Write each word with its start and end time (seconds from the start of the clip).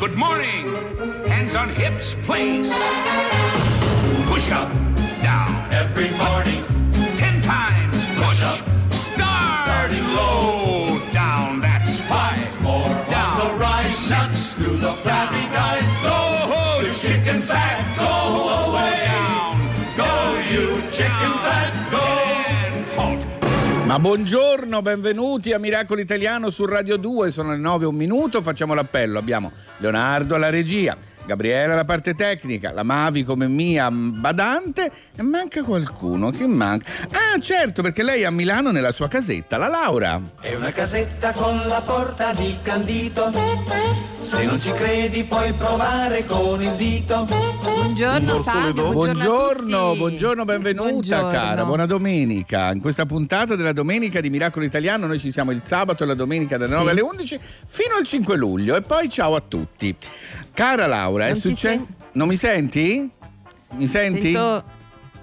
Good 0.00 0.16
morning. 0.16 0.66
Hands 1.26 1.54
on 1.54 1.68
hips, 1.68 2.14
place. 2.24 2.72
Push 4.30 4.50
up, 4.50 4.72
down. 5.20 5.70
Every 5.70 6.08
morning. 6.12 6.64
Ten 7.18 7.42
times 7.42 8.06
push. 8.16 8.42
up. 8.42 8.64
Start 8.90 9.90
Starting 9.90 10.06
low. 10.14 10.98
Down, 11.12 11.60
that's 11.60 11.98
five. 12.00 12.62
More 12.62 12.88
Down. 13.10 13.46
the 13.46 13.54
rise. 13.56 13.94
Six. 13.94 14.54
to 14.54 14.70
the 14.78 14.94
flabby 15.02 15.44
guys. 15.52 15.69
Ma 23.90 23.98
buongiorno, 23.98 24.82
benvenuti 24.82 25.52
a 25.52 25.58
Miracolo 25.58 26.00
Italiano 26.00 26.48
su 26.50 26.64
Radio 26.64 26.96
2, 26.96 27.32
sono 27.32 27.50
le 27.50 27.56
9 27.56 27.86
un 27.86 27.96
minuto, 27.96 28.40
facciamo 28.40 28.72
l'appello. 28.72 29.18
Abbiamo 29.18 29.50
Leonardo 29.78 30.36
alla 30.36 30.48
regia, 30.48 30.96
Gabriele 31.30 31.74
alla 31.74 31.84
parte 31.84 32.14
tecnica, 32.14 32.72
la 32.72 32.82
Mavi 32.82 33.22
come 33.22 33.46
mia 33.46 33.88
badante 33.88 34.90
e 35.14 35.22
manca 35.22 35.62
qualcuno, 35.62 36.30
che 36.30 36.44
manca? 36.44 36.90
Ah 37.12 37.38
certo, 37.40 37.82
perché 37.82 38.02
lei 38.02 38.22
è 38.22 38.24
a 38.24 38.32
Milano 38.32 38.72
nella 38.72 38.90
sua 38.90 39.06
casetta, 39.06 39.56
la 39.56 39.68
Laura. 39.68 40.20
È 40.40 40.52
una 40.56 40.72
casetta 40.72 41.30
con 41.30 41.62
la 41.68 41.80
porta 41.82 42.32
di 42.32 42.56
candito. 42.62 43.30
Se 44.18 44.44
non 44.44 44.60
ci 44.60 44.72
credi 44.72 45.22
puoi 45.24 45.52
provare 45.52 46.24
con 46.24 46.60
il 46.62 46.72
dito. 46.72 47.24
Buongiorno 47.62 48.42
Fabio, 48.42 48.90
Buongiorno, 48.90 49.78
a 49.78 49.86
tutti. 49.88 49.98
buongiorno, 49.98 50.44
benvenuta 50.44 50.88
Buongiorno. 50.90 51.28
cara, 51.28 51.64
buona 51.64 51.86
domenica. 51.86 52.72
In 52.72 52.80
questa 52.80 53.06
puntata 53.06 53.54
della 53.54 53.72
domenica 53.72 54.20
di 54.20 54.30
Miracolo 54.30 54.64
Italiano 54.64 55.06
noi 55.06 55.18
ci 55.20 55.30
siamo 55.30 55.52
il 55.52 55.62
sabato 55.62 56.02
e 56.02 56.06
la 56.06 56.14
domenica 56.14 56.56
dalle 56.56 56.70
Sì. 56.72 56.76
9 56.76 56.90
alle 56.90 57.00
11 57.00 57.38
fino 57.66 57.94
al 57.96 58.04
5 58.04 58.36
luglio 58.36 58.74
e 58.76 58.82
poi 58.82 59.08
ciao 59.08 59.34
a 59.36 59.42
tutti. 59.46 59.94
Cara 60.54 60.86
Laura, 60.86 61.26
è 61.26 61.30
Non 61.30 61.40
ti 61.40 61.48
successo... 61.48 61.84
sen- 61.84 61.94
Non 62.12 62.28
mi 62.28 62.36
senti? 62.36 63.10
Mi 63.72 63.86
senti? 63.86 64.32
Sento- 64.32 64.78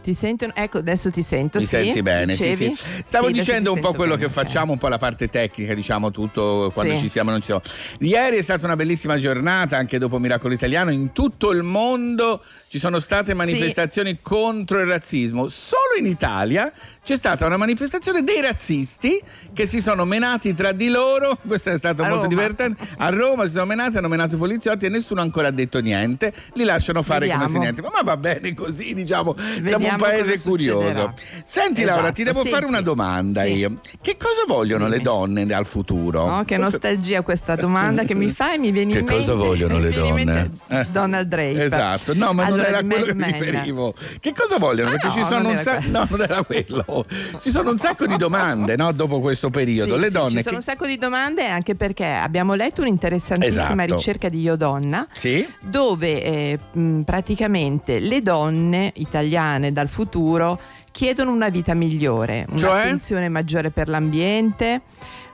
ti 0.07 0.13
sento, 0.13 0.49
ecco 0.55 0.77
adesso 0.77 1.11
ti 1.11 1.21
sento. 1.21 1.57
Mi 1.57 1.65
sì. 1.65 1.69
senti 1.71 2.01
bene, 2.01 2.31
sì, 2.31 2.55
sì. 2.55 2.73
Stavo 3.03 3.29
dicendo 3.29 3.73
un 3.73 3.81
po' 3.81 3.91
quello 3.91 4.15
bene, 4.15 4.27
che 4.27 4.31
facciamo, 4.33 4.71
un 4.71 4.77
po' 4.77 4.87
la 4.87 4.97
parte 4.97 5.27
tecnica, 5.27 5.73
diciamo 5.73 6.11
tutto 6.11 6.71
quando 6.73 6.95
ci 6.95 7.09
siamo 7.09 7.27
e 7.27 7.31
non 7.33 7.41
ci 7.41 7.47
siamo. 7.47 7.61
Ieri 7.99 8.37
è 8.37 8.41
stata 8.41 8.65
una 8.67 8.77
bellissima 8.77 9.17
giornata, 9.17 9.75
anche 9.75 9.97
dopo 9.97 10.17
Miracolo 10.17 10.53
Italiano, 10.53 10.91
in 10.91 11.11
tutto 11.11 11.51
il 11.51 11.61
mondo 11.63 12.41
ci 12.69 12.79
sono 12.79 12.99
state 12.99 13.33
manifestazioni 13.33 14.19
contro 14.21 14.79
il 14.79 14.85
razzismo. 14.85 15.49
Solo 15.49 15.99
in 15.99 16.05
Italia 16.05 16.71
c'è 17.07 17.15
stata 17.15 17.45
una 17.45 17.55
manifestazione 17.55 18.21
dei 18.21 18.41
razzisti 18.41 19.17
che 19.53 19.65
si 19.65 19.79
sono 19.81 20.03
menati 20.03 20.53
tra 20.53 20.73
di 20.73 20.89
loro, 20.89 21.37
questo 21.47 21.69
è 21.69 21.77
stato 21.77 22.01
A 22.01 22.07
molto 22.09 22.23
Roma. 22.23 22.27
divertente. 22.27 22.85
A 22.97 23.07
Roma 23.11 23.45
si 23.45 23.51
sono 23.51 23.63
menati, 23.65 23.95
hanno 23.95 24.09
menato 24.09 24.35
i 24.35 24.37
poliziotti 24.37 24.87
e 24.87 24.89
nessuno 24.89 25.21
ha 25.21 25.23
ancora 25.23 25.49
detto 25.51 25.79
niente, 25.79 26.33
li 26.55 26.65
lasciano 26.65 27.01
fare 27.03 27.27
come 27.29 27.47
se 27.47 27.53
Vediamo. 27.57 27.63
niente. 27.63 27.81
Ma 27.81 28.01
va 28.03 28.17
bene 28.17 28.53
così, 28.53 28.93
diciamo, 28.93 29.33
siamo 29.37 29.55
un 29.55 29.63
Vediamo 29.63 29.97
paese 29.99 30.41
curioso. 30.41 30.81
succederà. 30.81 31.13
Senti 31.45 31.83
Laura, 31.85 32.01
Esatto, 32.01 32.13
ti 32.15 32.23
devo 32.23 32.35
senti. 32.39 32.49
fare 32.51 32.65
una 32.65 32.81
domanda 32.81 33.43
Sì. 33.45 33.53
io. 33.53 33.79
Che 34.01 34.17
cosa 34.17 34.41
vogliono 34.45 34.89
le 34.89 34.99
donne 34.99 35.43
al 35.53 35.65
futuro? 35.65 36.23
Oh, 36.23 36.43
che 36.43 36.57
nostalgia 36.57 37.21
questa 37.21 37.55
domanda 37.55 38.03
che 38.03 38.15
mi 38.15 38.31
fai, 38.33 38.57
mi 38.59 38.71
viene 38.71 38.91
Che 38.91 38.99
in 38.99 39.05
mente. 39.05 39.19
cosa 39.21 39.33
vogliono 39.33 39.79
le 39.79 39.91
donne? 39.91 40.49
Eh. 40.67 40.85
Donald 40.91 41.27
Drake. 41.29 41.63
Esatto, 41.63 42.13
no, 42.15 42.33
ma 42.33 42.43
non 42.43 42.53
Allora, 42.59 42.67
era 42.67 42.79
il 42.79 42.85
quello 42.85 43.05
che 43.05 43.13
Mad 43.13 43.29
mi 43.29 43.31
riferivo. 43.39 43.93
Che 44.19 44.33
cosa 44.33 44.57
vogliono? 44.57 44.89
Ah, 44.89 44.91
Perché 44.91 45.07
no, 45.07 45.13
ci 45.13 45.23
sono 45.23 45.35
non 45.37 45.45
un 45.45 45.51
era 45.53 45.61
sacco. 45.63 45.85
No, 45.97 46.05
non 46.09 46.21
era 46.21 46.43
quello. 46.43 46.96
Ci 47.39 47.49
sono 47.49 47.71
un 47.71 47.77
sacco 47.77 48.05
di 48.05 48.15
domande, 48.17 48.75
no? 48.75 48.91
Dopo 48.91 49.19
questo 49.19 49.49
periodo. 49.49 49.93
Sì, 49.95 49.99
le 49.99 50.07
sì, 50.07 50.13
donne. 50.13 50.29
ci 50.29 50.37
sono 50.37 50.49
che- 50.49 50.55
un 50.55 50.61
sacco 50.61 50.85
di 50.85 50.97
domande 50.97 51.45
anche 51.47 51.75
perché 51.75 52.05
abbiamo 52.05 52.53
letto 52.53 52.81
un'interessantissima 52.81 53.83
Esatto. 53.83 53.93
ricerca 53.95 54.29
di 54.29 54.41
Io 54.41 54.55
Donna 54.55 55.07
Sì? 55.13 55.47
dove 55.61 56.23
eh, 56.23 56.59
mh, 56.71 57.01
praticamente 57.01 57.99
le 57.99 58.21
donne 58.21 58.91
italiane 58.95 59.71
dal 59.71 59.87
futuro 59.89 60.59
chiedono 60.91 61.31
una 61.31 61.49
vita 61.49 61.73
migliore, 61.75 62.47
Cioè? 62.55 62.69
un'attenzione 62.71 63.29
maggiore 63.29 63.69
per 63.69 63.87
l'ambiente, 63.87 64.81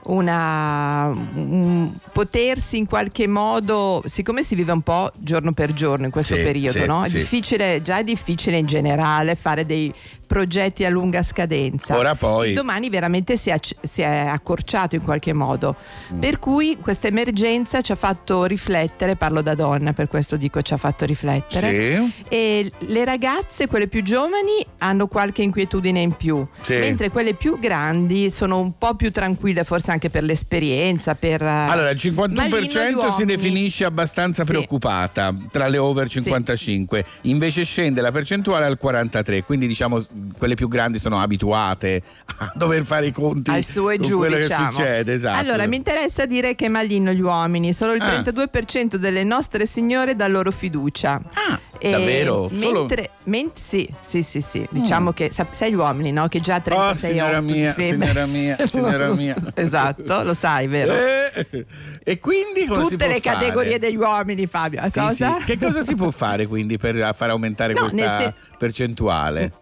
una, 0.06 1.06
un- 1.08 1.90
potersi 2.12 2.76
in 2.76 2.86
qualche 2.86 3.26
modo, 3.26 4.02
siccome 4.06 4.42
si 4.42 4.54
vive 4.54 4.72
un 4.72 4.82
po' 4.82 5.10
giorno 5.16 5.52
per 5.52 5.72
giorno 5.72 6.04
in 6.04 6.10
questo 6.10 6.34
Sì, 6.36 6.42
periodo, 6.42 6.80
sì, 6.80 6.86
no? 6.86 7.02
è 7.04 7.08
sì. 7.08 7.16
difficile, 7.18 7.80
già 7.82 7.98
è 7.98 8.04
difficile 8.04 8.58
in 8.58 8.66
generale 8.66 9.34
fare 9.34 9.64
dei 9.64 9.92
progetti 10.26 10.84
a 10.84 10.90
lunga 10.90 11.22
scadenza. 11.22 11.96
Ora 11.96 12.14
poi. 12.14 12.52
Domani 12.52 12.90
veramente 12.90 13.36
si 13.36 13.50
è, 13.50 13.58
si 13.82 14.02
è 14.02 14.26
accorciato 14.26 14.94
in 14.94 15.02
qualche 15.02 15.32
modo. 15.32 15.76
Mm. 16.12 16.20
Per 16.20 16.38
cui 16.38 16.78
questa 16.80 17.08
emergenza 17.08 17.80
ci 17.80 17.92
ha 17.92 17.96
fatto 17.96 18.44
riflettere, 18.44 19.16
parlo 19.16 19.42
da 19.42 19.54
donna, 19.54 19.92
per 19.92 20.08
questo 20.08 20.36
dico 20.36 20.62
ci 20.62 20.72
ha 20.72 20.76
fatto 20.76 21.04
riflettere. 21.04 21.70
Sì. 21.96 22.24
E 22.28 22.72
le 22.78 23.04
ragazze, 23.04 23.66
quelle 23.66 23.86
più 23.86 24.02
giovani, 24.02 24.64
hanno 24.78 25.06
qualche 25.06 25.42
inquietudine 25.42 26.00
in 26.00 26.12
più, 26.12 26.46
Sì. 26.60 26.76
mentre 26.76 27.10
quelle 27.10 27.34
più 27.34 27.58
grandi 27.58 28.30
sono 28.30 28.58
un 28.58 28.76
po' 28.78 28.94
più 28.94 29.10
tranquille, 29.12 29.64
forse 29.64 29.90
anche 29.90 30.10
per 30.10 30.22
l'esperienza. 30.22 31.14
Per, 31.14 31.42
eh, 31.42 31.46
Allora, 31.46 31.90
il 31.90 32.12
Ma 32.14 32.26
lì 32.26 32.68
51% 32.68 32.92
noi 32.92 33.12
si 33.12 33.24
definisce 33.24 33.84
abbastanza 33.84 34.44
Sì. 34.44 34.50
preoccupata 34.50 35.34
tra 35.50 35.68
le 35.68 35.78
over 35.78 36.08
55, 36.08 37.04
invece 37.22 37.64
scende 37.64 38.00
la 38.00 38.10
percentuale 38.12 38.64
al 38.64 38.76
43, 38.76 39.42
quindi 39.44 39.66
diciamo 39.66 40.04
quelle 40.38 40.54
più 40.54 40.68
grandi 40.68 40.98
sono 40.98 41.20
abituate 41.20 42.02
a 42.38 42.52
dover 42.54 42.84
fare 42.84 43.06
i 43.06 43.12
conti 43.12 43.50
al 43.50 43.64
su 43.64 43.88
e 43.90 43.98
giù 43.98 44.18
quello 44.18 44.36
diciamo. 44.36 44.68
che 44.68 44.74
succede, 44.74 45.12
esatto. 45.14 45.38
allora 45.38 45.66
mi 45.66 45.76
interessa 45.76 46.24
dire 46.26 46.54
che 46.54 46.68
malino 46.68 47.12
gli 47.12 47.20
uomini 47.20 47.72
solo 47.72 47.92
il 47.94 48.00
Ah. 48.02 48.20
32% 48.20 48.96
delle 48.96 49.24
nostre 49.24 49.66
signore 49.66 50.14
dà 50.14 50.26
loro 50.28 50.50
fiducia 50.50 51.20
Ah, 51.32 51.58
E 51.78 51.90
davvero? 51.90 52.48
Solo- 52.50 52.78
mentre, 52.86 53.10
men- 53.24 53.50
sì, 53.54 53.88
sì, 54.00 54.22
sì, 54.22 54.40
sì. 54.40 54.66
Diciamo 54.70 55.12
che 55.12 55.30
sa- 55.32 55.46
sai 55.50 55.70
gli 55.72 55.74
uomini, 55.74 56.12
no? 56.12 56.28
Che 56.28 56.40
già 56.40 56.54
a 56.56 56.60
36 56.60 57.10
Oh, 57.10 57.12
signora 57.12 57.40
mia, 57.40 57.74
signora 57.78 58.26
mia, 58.26 58.56
signora 58.66 59.08
mia. 59.14 59.36
esatto, 59.54 60.22
lo 60.22 60.32
sai, 60.34 60.66
vero? 60.66 60.92
Eh, 60.94 61.66
e 62.04 62.18
quindi 62.18 62.64
cosa 62.66 62.82
Tutte 62.88 63.06
le 63.08 63.20
fare? 63.20 63.36
categorie 63.38 63.78
degli 63.78 63.96
uomini, 63.96 64.46
Fabio. 64.46 64.80
Sì, 64.88 64.98
cosa? 65.00 65.36
sì. 65.38 65.44
Che 65.44 65.58
cosa 65.58 65.82
si 65.82 65.94
può 65.94 66.10
fare 66.10 66.46
quindi 66.46 66.78
per 66.78 67.10
far 67.14 67.30
aumentare 67.30 67.72
No, 67.74 67.80
questa 67.80 68.18
sen- 68.20 68.34
percentuale? 68.56 69.52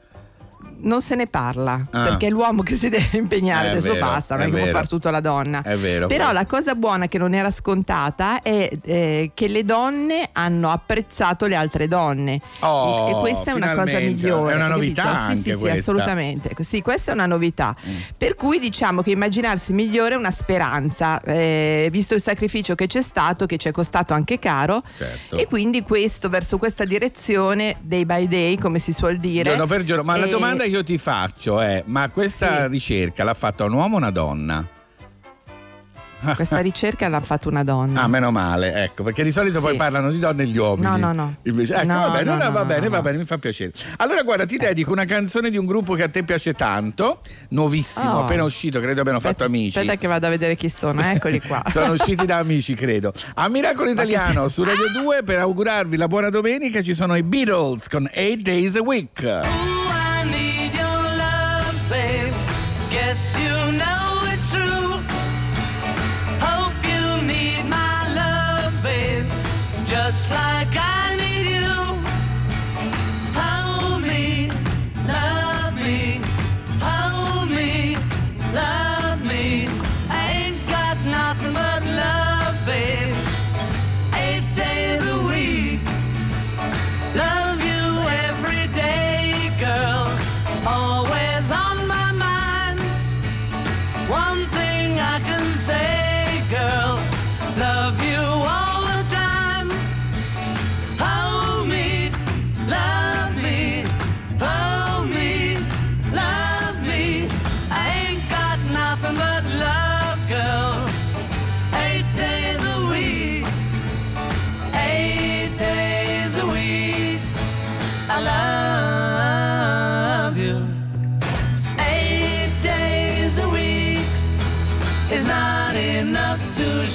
Non 0.83 1.01
se 1.03 1.15
ne 1.15 1.27
parla 1.27 1.87
Ah. 1.91 2.05
perché 2.05 2.27
è 2.27 2.31
l'uomo 2.31 2.63
che 2.63 2.75
si 2.75 2.89
deve 2.89 3.11
impegnare, 3.19 3.69
È 3.69 3.71
adesso 3.73 3.93
vero, 3.93 4.07
basta, 4.07 4.35
non 4.37 4.45
è 4.45 4.47
è 4.47 4.51
che 4.51 4.57
può 4.57 4.65
vero. 4.65 4.77
fare 4.77 4.89
tutto 4.89 5.11
la 5.11 5.21
donna. 5.21 5.63
È 5.63 5.77
vero. 5.77 6.07
Però 6.07 6.25
questo. 6.25 6.33
la 6.33 6.47
cosa 6.47 6.75
buona 6.75 7.09
che 7.09 7.19
non 7.19 7.35
era 7.35 7.51
scontata 7.51 8.43
è 8.43 8.71
eh, 8.85 9.31
che 9.35 9.49
le 9.49 9.65
donne 9.65 10.29
hanno 10.33 10.71
apprezzato 10.71 11.47
le 11.47 11.55
altre 11.57 11.89
donne 11.89 12.41
Oh, 12.61 13.09
e, 13.09 13.11
e 13.13 13.21
questa 13.21 13.51
è 13.53 13.55
una 13.55 13.75
cosa 13.75 13.99
migliore. 13.99 14.53
È 14.53 14.57
una 14.57 14.69
novità 14.69 15.29
Sì, 15.35 15.37
sì, 15.37 15.53
sì, 15.57 15.69
assolutamente. 15.69 16.55
Sì, 16.61 16.83
questa 16.83 17.11
è 17.13 17.15
una 17.15 17.27
novità. 17.27 17.75
Mm. 17.87 17.97
Per 18.17 18.35
cui 18.35 18.59
diciamo 18.59 19.03
che 19.03 19.11
immaginarsi 19.11 19.73
migliore 19.73 20.15
è 20.15 20.17
una 20.19 20.31
speranza, 20.31 21.21
eh, 21.23 21.89
visto 21.91 22.15
il 22.15 22.21
sacrificio 22.21 22.75
che 22.75 22.87
c'è 22.87 23.03
stato, 23.03 23.47
che 23.47 23.57
ci 23.57 23.69
è 23.69 23.73
costato 23.73 24.13
anche 24.15 24.39
caro. 24.39 24.83
Certo. 24.97 25.37
E 25.37 25.47
quindi 25.47 25.83
questo, 25.83 26.29
verso 26.29 26.59
questa 26.59 26.85
direzione, 26.85 27.77
day 27.83 28.05
by 28.05 28.27
day, 28.29 28.57
come 28.59 28.79
si 28.79 28.93
suol 28.93 29.19
dire. 29.19 29.51
Giorno 29.51 29.67
per 29.67 29.85
giorno, 29.85 30.03
ma 30.05 30.17
la 30.17 30.27
eh, 30.27 30.31
domanda 30.31 30.65
che 30.73 30.79
io 30.79 30.85
ti 30.85 30.99
faccio 30.99 31.61
è: 31.61 31.83
ma 31.87 32.09
questa 32.11 32.63
Sì. 32.63 32.69
ricerca 32.69 33.25
l'ha 33.25 33.35
fatta 33.35 33.65
un 33.65 33.73
uomo 33.75 33.95
o 33.95 33.99
una 33.99 34.11
donna? 34.11 34.67
Questa 36.37 36.61
ricerca 36.61 37.09
l'ha 37.09 37.19
fatta 37.19 37.49
una 37.49 37.65
donna. 37.65 38.01
Ah, 38.03 38.07
meno 38.07 38.31
male, 38.31 38.85
ecco, 38.85 39.03
perché 39.03 39.25
di 39.25 39.33
solito 39.33 39.59
Sì. 39.59 39.65
poi 39.65 39.75
parlano 39.75 40.09
di 40.13 40.21
donne 40.21 40.45
e 40.45 40.47
gli 40.47 40.57
uomini. 40.57 40.87
No, 40.87 40.97
no, 40.97 41.13
no. 41.13 41.35
Invece, 41.43 41.75
ecco, 41.75 41.85
No, 41.87 41.99
va 41.99 42.11
bene, 42.11 42.25
no, 42.25 42.37
no, 42.45 42.51
va 42.53 42.65
bene, 42.65 42.89
va 42.89 43.03
bene, 43.03 43.19
mi 43.19 43.25
fa 43.25 43.39
piacere. 43.39 43.73
Allora, 43.97 44.23
guarda, 44.23 44.47
ti 44.47 44.57
dedico 44.57 44.93
una 44.93 45.05
canzone 45.05 45.51
di 45.51 45.57
un 45.57 45.67
gruppo 45.67 45.95
che 45.95 46.05
a 46.05 46.09
te 46.09 46.23
piace 46.23 46.55
tanto, 46.55 47.19
nuovissimo, 47.49 48.19
Oh. 48.19 48.21
appena 48.21 48.45
uscito, 48.45 48.79
credo 48.79 49.01
abbiano 49.01 49.19
fatto 49.19 49.43
amici. 49.43 49.77
Aspetta 49.81 49.97
che 49.99 50.07
vado 50.07 50.27
a 50.27 50.31
vedere 50.31 50.55
chi 50.55 50.69
sono, 50.69 51.01
eccoli 51.03 51.41
qua. 51.41 51.61
Sono 51.69 51.95
usciti 51.95 52.25
da 52.25 52.37
amici, 52.39 52.75
credo. 52.75 53.13
A 53.35 53.49
Miracolo 53.49 53.91
Italiano 53.91 54.47
su 54.49 54.63
Radio 54.63 54.93
2 54.93 55.25
per 55.25 55.41
augurarvi 55.41 55.97
la 55.97 56.07
buona 56.07 56.29
domenica 56.31 56.83
ci 56.83 56.95
sono 56.95 57.17
i 57.17 57.25
Beatles 57.25 57.89
con 57.89 58.05
8 58.09 58.37
Days 58.43 58.77
a 58.77 58.81
Week. 58.81 59.92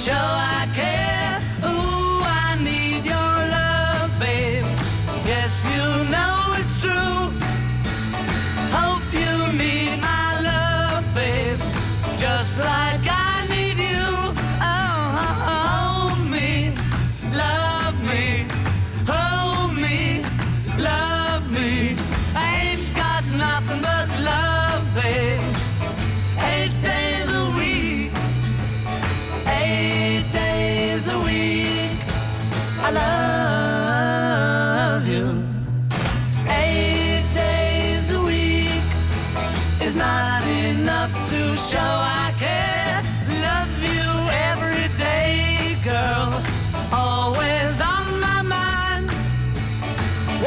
Show 0.08 0.37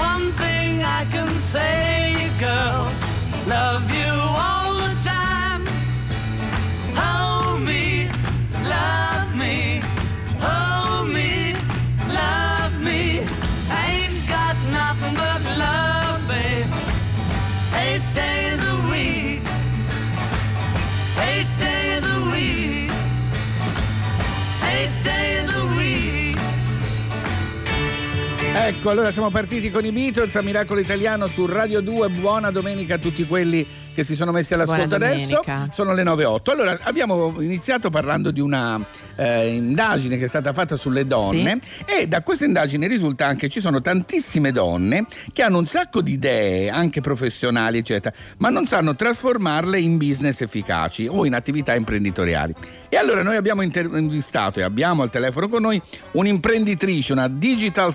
One 0.10 0.32
thing 0.42 0.82
I 0.84 1.06
can 1.14 1.30
say, 1.54 2.30
girl. 2.40 2.92
Love 3.48 3.86
you 3.92 4.31
Ecco, 28.72 28.90
allora 28.90 29.12
siamo 29.12 29.30
partiti 29.30 29.70
con 29.70 29.84
i 29.84 29.92
Beatles 29.92 30.34
a 30.38 30.42
Miracolo 30.42 30.80
Italiano 30.80 31.28
su 31.28 31.46
Radio 31.46 31.82
2. 31.82 32.10
Buona 32.10 32.52
domenica 32.52 32.96
a 32.96 32.98
tutti 32.98 33.28
quelli 33.28 33.68
che 33.94 34.06
si 34.06 34.16
sono 34.16 34.32
messi 34.32 34.54
all'ascolto 34.54 34.96
adesso. 34.96 35.44
Sono 35.72 35.94
le 35.94 36.04
9.08. 36.04 36.52
Allora, 36.52 36.80
abbiamo 36.84 37.36
iniziato 37.42 37.90
parlando 37.90 38.32
di 38.32 38.40
una 38.40 38.80
eh, 39.18 39.54
indagine 39.54 40.18
che 40.18 40.26
è 40.26 40.28
stata 40.28 40.54
fatta 40.54 40.78
sulle 40.78 41.06
donne 41.06 41.60
e 41.86 42.08
da 42.08 42.22
questa 42.22 42.46
indagine 42.46 42.88
risulta 42.88 43.26
anche 43.26 43.48
che 43.48 43.50
ci 43.50 43.60
sono 43.60 43.82
tantissime 43.82 44.52
donne 44.52 45.06
che 45.34 45.42
hanno 45.42 45.58
un 45.58 45.66
sacco 45.66 46.02
di 46.02 46.14
idee, 46.14 46.70
anche 46.70 47.02
professionali, 47.02 47.80
eccetera, 47.80 48.16
ma 48.38 48.50
non 48.50 48.66
sanno 48.66 48.96
trasformarle 48.96 49.80
in 49.80 49.98
business 49.98 50.42
efficaci 50.42 51.08
o 51.08 51.26
in 51.26 51.34
attività 51.34 51.76
imprenditoriali. 51.76 52.56
E 52.88 52.98
allora 52.98 53.24
noi 53.24 53.36
abbiamo 53.36 53.62
intervistato 53.64 54.60
e 54.60 54.64
abbiamo 54.64 55.02
al 55.02 55.10
telefono 55.10 55.50
con 55.50 55.62
noi 55.62 55.82
un'imprenditrice, 56.12 57.14
una 57.14 57.28
digital 57.28 57.94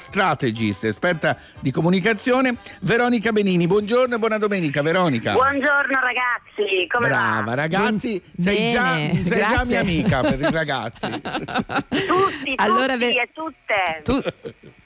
strategist, 0.72 0.84
esperta 0.84 1.36
di 1.60 1.70
comunicazione, 1.70 2.56
Veronica 2.82 3.32
Benini. 3.32 3.66
Buongiorno 3.66 4.14
e 4.14 4.18
buona 4.18 4.38
domenica, 4.38 4.82
Veronica. 4.82 5.32
Buongiorno 5.32 6.00
ragazzi, 6.00 6.86
come 6.88 7.08
Brava, 7.08 7.42
va? 7.44 7.54
ragazzi, 7.54 8.20
Ben- 8.34 8.44
sei, 8.44 8.70
già, 8.72 8.94
sei 9.22 9.38
già 9.38 9.64
mia 9.64 9.80
amica 9.80 10.20
per 10.22 10.40
i 10.40 10.50
ragazzi. 10.50 11.08
Tutti, 12.06 12.52
Allora, 12.56 12.94
tutti 12.94 12.98
ve- 12.98 13.22
e 13.22 13.28
tutte. 13.32 14.02
Tu- 14.02 14.22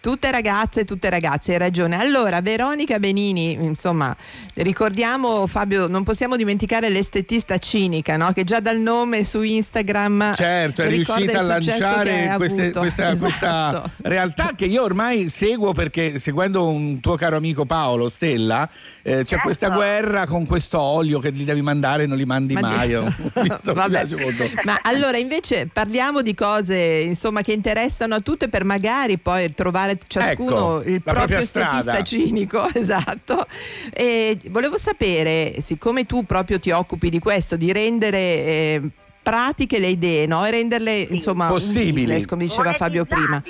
tutte 0.01 0.31
ragazze, 0.31 0.85
tutte 0.85 1.11
ragazze, 1.11 1.53
hai 1.53 1.59
ragione. 1.59 1.97
Allora, 2.01 2.41
Veronica 2.41 2.99
Benini, 2.99 3.53
insomma, 3.53 4.17
ricordiamo 4.55 5.47
Fabio, 5.47 5.87
non 5.89 6.05
possiamo 6.05 6.37
dimenticare 6.37 6.89
l'estetista 6.89 7.59
cinica, 7.59 8.17
no? 8.17 8.33
che 8.33 8.45
già 8.45 8.61
dal 8.61 8.79
nome 8.79 9.25
su 9.25 9.43
Instagram 9.43 10.35
Certo, 10.35 10.83
è 10.83 10.89
riuscita 10.89 11.41
a 11.41 11.43
lanciare 11.43 12.33
queste- 12.37 12.73
questa, 12.73 13.11
Esatto. 13.11 13.19
questa 13.19 13.91
realtà 14.03 14.51
che 14.57 14.65
io 14.67 14.83
ormai 14.83 15.29
seguo 15.29 15.73
perché 15.73 16.19
seguendo 16.19 16.67
un 16.69 17.01
tuo 17.01 17.17
caro 17.17 17.37
amico 17.37 17.67
Paolo 17.67 18.09
Stella 18.09 18.69
eh, 19.03 19.17
c'è 19.19 19.25
Certo. 19.25 19.45
questa 19.45 19.69
guerra 19.71 20.27
con 20.27 20.47
questo 20.47 20.79
olio 20.81 21.19
che 21.21 21.33
gli 21.33 21.45
devi 21.45 21.63
mandare 21.63 22.05
e 22.05 22.07
non 22.07 22.17
li 22.17 22.25
mandi 22.25 22.55
Ma 22.55 22.61
mai. 22.61 22.89
di- 22.89 22.95
Ho 22.95 23.05
visto. 23.43 23.75
Ma 23.75 24.79
allora 24.83 25.17
invece 25.19 25.69
parliamo 25.73 26.23
di 26.23 26.35
cose 26.35 26.77
insomma 26.77 27.43
che 27.43 27.53
interessano 27.53 28.15
a 28.15 28.21
tutte 28.21 28.49
per 28.49 28.65
magari 28.65 29.19
poi 29.19 29.53
trovare 29.55 29.90
ciascuno 30.07 30.81
Ecco, 30.81 30.89
il 30.91 31.03
proprio 31.03 31.41
strada. 31.43 32.03
cinico, 32.03 32.69
esatto. 32.75 33.47
E 33.93 34.39
volevo 34.51 34.79
sapere, 34.79 35.57
siccome 35.61 36.07
tu 36.07 36.25
proprio 36.25 36.59
ti 36.59 36.71
occupi 36.71 37.11
di 37.11 37.19
questo, 37.19 37.57
di 37.57 37.73
rendere 37.73 38.19
eh, 38.19 38.83
pratiche 39.23 39.79
le 39.79 39.89
idee, 39.89 40.27
no? 40.27 40.45
E 40.47 40.51
renderle 40.51 41.07
insomma 41.11 41.47
un 41.47 41.53
Possibili. 41.53 41.93
business, 41.93 42.25
come 42.27 42.45
diceva 42.45 42.73
Fabio 42.73 43.05
prima. 43.05 43.43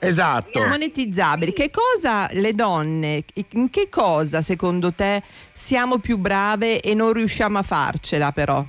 Esatto. 0.00 0.64
Monetizzabili, 0.64 1.52
che 1.52 1.70
cosa 1.70 2.28
le 2.32 2.52
donne, 2.52 3.24
in 3.52 3.68
che 3.68 3.88
cosa 3.88 4.42
secondo 4.42 4.92
te 4.92 5.22
siamo 5.52 5.98
più 5.98 6.18
brave 6.18 6.80
e 6.80 6.94
non 6.94 7.12
riusciamo 7.12 7.58
a 7.58 7.62
farcela 7.62 8.30
però? 8.32 8.64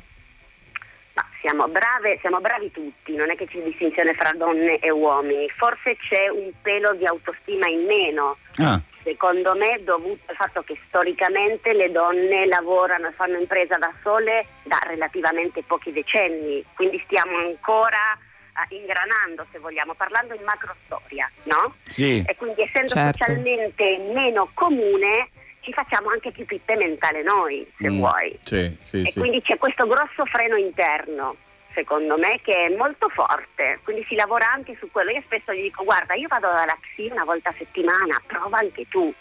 Siamo 1.42 1.68
brave, 1.70 2.18
siamo 2.20 2.40
bravi 2.42 2.70
tutti, 2.72 3.16
non 3.16 3.30
è 3.32 3.36
che 3.36 3.48
c'è 3.48 3.60
distinzione 3.62 4.14
fra 4.14 4.32
donne 4.36 4.80
e 4.80 4.90
uomini. 4.90 5.48
Forse 5.56 5.96
c'è 5.96 6.28
un 6.28 6.52
pelo 6.62 6.94
di 6.96 7.06
autostima 7.06 7.68
in 7.68 7.86
meno. 7.86 8.38
Ah, 8.58 8.82
Secondo 9.04 9.56
me 9.56 9.80
dovuto 9.84 10.20
al 10.26 10.36
fatto 10.36 10.62
che 10.64 10.78
storicamente 10.88 11.72
le 11.72 11.90
donne 11.92 12.46
lavorano 12.48 13.08
e 13.08 13.12
fanno 13.14 13.38
impresa 13.40 13.78
da 13.78 13.92
sole 14.04 14.46
da 14.64 14.78
relativamente 14.86 15.64
pochi 15.64 15.94
decenni, 15.94 16.64
quindi 16.76 17.02
stiamo 17.06 17.38
ancora 17.38 18.18
eh, 18.70 18.76
ingranando, 18.76 19.46
se 19.54 19.60
vogliamo, 19.60 19.94
parlando 19.94 20.34
in 20.36 20.44
macrostoria, 20.44 21.32
no? 21.44 21.76
sì. 21.84 22.22
E 22.28 22.36
quindi 22.36 22.62
essendo 22.64 22.90
Certo. 22.94 23.24
socialmente 23.24 23.98
meno 24.14 24.50
comune 24.54 25.30
ci 25.62 25.74
facciamo 25.74 26.10
anche 26.10 26.32
più 26.32 26.46
pippe 26.46 26.76
mentale 26.76 27.22
noi, 27.24 27.66
se 27.78 27.90
Mm, 27.90 27.98
vuoi. 27.98 28.36
Sì, 28.40 28.78
sì, 28.82 29.02
E 29.04 29.12
sì. 29.12 29.20
quindi 29.20 29.42
c'è 29.42 29.58
questo 29.58 29.86
grosso 29.88 30.26
freno 30.26 30.56
interno, 30.56 31.36
secondo 31.74 32.18
me, 32.18 32.40
che 32.42 32.52
è 32.68 32.76
molto 32.76 33.10
forte. 33.10 33.80
Quindi 33.84 34.04
si 34.08 34.16
lavora 34.16 34.52
anche 34.52 34.76
su 34.80 34.90
quello. 34.92 35.12
Io 35.12 35.22
spesso 35.26 35.54
gli 35.54 35.62
dico, 35.64 35.84
guarda, 35.84 36.14
io 36.16 36.28
vado 36.28 36.48
dalla 36.48 36.78
psi 36.82 37.10
una 37.12 37.24
volta 37.26 37.50
a 37.50 37.54
settimana, 37.58 38.22
prova 38.26 38.58
anche 38.60 38.86
tu. 38.90 39.14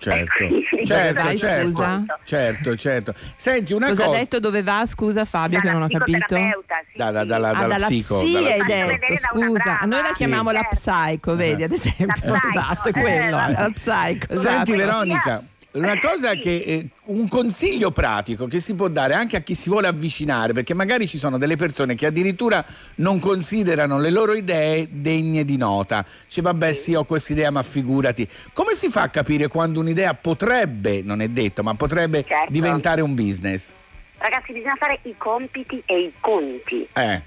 Certo, 0.00 0.30
certo, 0.86 1.22
Dai, 1.22 1.36
certo, 1.36 2.04
certo, 2.22 2.76
certo. 2.76 3.12
Senti 3.34 3.72
una 3.72 3.88
Cosa 3.88 4.04
cosa. 4.04 4.16
ha 4.16 4.20
detto 4.20 4.38
dove 4.38 4.62
va? 4.62 4.86
Scusa 4.86 5.24
Fabio 5.24 5.58
che 5.58 5.66
Dalla 5.66 5.78
non 5.80 5.88
ho 5.92 5.98
capito. 5.98 6.36
sì, 6.36 6.50
Da- 6.94 7.10
da- 7.10 7.20
sì. 7.22 7.26
dalla- 7.26 7.48
Ah, 7.48 7.52
dalla 7.54 7.66
dalla 7.74 7.86
psico, 7.86 8.18
psi 8.20 8.30
dalla 8.32 8.48
hai 8.48 8.58
psico. 8.60 8.74
detto, 8.86 9.12
da 9.12 9.16
scusa. 9.18 9.78
Noi 9.86 10.02
la 10.02 10.08
Sì. 10.10 10.14
chiamiamo 10.14 10.50
la 10.52 10.60
Certo. 10.70 10.76
psycho, 10.76 11.34
vedi 11.34 11.62
ad 11.64 11.72
esempio. 11.72 12.30
La 12.30 12.40
esatto, 12.48 12.88
eh, 12.88 12.92
quello, 12.92 13.36
la 13.36 13.70
psycho. 13.74 14.32
esatto. 14.32 14.40
Senti 14.40 14.72
Esatto. 14.72 14.76
Veronica, 14.76 15.42
una 15.72 15.96
cosa 15.98 16.30
Sì. 16.30 16.38
che 16.38 16.56
eh, 16.66 16.88
un 17.06 17.28
consiglio 17.28 17.90
pratico 17.90 18.46
che 18.46 18.58
si 18.58 18.74
può 18.74 18.88
dare 18.88 19.14
anche 19.14 19.36
a 19.36 19.40
chi 19.40 19.54
si 19.54 19.68
vuole 19.68 19.86
avvicinare, 19.86 20.52
perché 20.52 20.72
magari 20.74 21.06
ci 21.06 21.18
sono 21.18 21.36
delle 21.38 21.56
persone 21.56 21.94
che 21.94 22.06
addirittura 22.06 22.64
non 22.96 23.18
considerano 23.20 23.98
le 24.00 24.10
loro 24.10 24.34
idee 24.34 24.88
degne 24.90 25.44
di 25.44 25.56
nota. 25.56 26.04
Dice 26.26 26.40
vabbè 26.42 26.72
sì, 26.72 26.94
ho 26.94 27.04
questa 27.04 27.32
idea, 27.32 27.50
ma 27.50 27.62
figurati. 27.62 28.26
Come 28.52 28.72
si 28.72 28.88
fa 28.88 29.02
a 29.02 29.08
capire 29.08 29.48
quando 29.48 29.80
un'idea 29.80 30.14
potrebbe, 30.14 31.02
non 31.02 31.20
è 31.20 31.28
detto, 31.28 31.62
ma 31.62 31.74
potrebbe 31.74 32.24
Certo. 32.26 32.50
diventare 32.50 33.00
un 33.02 33.14
business? 33.14 33.74
Ragazzi, 34.16 34.52
bisogna 34.52 34.74
fare 34.78 34.98
i 35.02 35.14
compiti 35.16 35.80
e 35.86 36.00
i 36.00 36.12
conti. 36.20 36.88
Eh, 36.94 37.22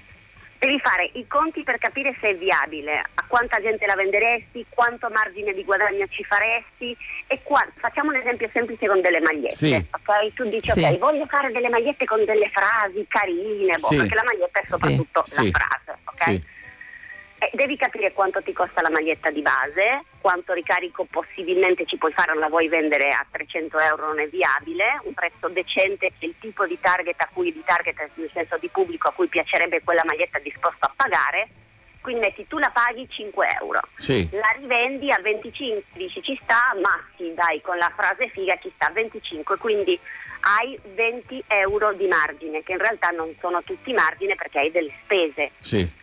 Devi 0.62 0.78
fare 0.78 1.10
i 1.14 1.26
conti 1.26 1.64
per 1.64 1.76
capire 1.78 2.14
se 2.20 2.28
è 2.28 2.36
viabile, 2.36 3.00
a 3.14 3.24
quanta 3.26 3.60
gente 3.60 3.84
la 3.84 3.96
venderesti, 3.96 4.64
quanto 4.68 5.08
margine 5.10 5.52
di 5.54 5.64
guadagno 5.64 6.06
ci 6.08 6.22
faresti 6.22 6.96
e 7.26 7.40
qua, 7.42 7.66
facciamo 7.78 8.10
un 8.10 8.16
esempio 8.18 8.48
semplice 8.52 8.86
con 8.86 9.00
delle 9.00 9.18
magliette. 9.18 9.56
Sì. 9.56 9.74
ok? 9.74 10.32
Tu 10.34 10.44
dici 10.44 10.70
Sì. 10.70 10.84
ok, 10.84 10.98
voglio 10.98 11.26
fare 11.26 11.50
delle 11.50 11.68
magliette 11.68 12.04
con 12.04 12.24
delle 12.24 12.48
frasi 12.50 13.04
carine, 13.08 13.74
boh, 13.74 13.88
Sì. 13.88 13.96
perché 13.96 14.14
la 14.14 14.22
maglietta 14.22 14.60
è 14.60 14.64
soprattutto 14.64 15.24
Sì. 15.24 15.50
la 15.50 15.58
frase, 15.58 15.98
ok? 16.04 16.40
Sì. 17.42 17.48
E 17.48 17.50
devi 17.54 17.76
capire 17.76 18.12
quanto 18.12 18.42
ti 18.42 18.52
costa 18.52 18.82
la 18.82 18.90
maglietta 18.90 19.30
di 19.30 19.42
base, 19.42 20.04
quanto 20.20 20.52
ricarico 20.52 21.04
possibilmente 21.10 21.84
ci 21.86 21.96
puoi 21.96 22.12
fare, 22.12 22.32
non 22.32 22.40
la 22.40 22.48
vuoi 22.48 22.68
vendere 22.68 23.08
a 23.08 23.26
300 23.30 23.78
euro, 23.78 24.06
non 24.08 24.20
è 24.20 24.28
viabile, 24.28 25.00
un 25.04 25.14
prezzo 25.14 25.48
decente 25.48 26.12
che 26.18 26.26
il 26.26 26.34
tipo 26.40 26.66
di 26.66 26.78
target 26.80 27.20
a 27.20 27.28
cui, 27.32 27.52
di 27.52 27.62
target 27.64 28.10
nel 28.14 28.30
senso 28.32 28.56
di 28.58 28.68
pubblico 28.68 29.08
a 29.08 29.12
cui 29.12 29.28
piacerebbe 29.28 29.82
quella 29.82 30.02
maglietta 30.04 30.38
disposto 30.38 30.84
a 30.86 30.92
pagare, 30.94 31.48
quindi 32.00 32.20
metti 32.22 32.46
tu 32.48 32.58
la 32.58 32.70
paghi 32.70 33.06
5 33.08 33.46
euro, 33.60 33.80
Sì. 33.94 34.28
la 34.32 34.54
rivendi 34.58 35.10
a 35.10 35.18
25, 35.20 35.82
dici 35.92 36.22
ci 36.22 36.38
sta, 36.42 36.74
ma 36.82 37.00
sì 37.16 37.32
dai 37.34 37.60
con 37.60 37.76
la 37.78 37.92
frase 37.96 38.28
figa 38.30 38.58
ci 38.60 38.70
sta 38.74 38.86
a 38.88 38.92
25, 38.92 39.56
quindi 39.58 39.98
hai 40.58 40.76
20 40.94 41.44
euro 41.46 41.92
di 41.92 42.06
margine, 42.08 42.62
che 42.64 42.72
in 42.72 42.78
realtà 42.78 43.08
non 43.10 43.32
sono 43.40 43.62
tutti 43.62 43.92
margine 43.92 44.34
perché 44.34 44.58
hai 44.58 44.70
delle 44.72 44.92
spese. 45.04 45.52
Sì. 45.60 46.00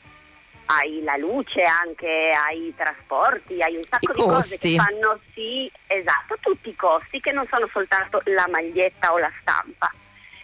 Hai 0.72 1.02
la 1.04 1.18
luce, 1.18 1.64
anche 1.64 2.32
hai 2.32 2.68
i 2.68 2.76
trasporti, 2.76 3.62
hai 3.62 3.76
un 3.76 3.84
sacco 3.90 4.12
I 4.12 4.16
di 4.16 4.22
cose 4.22 4.58
costi. 4.58 4.58
che 4.58 4.76
fanno 4.76 5.20
sì, 5.34 5.72
esatto, 5.88 6.38
tutti 6.42 6.70
i 6.70 6.76
costi 6.76 7.20
che 7.20 7.32
non 7.32 7.48
sono 7.50 7.68
soltanto 7.72 8.22
la 8.26 8.48
maglietta 8.50 9.12
o 9.12 9.18
la 9.18 9.32
stampa. 9.42 9.92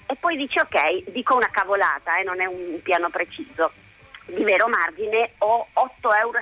E 0.08 0.16
poi 0.16 0.36
dici 0.36 0.60
ok, 0.60 1.12
dico 1.12 1.36
una 1.36 1.50
cavolata, 1.52 2.18
eh, 2.18 2.24
non 2.24 2.42
è 2.42 2.46
un 2.46 2.80
piano 2.82 3.10
preciso, 3.10 3.72
di 4.26 4.44
vero 4.44 4.68
margine 4.68 5.34
ho 5.40 5.68
8,70 5.74 6.18
euro. 6.22 6.40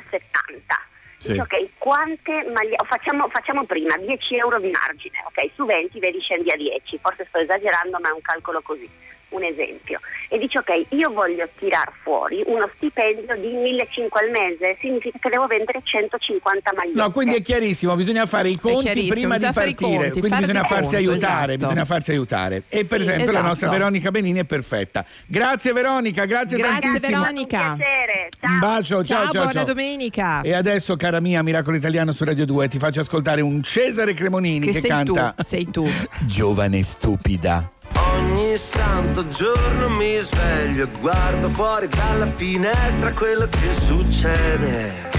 Sì. 1.17 1.31
Dici 1.31 1.39
ok, 1.41 1.69
quante 1.77 2.43
magliette, 2.53 2.85
facciamo, 2.85 3.27
facciamo 3.29 3.65
prima 3.65 3.97
10 3.97 4.35
euro 4.37 4.59
di 4.59 4.71
margine, 4.71 5.23
ok, 5.25 5.51
su 5.55 5.65
20 5.65 5.99
vedi 5.99 6.19
scendi 6.21 6.51
a 6.51 6.55
10, 6.55 6.99
forse 7.01 7.25
sto 7.27 7.39
esagerando 7.39 7.97
ma 7.99 8.09
è 8.09 8.13
un 8.13 8.21
calcolo 8.21 8.61
così, 8.61 8.89
un 9.33 9.43
esempio. 9.43 9.99
E 10.29 10.37
dici 10.37 10.57
ok, 10.57 10.85
io 10.89 11.11
voglio 11.11 11.47
tirar 11.59 11.91
fuori 12.01 12.41
uno 12.45 12.69
stipendio 12.75 13.35
di 13.37 13.47
1.500 13.49 14.07
al 14.13 14.29
mese, 14.31 14.77
significa 14.81 15.17
che 15.19 15.29
devo 15.29 15.45
vendere 15.47 15.81
150 15.83 16.71
magliette. 16.75 16.99
No, 16.99 17.11
quindi 17.11 17.35
è 17.35 17.41
chiarissimo, 17.41 17.95
bisogna 17.95 18.25
fare 18.25 18.49
i 18.49 18.57
conti 18.57 19.05
prima 19.05 19.37
di 19.37 19.47
partire, 19.53 20.09
conti, 20.09 20.19
quindi 20.19 20.39
bisogna 20.39 20.63
farsi 20.63 20.95
conto, 20.95 20.97
aiutare, 20.97 21.53
esatto. 21.53 21.57
bisogna 21.57 21.85
farsi 21.85 22.11
aiutare. 22.11 22.63
E 22.69 22.85
per 22.85 23.01
Sì, 23.01 23.07
esempio 23.09 23.25
la 23.27 23.31
esatto. 23.39 23.47
nostra 23.47 23.69
Veronica 23.69 24.11
Benini 24.11 24.39
è 24.39 24.45
perfetta. 24.45 25.05
Grazie 25.27 25.73
Veronica, 25.73 26.25
grazie, 26.25 26.57
Grazie, 26.57 26.79
tantissimo. 26.81 27.19
Veronica. 27.21 27.69
Un 27.71 27.75
piacere, 27.77 28.29
ciao. 28.39 28.51
Un 28.51 28.59
bacio, 28.59 29.03
ciao 29.03 29.03
Ciao, 29.03 29.23
ciao. 29.25 29.31
buona 29.31 29.51
ciao. 29.51 29.63
domenica. 29.65 30.41
E 30.41 30.53
adesso, 30.53 30.95
cara 30.95 31.19
mia, 31.19 31.41
Miracolo 31.43 31.75
Italiano 31.77 32.11
su 32.13 32.23
Radio 32.23 32.45
2, 32.45 32.67
ti 32.67 32.79
faccio 32.79 32.99
ascoltare 33.01 33.41
un 33.41 33.61
Cesare 33.61 34.13
Cremonini 34.13 34.67
che, 34.67 34.71
Che 34.73 34.79
sei 34.79 34.89
canta 34.89 35.33
tu, 35.35 35.43
sei 35.43 35.69
tu. 35.69 35.83
Giovane 36.25 36.81
stupida. 36.83 37.69
Ogni 37.95 38.57
santo 38.57 39.27
giorno 39.27 39.89
mi 39.89 40.17
sveglio 40.17 40.83
e 40.83 40.87
guardo 40.99 41.49
fuori 41.49 41.87
dalla 41.87 42.27
finestra 42.35 43.11
quello 43.11 43.47
che 43.47 43.73
succede 43.73 45.11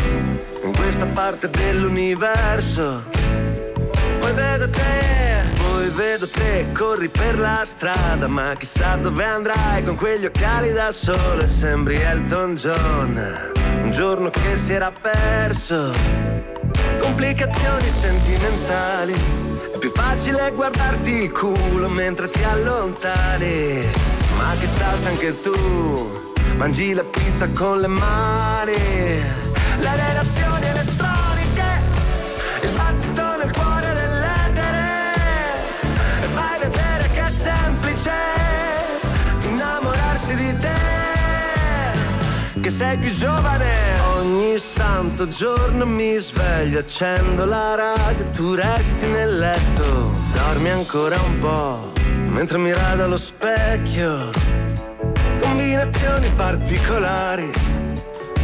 in 0.62 0.74
questa 0.76 1.06
parte 1.06 1.48
dell'universo. 1.50 3.04
Poi 4.20 4.32
vedo 4.32 4.70
te, 4.70 5.42
poi 5.58 5.88
vedo 5.90 6.28
te, 6.28 6.66
corri 6.72 7.08
per 7.08 7.38
la 7.38 7.62
strada, 7.64 8.26
ma 8.26 8.54
chissà 8.56 8.96
dove 8.96 9.24
andrai 9.24 9.84
con 9.84 9.96
quegli 9.96 10.24
occhiali 10.24 10.72
da 10.72 10.90
sole, 10.90 11.46
sembri 11.46 11.96
Elton 11.96 12.54
John, 12.54 13.52
un 13.82 13.90
giorno 13.90 14.30
che 14.30 14.56
si 14.56 14.72
era 14.72 14.90
perso 14.90 16.34
complicazioni 17.14 17.88
sentimentali. 17.88 19.53
Più 19.84 19.92
facile 19.92 20.50
guardarti 20.54 21.24
il 21.24 21.30
culo 21.30 21.90
mentre 21.90 22.30
ti 22.30 22.42
allontani. 22.42 23.86
Ma 24.38 24.54
chissà 24.58 24.96
se 24.96 25.08
anche 25.08 25.38
tu 25.42 25.52
mangi 26.56 26.94
la 26.94 27.02
pizza 27.02 27.46
con 27.50 27.80
le 27.80 27.88
mani. 27.88 28.72
Le 28.72 29.96
relazioni 30.06 30.64
elettroniche, 30.64 31.68
il 32.62 32.70
battito 32.70 33.36
nel 33.36 33.52
cuore 33.52 33.92
dell'etere. 33.92 34.86
Vai 36.32 36.54
a 36.54 36.58
vedere 36.60 37.10
che 37.10 37.26
è 37.26 37.28
semplice 37.28 38.43
che 42.64 42.70
sei 42.70 42.96
più 42.96 43.12
giovane. 43.12 44.00
Ogni 44.16 44.58
santo 44.58 45.28
giorno 45.28 45.84
mi 45.84 46.16
sveglio, 46.16 46.78
accendo 46.78 47.44
la 47.44 47.74
radio, 47.74 48.26
tu 48.30 48.54
resti 48.54 49.06
nel 49.06 49.38
letto, 49.38 50.14
dormi 50.32 50.70
ancora 50.70 51.20
un 51.20 51.38
po', 51.40 51.92
mentre 52.28 52.56
mi 52.56 52.72
rado 52.72 53.04
allo 53.04 53.18
specchio. 53.18 54.30
Combinazioni 55.40 56.30
particolari. 56.30 57.52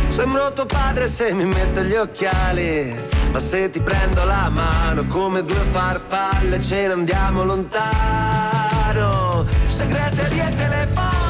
Sembro 0.08 0.52
tuo 0.52 0.66
padre 0.66 1.08
se 1.08 1.32
mi 1.32 1.46
metto 1.46 1.80
gli 1.80 1.94
occhiali. 1.94 2.94
Ma 3.32 3.38
se 3.38 3.70
ti 3.70 3.80
prendo 3.80 4.22
la 4.24 4.50
mano 4.50 5.06
come 5.06 5.42
due 5.42 5.64
farfalle 5.70 6.60
ce 6.60 6.88
ne 6.88 6.92
andiamo 6.92 7.42
lontano. 7.42 9.46
Segreterie 9.66 10.54
telefoniche 10.56 11.29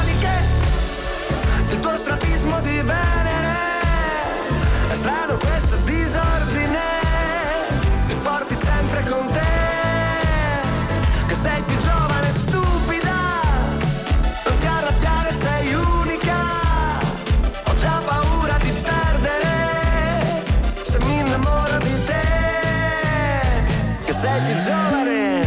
sei 24.31 24.41
più 24.45 24.63
giovane 24.63 25.45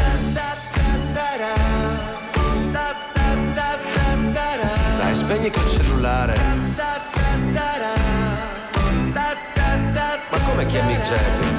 dai 4.99 5.14
spegni 5.14 5.50
quel 5.50 5.69
cellulare 5.71 6.35
ma 10.31 10.38
come 10.38 10.67
chiami 10.67 10.95
Jackie? 10.95 11.54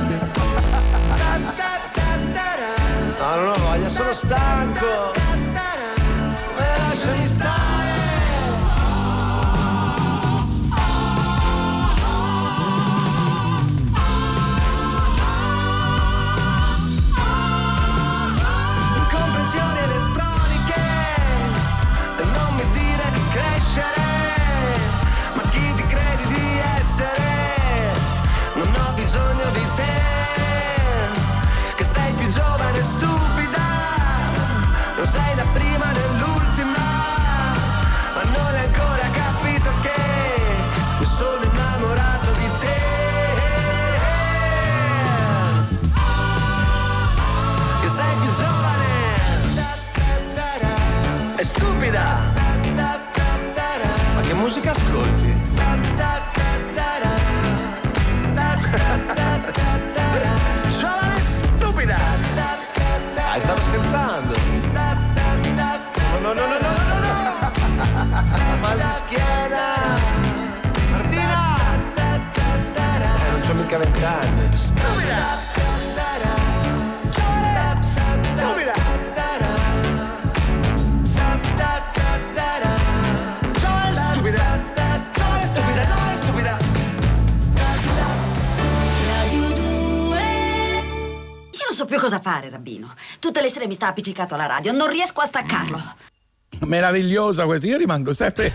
Mica 73.76 73.78
vent'anni! 73.78 74.56
Stupida! 74.56 75.44
Stupida! 86.24 86.58
Io 91.52 91.64
non 91.66 91.74
so 91.74 91.86
più 91.86 92.00
cosa 92.00 92.20
fare, 92.20 92.50
Rabbino. 92.50 92.94
Tutte 93.20 93.42
le 93.42 93.50
sere 93.50 93.68
mi 93.68 93.74
sta 93.74 93.88
appiccicato 93.88 94.36
alla 94.36 94.46
radio, 94.46 94.72
non 94.72 94.88
riesco 94.90 95.22
a 95.22 95.26
staccarlo. 95.26 95.82
Meravigliosa 96.62 97.46
questa, 97.46 97.68
io 97.68 97.78
rimango 97.78 98.14
sempre 98.14 98.54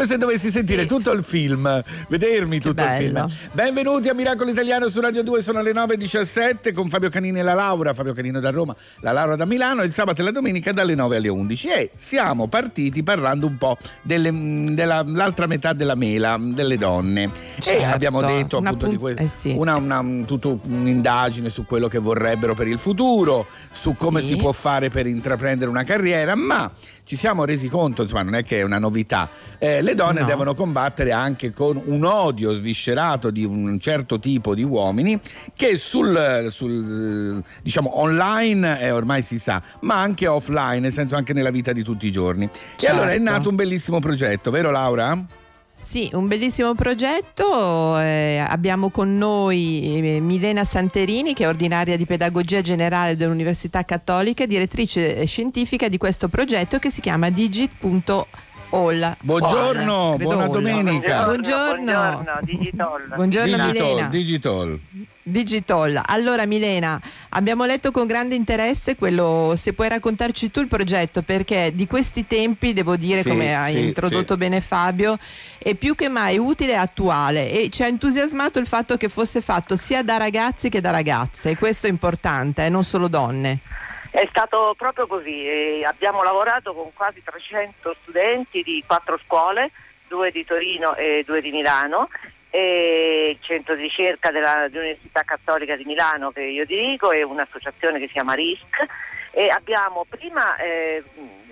come 0.00 0.12
se 0.12 0.16
dovessi 0.16 0.50
sentire 0.50 0.86
tutto 0.86 1.12
il 1.12 1.22
film, 1.22 1.82
vedermi 2.08 2.58
tutto 2.58 2.82
il 2.82 2.88
bello. 2.88 3.28
film. 3.28 3.50
Benvenuti 3.52 4.08
a 4.08 4.14
Miracolo 4.14 4.48
Italiano 4.48 4.88
su 4.88 4.98
Radio 4.98 5.22
2, 5.22 5.42
sono 5.42 5.60
le 5.60 5.72
9.17 5.72 6.72
con 6.72 6.88
Fabio 6.88 7.10
Canini 7.10 7.40
e 7.40 7.42
la 7.42 7.52
Laura, 7.52 7.92
Fabio 7.92 8.14
Canino 8.14 8.40
da 8.40 8.48
Roma, 8.48 8.74
la 9.00 9.12
Laura 9.12 9.36
da 9.36 9.44
Milano, 9.44 9.82
il 9.82 9.92
sabato 9.92 10.22
e 10.22 10.24
la 10.24 10.30
domenica 10.30 10.72
dalle 10.72 10.94
9 10.94 11.16
alle 11.16 11.28
11 11.28 11.68
e 11.68 11.90
siamo 11.94 12.46
partiti 12.48 13.02
parlando 13.02 13.46
un 13.46 13.58
po' 13.58 13.76
dell'altra 14.02 15.46
metà 15.46 15.74
della 15.74 15.94
mela, 15.94 16.38
delle 16.40 16.78
donne. 16.78 17.24
e 17.24 17.60
Certo, 17.60 17.84
abbiamo 17.94 18.22
detto 18.22 18.56
una 18.56 18.70
appunto 18.70 18.86
pun- 18.86 18.94
di 18.94 19.00
questo, 19.00 19.22
eh 19.22 19.28
sì. 19.28 19.54
una, 19.54 19.76
una- 19.76 20.24
tutto 20.24 20.60
un'indagine 20.62 21.50
su 21.50 21.66
quello 21.66 21.88
che 21.88 21.98
vorrebbero 21.98 22.54
per 22.54 22.68
il 22.68 22.78
futuro, 22.78 23.46
su 23.70 23.94
come 23.98 24.22
Sì. 24.22 24.28
si 24.28 24.36
può 24.36 24.52
fare 24.52 24.88
per 24.88 25.06
intraprendere 25.06 25.68
una 25.70 25.84
carriera, 25.84 26.34
ma 26.36 26.72
ci 27.04 27.16
siamo 27.16 27.44
resi 27.44 27.68
conto, 27.68 28.02
insomma 28.02 28.22
non 28.22 28.34
è 28.36 28.44
che 28.44 28.60
è 28.60 28.62
una 28.62 28.78
novità, 28.78 29.28
eh, 29.58 29.82
le 29.90 29.94
donne 29.94 30.20
No. 30.20 30.26
devono 30.26 30.54
combattere 30.54 31.12
anche 31.12 31.50
con 31.50 31.80
un 31.84 32.04
odio 32.04 32.52
sviscerato 32.54 33.30
di 33.30 33.44
un 33.44 33.78
certo 33.80 34.18
tipo 34.18 34.54
di 34.54 34.62
uomini 34.62 35.18
che 35.54 35.76
sul, 35.76 36.46
sul, 36.48 37.42
diciamo 37.62 37.98
online 38.00 38.80
eh, 38.80 38.90
ormai 38.90 39.22
si 39.22 39.38
sa, 39.38 39.62
ma 39.80 40.00
anche 40.00 40.26
offline, 40.26 40.80
nel 40.80 40.92
senso 40.92 41.16
anche 41.16 41.32
nella 41.32 41.50
vita 41.50 41.72
di 41.72 41.82
tutti 41.82 42.06
i 42.06 42.12
giorni. 42.12 42.44
E 42.44 42.50
Certo. 42.76 42.94
allora 42.96 43.12
è 43.12 43.18
nato 43.18 43.48
un 43.48 43.56
bellissimo 43.56 43.98
progetto, 44.00 44.50
vero 44.50 44.70
Laura? 44.70 45.24
Sì, 45.82 46.10
un 46.12 46.26
bellissimo 46.28 46.74
progetto. 46.74 47.98
eh, 47.98 48.44
abbiamo 48.46 48.90
con 48.90 49.16
noi 49.16 49.98
eh, 50.16 50.20
Milena 50.20 50.62
Santerini, 50.64 51.32
che 51.32 51.44
è 51.44 51.48
ordinaria 51.48 51.96
di 51.96 52.04
pedagogia 52.04 52.60
generale 52.60 53.16
dell'Università 53.16 53.82
Cattolica 53.84 54.44
e 54.44 54.46
direttrice 54.46 55.24
scientifica 55.24 55.88
di 55.88 55.96
questo 55.96 56.28
progetto 56.28 56.78
che 56.78 56.90
si 56.90 57.00
chiama 57.00 57.30
digit.all. 58.70 59.16
Buongiorno, 59.20 60.10
All, 60.12 60.16
buona 60.18 60.44
all. 60.44 60.50
domenica. 60.50 61.24
Buongiorno. 61.24 61.84
Buongiorno, 61.84 62.38
Digitol. 62.42 63.12
Buongiorno 63.14 63.56
Digital, 63.56 63.72
Milena. 63.88 64.06
digital. 64.08 64.80
Digital. 65.22 66.00
Allora 66.06 66.46
Milena, 66.46 67.00
abbiamo 67.30 67.64
letto 67.64 67.90
con 67.92 68.06
grande 68.06 68.34
interesse 68.34 68.96
quello, 68.96 69.52
se 69.56 69.74
puoi 69.74 69.88
raccontarci 69.88 70.50
tu 70.50 70.60
il 70.60 70.66
progetto, 70.66 71.22
perché 71.22 71.72
di 71.74 71.86
questi 71.86 72.26
tempi, 72.26 72.72
devo 72.72 72.96
dire, 72.96 73.22
Sì, 73.22 73.28
come 73.28 73.54
hai 73.54 73.72
sì, 73.72 73.84
introdotto 73.86 74.32
sì. 74.32 74.38
bene 74.38 74.60
Fabio, 74.60 75.18
è 75.58 75.74
più 75.74 75.94
che 75.94 76.08
mai 76.08 76.38
utile 76.38 76.72
e 76.72 76.76
attuale 76.76 77.50
e 77.50 77.68
ci 77.70 77.82
ha 77.82 77.86
entusiasmato 77.86 78.58
il 78.58 78.66
fatto 78.66 78.96
che 78.96 79.08
fosse 79.08 79.40
fatto 79.40 79.76
sia 79.76 80.02
da 80.02 80.16
ragazzi 80.16 80.68
che 80.68 80.80
da 80.80 80.90
ragazze 80.90 81.50
e 81.50 81.56
questo 81.56 81.86
è 81.86 81.90
importante, 81.90 82.64
eh, 82.64 82.68
non 82.68 82.82
solo 82.82 83.06
donne. 83.06 83.60
È 84.10 84.26
stato 84.28 84.74
proprio 84.76 85.06
così, 85.06 85.82
abbiamo 85.86 86.22
lavorato 86.22 86.74
con 86.74 86.92
quasi 86.92 87.22
300 87.22 87.94
studenti 88.02 88.62
di 88.62 88.82
quattro 88.84 89.18
scuole, 89.24 89.70
due 90.08 90.32
di 90.32 90.44
Torino 90.44 90.96
e 90.96 91.22
due 91.24 91.40
di 91.40 91.52
Milano, 91.52 92.08
e 92.50 93.36
il 93.38 93.46
centro 93.46 93.76
di 93.76 93.82
ricerca 93.82 94.32
dell'Università 94.32 95.22
Cattolica 95.22 95.76
di 95.76 95.84
Milano 95.84 96.32
che 96.32 96.42
io 96.42 96.66
dirigo 96.66 97.12
e 97.12 97.22
un'associazione 97.22 98.00
che 98.00 98.08
si 98.08 98.14
chiama 98.14 98.34
RISC 98.34 98.84
e 99.30 99.46
abbiamo 99.46 100.04
prima 100.08 100.56
eh, 100.56 101.04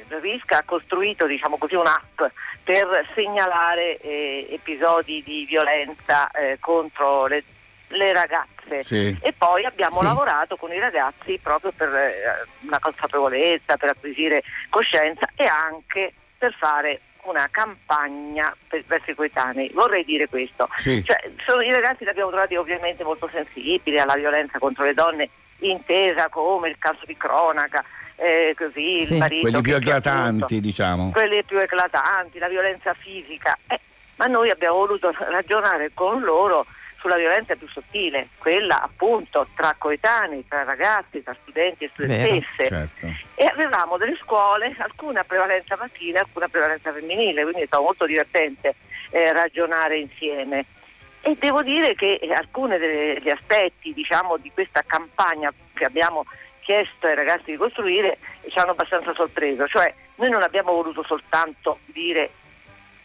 RISC 0.08 0.52
ha 0.52 0.64
costruito 0.64 1.26
diciamo 1.26 1.56
così 1.56 1.76
un'app 1.76 2.20
per 2.64 3.08
segnalare 3.14 3.98
eh, 3.98 4.48
episodi 4.50 5.22
di 5.22 5.44
violenza 5.44 6.28
eh, 6.32 6.58
contro 6.58 7.26
le, 7.26 7.44
le 7.88 8.12
ragazze 8.12 8.57
Sì. 8.82 9.16
e 9.20 9.32
poi 9.37 9.64
abbiamo 9.64 9.98
Sì. 9.98 10.04
lavorato 10.04 10.56
con 10.56 10.72
i 10.72 10.78
ragazzi 10.78 11.38
proprio 11.42 11.72
per 11.76 11.88
eh, 11.94 12.44
una 12.66 12.78
consapevolezza, 12.78 13.76
per 13.76 13.90
acquisire 13.90 14.42
coscienza 14.68 15.28
e 15.37 15.44
anche 15.46 16.12
per 16.38 16.54
fare 16.58 17.00
una 17.22 17.48
campagna 17.50 18.54
per, 18.68 18.84
verso 18.87 19.10
i 19.10 19.14
coetanei. 19.14 19.70
Vorrei 19.75 20.04
dire 20.04 20.28
questo. 20.28 20.68
Sì. 20.76 21.02
Cioè, 21.04 21.30
sono- 21.46 21.62
I 21.62 21.72
ragazzi 21.72 22.04
li 22.04 22.10
abbiamo 22.10 22.30
trovati 22.30 22.54
ovviamente 22.56 23.04
molto 23.04 23.28
sensibili 23.30 23.98
alla 23.98 24.14
violenza 24.14 24.58
contro 24.58 24.84
le 24.84 24.94
donne, 24.94 25.28
intesa 25.59 26.28
come 26.28 26.68
il 26.70 26.76
caso 26.78 27.00
di 27.04 27.16
cronaca, 27.16 27.85
eh, 28.16 28.54
così 28.57 29.00
Sì. 29.00 29.12
il 29.14 29.18
marito 29.18 29.42
Quelli 29.42 29.61
più 29.61 29.74
eclatanti, 29.74 30.61
diciamo. 30.61 31.11
quelli 31.11 31.42
più 31.44 31.59
eclatanti, 31.59 32.38
la 32.38 32.48
violenza 32.48 32.94
fisica. 32.94 33.57
Eh, 33.66 33.78
ma 34.16 34.26
noi 34.26 34.50
abbiamo 34.50 34.76
voluto 34.76 35.12
ragionare 35.16 35.90
con 35.94 36.20
loro 36.22 36.66
sulla 36.98 37.16
violenza 37.16 37.54
più 37.54 37.68
sottile, 37.68 38.28
quella 38.38 38.82
appunto 38.82 39.46
tra 39.54 39.74
coetanei, 39.78 40.46
tra 40.48 40.64
ragazzi, 40.64 41.22
tra 41.22 41.37
studenti 41.42 41.84
e 41.84 41.90
studentesse. 41.92 42.66
Certo. 42.66 43.06
E 43.34 43.44
avevamo 43.44 43.96
delle 43.96 44.16
scuole, 44.20 44.74
alcune 44.78 45.20
a 45.20 45.24
prevalenza 45.24 45.76
maschile, 45.76 46.18
alcune 46.18 46.46
a 46.46 46.48
prevalenza 46.48 46.92
femminile, 46.92 47.42
quindi 47.42 47.62
è 47.62 47.66
stato 47.66 47.82
molto 47.84 48.06
divertente 48.06 48.74
eh, 49.11 49.32
ragionare 49.32 49.98
insieme. 49.98 50.66
E 51.20 51.37
devo 51.38 51.62
dire 51.62 51.94
che 51.94 52.20
alcuni 52.34 52.78
degli 52.78 53.30
aspetti 53.30 53.92
diciamo, 53.92 54.37
di 54.37 54.50
questa 54.52 54.82
campagna 54.87 55.52
che 55.74 55.84
abbiamo 55.84 56.24
chiesto 56.61 57.06
ai 57.06 57.14
ragazzi 57.14 57.52
di 57.52 57.56
costruire 57.56 58.18
ci 58.46 58.58
hanno 58.58 58.72
abbastanza 58.72 59.14
sorpreso, 59.14 59.66
cioè 59.66 59.92
noi 60.16 60.30
non 60.30 60.42
abbiamo 60.42 60.72
voluto 60.72 61.02
soltanto 61.04 61.78
dire 61.87 62.30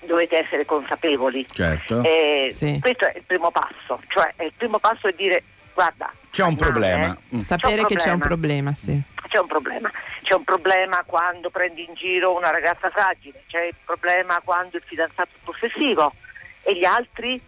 dovete 0.05 0.43
essere 0.43 0.65
consapevoli. 0.65 1.45
Certo. 1.47 2.01
Eh, 2.03 2.47
Sì. 2.51 2.79
Questo 2.81 3.05
è 3.07 3.13
il 3.17 3.23
primo 3.25 3.51
passo, 3.51 4.01
cioè 4.07 4.33
è 4.35 4.43
il 4.43 4.53
primo 4.55 4.79
passo 4.79 5.07
è 5.07 5.13
dire 5.13 5.43
guarda, 5.73 6.11
C'è 6.29 6.43
un 6.43 6.55
problema. 6.55 7.07
eh. 7.31 7.35
Mm. 7.35 7.39
Sapere 7.39 7.83
che 7.85 7.95
c'è 7.95 8.11
un 8.11 8.19
problema, 8.19 8.73
sì. 8.73 9.01
C'è 9.27 9.39
un 9.39 9.47
problema, 9.47 9.91
c'è 10.21 10.35
un 10.35 10.43
problema 10.43 11.03
quando 11.05 11.49
prendi 11.49 11.83
in 11.87 11.93
giro 11.95 12.35
una 12.35 12.51
ragazza 12.51 12.89
fragile, 12.91 13.43
c'è 13.47 13.63
il 13.63 13.75
problema 13.83 14.39
quando 14.43 14.77
il 14.77 14.83
fidanzato 14.85 15.29
è 15.33 15.39
possessivo 15.43 16.13
e 16.61 16.77
gli 16.77 16.85
altri 16.85 17.41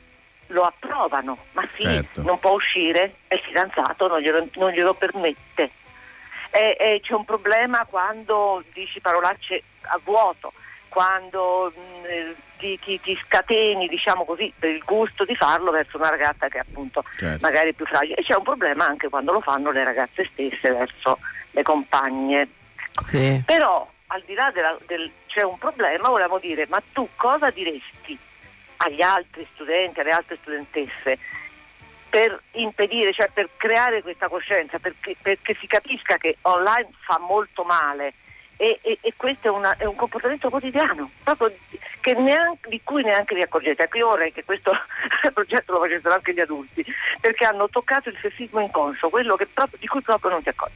lo 0.48 0.64
approvano, 0.64 1.38
ma 1.52 1.64
sì, 1.76 1.82
Certo. 1.84 2.22
non 2.24 2.40
può 2.40 2.54
uscire 2.54 3.16
e 3.28 3.36
il 3.36 3.42
fidanzato 3.42 4.08
non 4.08 4.20
glielo, 4.20 4.48
non 4.56 4.72
glielo 4.72 4.94
permette. 4.96 5.72
E, 6.52 6.78
e 6.80 7.00
c'è 7.04 7.14
un 7.14 7.26
problema 7.26 7.86
quando 7.86 8.64
dici 8.74 9.00
parolacce 9.02 9.62
a 9.82 10.00
vuoto, 10.04 10.54
quando 10.96 11.74
mh, 11.76 12.06
eh, 12.06 12.36
ti, 12.58 12.80
ti- 12.80 13.02
ti 13.02 13.20
scateni, 13.26 13.90
diciamo 13.90 14.24
così, 14.24 14.54
per 14.58 14.70
il 14.70 14.82
gusto 14.86 15.26
di 15.26 15.36
farlo 15.36 15.72
verso 15.72 15.98
una 15.98 16.10
ragazza 16.10 16.48
che 16.48 16.60
appunto 16.60 17.04
Certo. 17.18 17.46
magari 17.46 17.72
è 17.72 17.74
più 17.74 17.86
fragile. 17.86 18.16
E 18.16 18.24
c'è 18.24 18.34
un 18.38 18.44
problema 18.44 18.86
anche 18.86 19.10
quando 19.10 19.34
lo 19.34 19.42
fanno 19.42 19.72
le 19.72 19.84
ragazze 19.84 20.26
stesse 20.32 20.72
verso 20.72 21.20
le 21.52 21.64
compagne. 21.64 22.48
Sì. 22.94 23.44
Però 23.46 23.92
al 24.08 24.24
di 24.26 24.34
là 24.36 24.52
della- 24.52 24.78
del 24.88 25.12
c'è 25.28 25.44
un 25.44 25.58
problema, 25.58 26.08
volevamo 26.08 26.40
dire, 26.40 26.66
ma 26.70 26.82
tu 26.94 27.10
cosa 27.18 27.50
diresti 27.50 28.18
agli 28.78 29.02
altri 29.02 29.46
studenti, 29.54 30.00
alle 30.00 30.12
altre 30.12 30.38
studentesse 30.40 31.20
per 32.10 32.42
impedire, 32.54 33.12
cioè 33.12 33.30
per 33.34 33.50
creare 33.58 34.02
questa 34.02 34.30
coscienza, 34.30 34.80
perché, 34.80 35.18
perché 35.22 35.58
si 35.60 35.68
capisca 35.68 36.16
che 36.16 36.38
online 36.44 36.88
fa 37.02 37.20
molto 37.20 37.64
male 37.66 38.14
e, 38.58 38.80
e- 38.82 38.98
e 39.02 39.14
questo 39.18 39.48
è, 39.48 39.52
una- 39.52 39.76
è 39.78 39.86
un 39.86 39.96
comportamento 39.96 40.50
quotidiano, 40.50 41.12
neanche- 42.14 42.70
di 42.70 42.82
cui 42.84 43.04
neanche 43.04 43.36
vi 43.36 43.42
accorgete. 43.42 43.84
Ecco, 43.84 43.98
io 43.98 44.08
vorrei 44.08 44.32
che 44.32 44.44
questo 44.44 44.72
progetto 45.34 45.74
lo 45.74 45.80
facessero 45.80 46.14
anche 46.14 46.34
gli 46.34 46.40
adulti, 46.40 46.86
perché 47.20 47.46
hanno 47.46 47.68
toccato 47.70 48.10
il 48.10 48.18
sessismo 48.22 48.60
inconscio, 48.62 49.10
quello 49.10 49.36
proprio- 49.52 49.80
di 49.80 49.88
cui 49.88 50.02
proprio 50.02 50.32
non 50.32 50.44
ti 50.44 50.50
accorgi. 50.50 50.76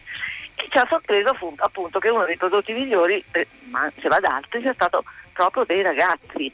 E 0.55 0.67
ci 0.69 0.77
ha 0.77 0.85
sorpreso 0.89 1.29
appunto, 1.29 1.63
appunto 1.63 1.99
che 1.99 2.09
uno 2.09 2.25
dei 2.25 2.35
prodotti 2.37 2.73
migliori, 2.73 3.23
eh, 3.31 3.47
ma 3.69 3.89
se 4.01 4.07
va 4.09 4.19
da 4.19 4.35
altri, 4.35 4.61
sia 4.61 4.73
stato 4.73 5.03
proprio 5.33 5.63
dei 5.65 5.81
ragazzi. 5.81 6.51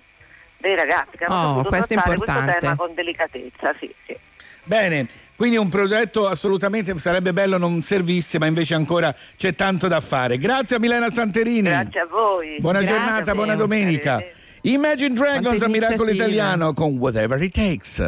Dei 0.57 0.75
ragazzi 0.75 1.17
che 1.17 1.25
hanno 1.25 1.59
Oh, 1.59 1.63
questo 1.63 1.93
è 1.93 1.95
trattare 1.95 2.15
questo 2.17 2.31
importante. 2.31 2.59
tema 2.59 2.75
con 2.75 2.93
delicatezza, 2.93 3.75
sì, 3.79 3.93
sì. 4.05 4.17
Bene, 4.67 5.05
quindi 5.35 5.57
un 5.57 5.69
progetto 5.69 6.27
assolutamente 6.27 6.97
sarebbe 6.97 7.33
bello 7.33 7.59
non 7.59 7.81
servisse, 7.83 8.39
ma 8.39 8.47
invece 8.47 8.73
ancora 8.73 9.13
c'è 9.37 9.53
tanto 9.53 9.87
da 9.87 9.99
fare. 9.99 10.39
Grazie 10.39 10.77
a 10.77 10.79
Milena 10.79 11.11
Santerini. 11.11 11.69
Grazie 11.69 11.99
a 11.99 12.05
voi. 12.09 12.57
Buona 12.59 12.79
Grazie. 12.79 12.95
giornata, 12.97 13.35
buona 13.35 13.55
domenica. 13.55 14.23
Imagine 14.65 15.13
Dragons 15.13 15.61
a 15.61 15.67
Miracolo. 15.67 16.11
Italiano 16.11 16.73
con 16.73 16.97
Whatever 16.97 17.39
It 17.43 17.53
Takes. 17.53 18.01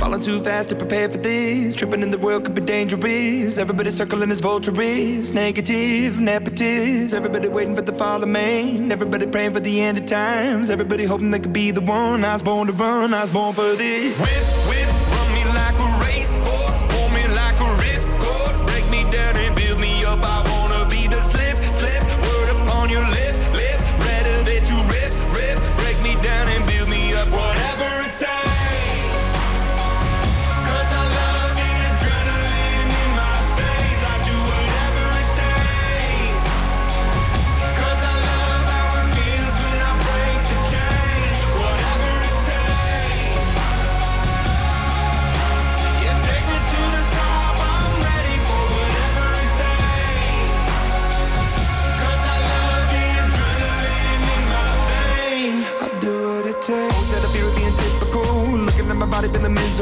Falling 0.00 0.20
too 0.20 0.40
fast 0.40 0.70
to 0.70 0.74
prepare 0.74 1.08
for 1.08 1.18
this. 1.18 1.76
Tripping 1.76 2.02
in 2.02 2.10
the 2.10 2.18
world 2.18 2.44
could 2.44 2.54
be 2.56 2.60
dangerous. 2.60 3.58
Everybody 3.58 3.90
circling 3.90 4.32
as 4.32 4.40
vultures. 4.40 5.32
Negative, 5.32 6.14
nepotist. 6.14 7.14
Everybody 7.14 7.46
waiting 7.46 7.76
for 7.76 7.82
the 7.82 7.92
fall 7.92 8.20
of 8.20 8.28
man. 8.28 8.90
Everybody 8.90 9.26
praying 9.26 9.54
for 9.54 9.60
the 9.60 9.82
end 9.82 9.98
of 9.98 10.06
times. 10.06 10.68
Everybody 10.68 11.04
hoping 11.04 11.30
they 11.30 11.38
could 11.38 11.52
be 11.52 11.70
the 11.70 11.80
one. 11.80 12.24
I 12.24 12.32
was 12.32 12.42
born 12.42 12.66
to 12.66 12.72
run. 12.72 13.14
I 13.14 13.20
was 13.20 13.30
born 13.30 13.54
for 13.54 13.74
this. 13.76 14.18
Whip, 14.18 14.63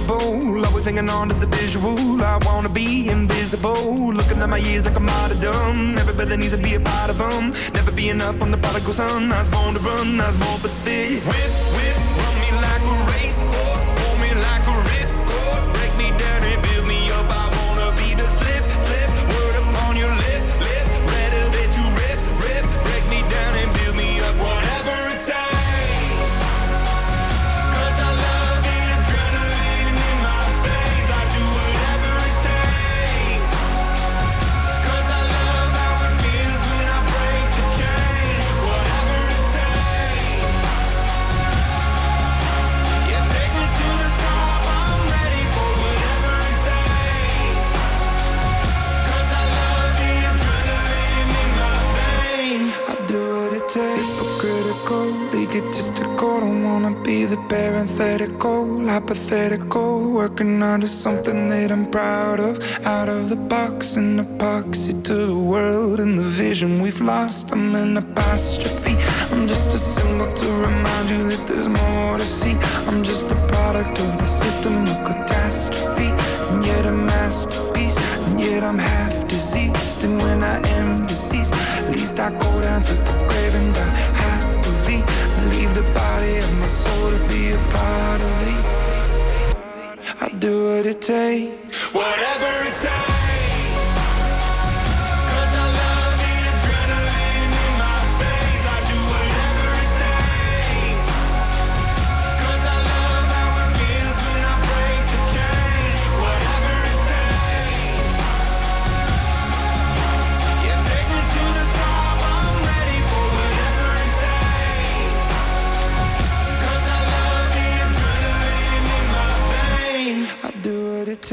miserable. 0.03 0.65
Always 0.65 0.85
hanging 0.85 1.09
on 1.09 1.29
to 1.29 1.35
the 1.35 1.47
visual. 1.47 2.23
I 2.23 2.39
wanna 2.45 2.69
be 2.69 3.09
invisible. 3.09 4.13
Looking 4.13 4.39
at 4.39 4.49
my 4.49 4.59
years 4.59 4.85
like 4.85 4.97
I'm 4.97 5.07
martyrdom. 5.07 5.99
Everybody 5.99 6.37
needs 6.37 6.53
to 6.53 6.59
be 6.59 6.75
a 6.75 6.81
part 6.81 7.11
of 7.11 7.19
them. 7.19 7.51
Never 7.75 7.93
be 7.93 8.09
enough 8.09 8.41
on 8.43 8.51
the 8.51 8.59
prodigal 8.59 8.93
son. 8.93 9.33
I 9.33 9.39
was 9.41 9.49
born 9.49 9.75
to 9.75 9.81
run, 9.81 10.21
I 10.21 10.27
was 10.27 10.37
born 10.37 10.59
for 10.59 10.69
this. 10.85 11.25
Whip, 11.27 11.72
hypothetical. 58.93 60.13
Working 60.13 60.63
on 60.63 60.83
to 60.83 60.87
something 60.87 61.49
that 61.49 61.73
I'm 61.73 61.87
proud 61.91 62.39
of. 62.41 62.55
Out 62.85 63.09
of 63.09 63.31
the 63.31 63.37
box, 63.37 63.97
an 63.97 64.19
epoxy 64.19 64.93
to 65.09 65.15
the 65.33 65.41
world 65.53 65.99
and 65.99 66.19
the 66.19 66.29
vision 66.45 66.83
we've 66.83 67.01
lost. 67.01 67.53
I'm 67.53 67.75
an 67.75 67.97
apostrophe. 67.97 68.97
I'm 69.33 69.49
just 69.49 69.73
a 69.73 69.79
symbol 69.79 70.31
to 70.41 70.49
remind 70.69 71.09
you 71.09 71.23
that 71.31 71.47
there's 71.47 71.69
more 71.69 72.19
to 72.19 72.25
see. 72.25 72.55
I'm 72.89 73.03
just 73.03 73.25
a 73.37 73.39
product 73.53 73.99
of 73.99 74.11
the 74.19 74.27
system 74.27 74.75
of 74.83 74.99
catastrophe. 75.09 76.11
And 76.51 76.67
yet 76.67 76.85
a 76.85 76.93
masterpiece. 76.93 77.99
And 78.27 78.41
yet 78.43 78.63
I'm 78.63 78.79
half 78.79 79.15
diseased. 79.25 80.05
And 80.05 80.21
when 80.21 80.43
I 80.43 80.59
am 80.79 81.07
deceased, 81.07 81.55
at 81.79 81.89
least 81.97 82.21
I 82.21 82.29
go 82.45 82.53
down 82.61 82.83
to 82.83 82.95
the 83.09 83.15
grave 83.29 83.55
and 83.55 83.73
die 83.75 83.97
happily. 84.23 85.01
Leave 85.55 85.73
the 85.81 85.87
body 85.95 86.37
of 86.45 86.53
my 86.61 86.67
soul 86.67 87.11
to 87.17 87.21
be 87.33 87.53
a 87.53 87.59
part 87.73 88.21
of 88.21 88.33
me. 88.47 88.82
I 90.23 90.29
do 90.29 90.69
what 90.69 90.87
it 90.87 91.03
takes. 91.03 91.93
Whatever 91.93 92.69
it 92.69 92.77
takes. 92.77 93.12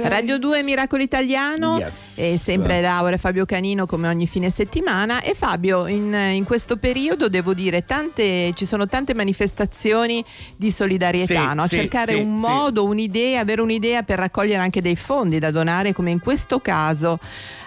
Radio 0.04 0.38
2 0.38 0.64
Miracolo 0.64 1.02
Italiano. 1.02 1.78
Yes. 1.78 2.18
e 2.18 2.38
sempre 2.38 2.82
Laura 2.82 3.16
e 3.16 3.18
Fabio 3.18 3.46
Canino 3.46 3.86
come 3.86 4.08
ogni 4.08 4.28
fine 4.28 4.50
settimana. 4.50 5.22
E 5.22 5.34
Fabio 5.34 5.88
in, 5.88 6.14
in 6.14 6.44
questo 6.44 6.78
periodo 6.78 7.30
devo 7.30 7.54
dire 7.54 7.86
tante, 7.86 8.52
ci 8.54 8.66
sono 8.66 8.86
tante 8.86 9.14
manifestazioni 9.14 10.24
di 10.56 10.72
solidarietà 10.72 11.50
Sì, 11.50 11.56
no? 11.56 11.68
sì, 11.68 11.76
cercare 11.78 12.14
sì, 12.14 12.20
un 12.20 12.36
modo, 12.36 12.86
un'idea, 12.86 13.42
avere 13.42 13.62
un'idea 13.62 14.04
per 14.04 14.20
raccogliere 14.20 14.62
anche 14.62 14.82
dei 14.82 14.96
fondi 14.96 15.40
da 15.40 15.52
donare 15.52 15.94
come 15.94 16.12
in 16.12 16.20
questo 16.20 16.60
caso 16.60 17.18